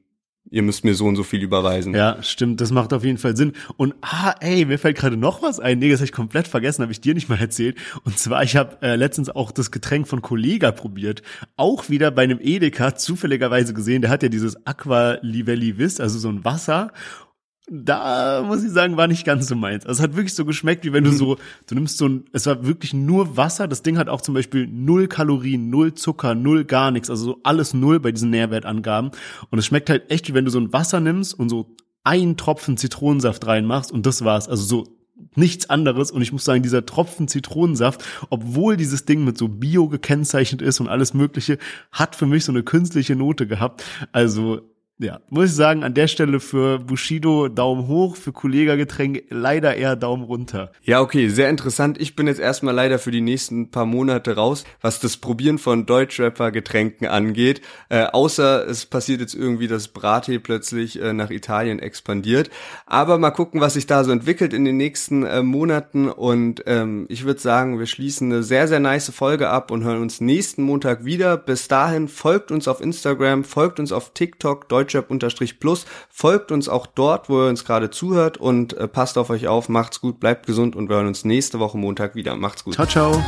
ihr 0.52 0.62
müsst 0.62 0.84
mir 0.84 0.94
so 0.96 1.06
und 1.06 1.16
so 1.16 1.24
viel 1.24 1.42
überweisen. 1.42 1.94
Ja, 1.94 2.22
stimmt, 2.22 2.62
das 2.62 2.72
macht 2.72 2.94
auf 2.94 3.04
jeden 3.04 3.18
Fall 3.18 3.36
Sinn. 3.36 3.54
Und 3.78 3.96
ah, 4.02 4.36
ey, 4.40 4.66
mir 4.66 4.80
fällt 4.80 4.98
gerade 4.98 5.18
noch 5.18 5.42
was 5.42 5.60
ein. 5.60 5.80
Nee, 5.80 5.90
das 5.90 6.00
habe 6.00 6.06
ich 6.06 6.12
komplett 6.12 6.48
vergessen, 6.48 6.82
habe 6.82 6.92
ich 6.92 7.02
dir 7.02 7.14
nicht 7.14 7.30
mal 7.30 7.40
erzählt. 7.40 7.78
Und 8.04 8.18
zwar, 8.18 8.44
ich 8.44 8.56
habe 8.56 8.78
äh, 8.82 8.96
letztens 8.96 9.30
auch 9.30 9.52
das 9.52 9.72
Getränk 9.72 10.08
von 10.08 10.22
Kollega 10.22 10.72
probiert. 10.72 11.24
Auch 11.58 11.90
wieder 11.90 12.12
bei 12.12 12.24
einem 12.24 12.40
Edeka 12.42 12.96
zufälligerweise 12.96 13.74
gesehen. 13.74 14.02
Der 14.02 14.12
hat 14.12 14.24
ja 14.24 14.30
dieses 14.30 14.66
Aqua 14.66 15.18
Livelli 15.22 15.78
Vis, 15.78 16.00
also 16.00 16.20
so 16.20 16.30
ein 16.30 16.46
Wasser. 16.46 16.92
Da 17.68 18.44
muss 18.46 18.64
ich 18.64 18.72
sagen, 18.72 18.96
war 18.96 19.08
nicht 19.08 19.26
ganz 19.26 19.48
so 19.48 19.56
meins. 19.56 19.86
Also 19.86 20.00
es 20.00 20.04
hat 20.04 20.16
wirklich 20.16 20.36
so 20.36 20.46
geschmeckt, 20.46 20.86
wie 20.86 20.94
wenn 20.94 21.04
du 21.04 21.12
so, 21.12 21.38
du 21.66 21.76
nimmst 21.76 21.98
so 21.98 22.08
ein, 22.08 22.26
es 22.32 22.46
war 22.46 22.66
wirklich 22.66 22.94
nur 22.94 23.38
Wasser. 23.38 23.68
Das 23.68 23.82
Ding 23.82 23.98
hat 23.98 24.08
auch 24.08 24.22
zum 24.22 24.36
Beispiel 24.36 24.68
null 24.68 25.08
Kalorien, 25.08 25.72
null 25.72 25.96
Zucker, 25.96 26.36
null 26.36 26.66
gar 26.66 26.92
nichts. 26.92 27.10
Also 27.10 27.26
so 27.26 27.40
alles 27.44 27.74
null 27.74 28.00
bei 28.00 28.12
diesen 28.12 28.30
Nährwertangaben. 28.30 29.12
Und 29.50 29.58
es 29.60 29.66
schmeckt 29.66 29.90
halt 29.90 30.12
echt, 30.12 30.30
wie 30.30 30.36
wenn 30.36 30.46
du 30.46 30.52
so 30.52 30.60
ein 30.60 30.74
Wasser 30.74 31.00
nimmst 31.00 31.34
und 31.34 31.50
so 31.50 31.76
einen 32.04 32.38
Tropfen 32.38 32.78
Zitronensaft 32.78 33.48
reinmachst 33.48 33.92
und 33.92 34.06
das 34.06 34.24
war's. 34.24 34.48
Also 34.48 34.64
so 34.64 34.84
nichts 35.34 35.70
anderes. 35.70 36.12
Und 36.12 36.22
ich 36.22 36.32
muss 36.32 36.46
sagen, 36.46 36.62
dieser 36.62 36.86
Tropfen 36.86 37.28
Zitronensaft, 37.28 38.04
obwohl 38.30 38.78
dieses 38.78 39.06
Ding 39.06 39.24
mit 39.24 39.38
so 39.38 39.48
Bio 39.48 39.88
gekennzeichnet 39.88 40.62
ist 40.62 40.80
und 40.80 40.88
alles 40.88 41.14
Mögliche, 41.14 41.58
hat 41.92 42.16
für 42.16 42.28
mich 42.28 42.46
so 42.46 42.52
eine 42.52 42.64
künstliche 42.64 43.16
Note 43.16 43.48
gehabt. 43.48 43.84
Also 44.12 44.62
ja, 44.98 45.20
muss 45.30 45.50
ich 45.50 45.56
sagen, 45.56 45.84
an 45.84 45.94
der 45.94 46.08
Stelle 46.08 46.40
für 46.40 46.80
Bushido 46.80 47.50
Daumen 47.50 47.88
hoch, 47.88 48.16
für 48.16 48.32
Kollega 48.32 48.78
Getränk 48.78 49.24
leider 49.30 49.76
eher 49.76 49.98
Daumen 49.98 50.24
runter. 50.24 50.72
Ja, 50.84 51.02
okay, 51.02 51.28
sehr 51.28 51.50
interessant. 51.50 52.00
Ich 52.00 52.16
bin 52.16 52.28
jetzt 52.28 52.40
erstmal 52.40 52.74
leider 52.74 52.98
für 52.98 53.12
die 53.12 53.20
nächsten 53.20 53.72
paar 53.72 53.86
Monate 53.86 54.36
raus, 54.38 54.64
was 54.80 55.02
das 55.02 55.18
Probieren 55.18 55.58
von 55.58 55.86
Deutschrapper-Getränken 55.86 57.08
angeht. 57.08 57.62
Äh, 57.90 58.06
außer 58.06 58.66
es 58.70 58.86
passiert 58.86 59.20
jetzt 59.20 59.34
irgendwie, 59.34 59.68
dass 59.68 59.90
Brate 59.90 60.40
plötzlich 60.40 61.02
äh, 61.02 61.12
nach 61.12 61.30
Italien 61.30 61.80
expandiert. 61.80 62.50
Aber 62.86 63.18
mal 63.18 63.32
gucken, 63.32 63.60
was 63.60 63.74
sich 63.74 63.88
da 63.88 64.06
so 64.06 64.12
entwickelt 64.12 64.54
in 64.54 64.64
den 64.64 64.78
nächsten 64.78 65.24
äh, 65.24 65.44
Monaten. 65.44 66.08
Und 66.08 66.64
ähm, 66.68 67.06
ich 67.10 67.26
würde 67.26 67.42
sagen, 67.42 67.80
wir 67.80 67.88
schließen 67.88 68.32
eine 68.32 68.44
sehr, 68.44 68.70
sehr 68.70 68.80
nice 68.80 69.10
Folge 69.10 69.50
ab 69.50 69.72
und 69.72 69.84
hören 69.84 70.02
uns 70.02 70.22
nächsten 70.22 70.64
Montag 70.64 71.04
wieder. 71.04 71.36
Bis 71.36 71.68
dahin 71.68 72.08
folgt 72.08 72.50
uns 72.50 72.70
auf 72.70 72.80
Instagram, 72.80 73.44
folgt 73.44 73.82
uns 73.82 73.92
auf 73.92 74.14
TikTok, 74.14 74.70
deutschrap-plus, 74.86 75.86
folgt 76.10 76.52
uns 76.52 76.70
auch 76.70 76.88
dort, 76.88 77.30
wo 77.30 77.44
ihr 77.44 77.50
uns 77.50 77.66
gerade 77.66 77.90
zuhört 77.90 78.38
und 78.38 78.74
äh, 78.74 78.88
passt 78.88 79.18
auf 79.18 79.30
euch 79.30 79.48
auf, 79.48 79.70
macht's 79.70 80.02
gut, 80.02 80.20
bleibt 80.20 80.46
gesund 80.46 80.76
und 80.76 80.90
wir 80.90 80.98
hören 80.98 81.08
uns 81.08 81.26
nächste 81.26 81.60
Woche 81.60 81.78
Montag 81.78 82.16
wieder. 82.16 82.36
Macht's 82.36 82.64
gut. 82.64 82.76
Ciao, 82.76 82.88
ciao. 82.88 83.24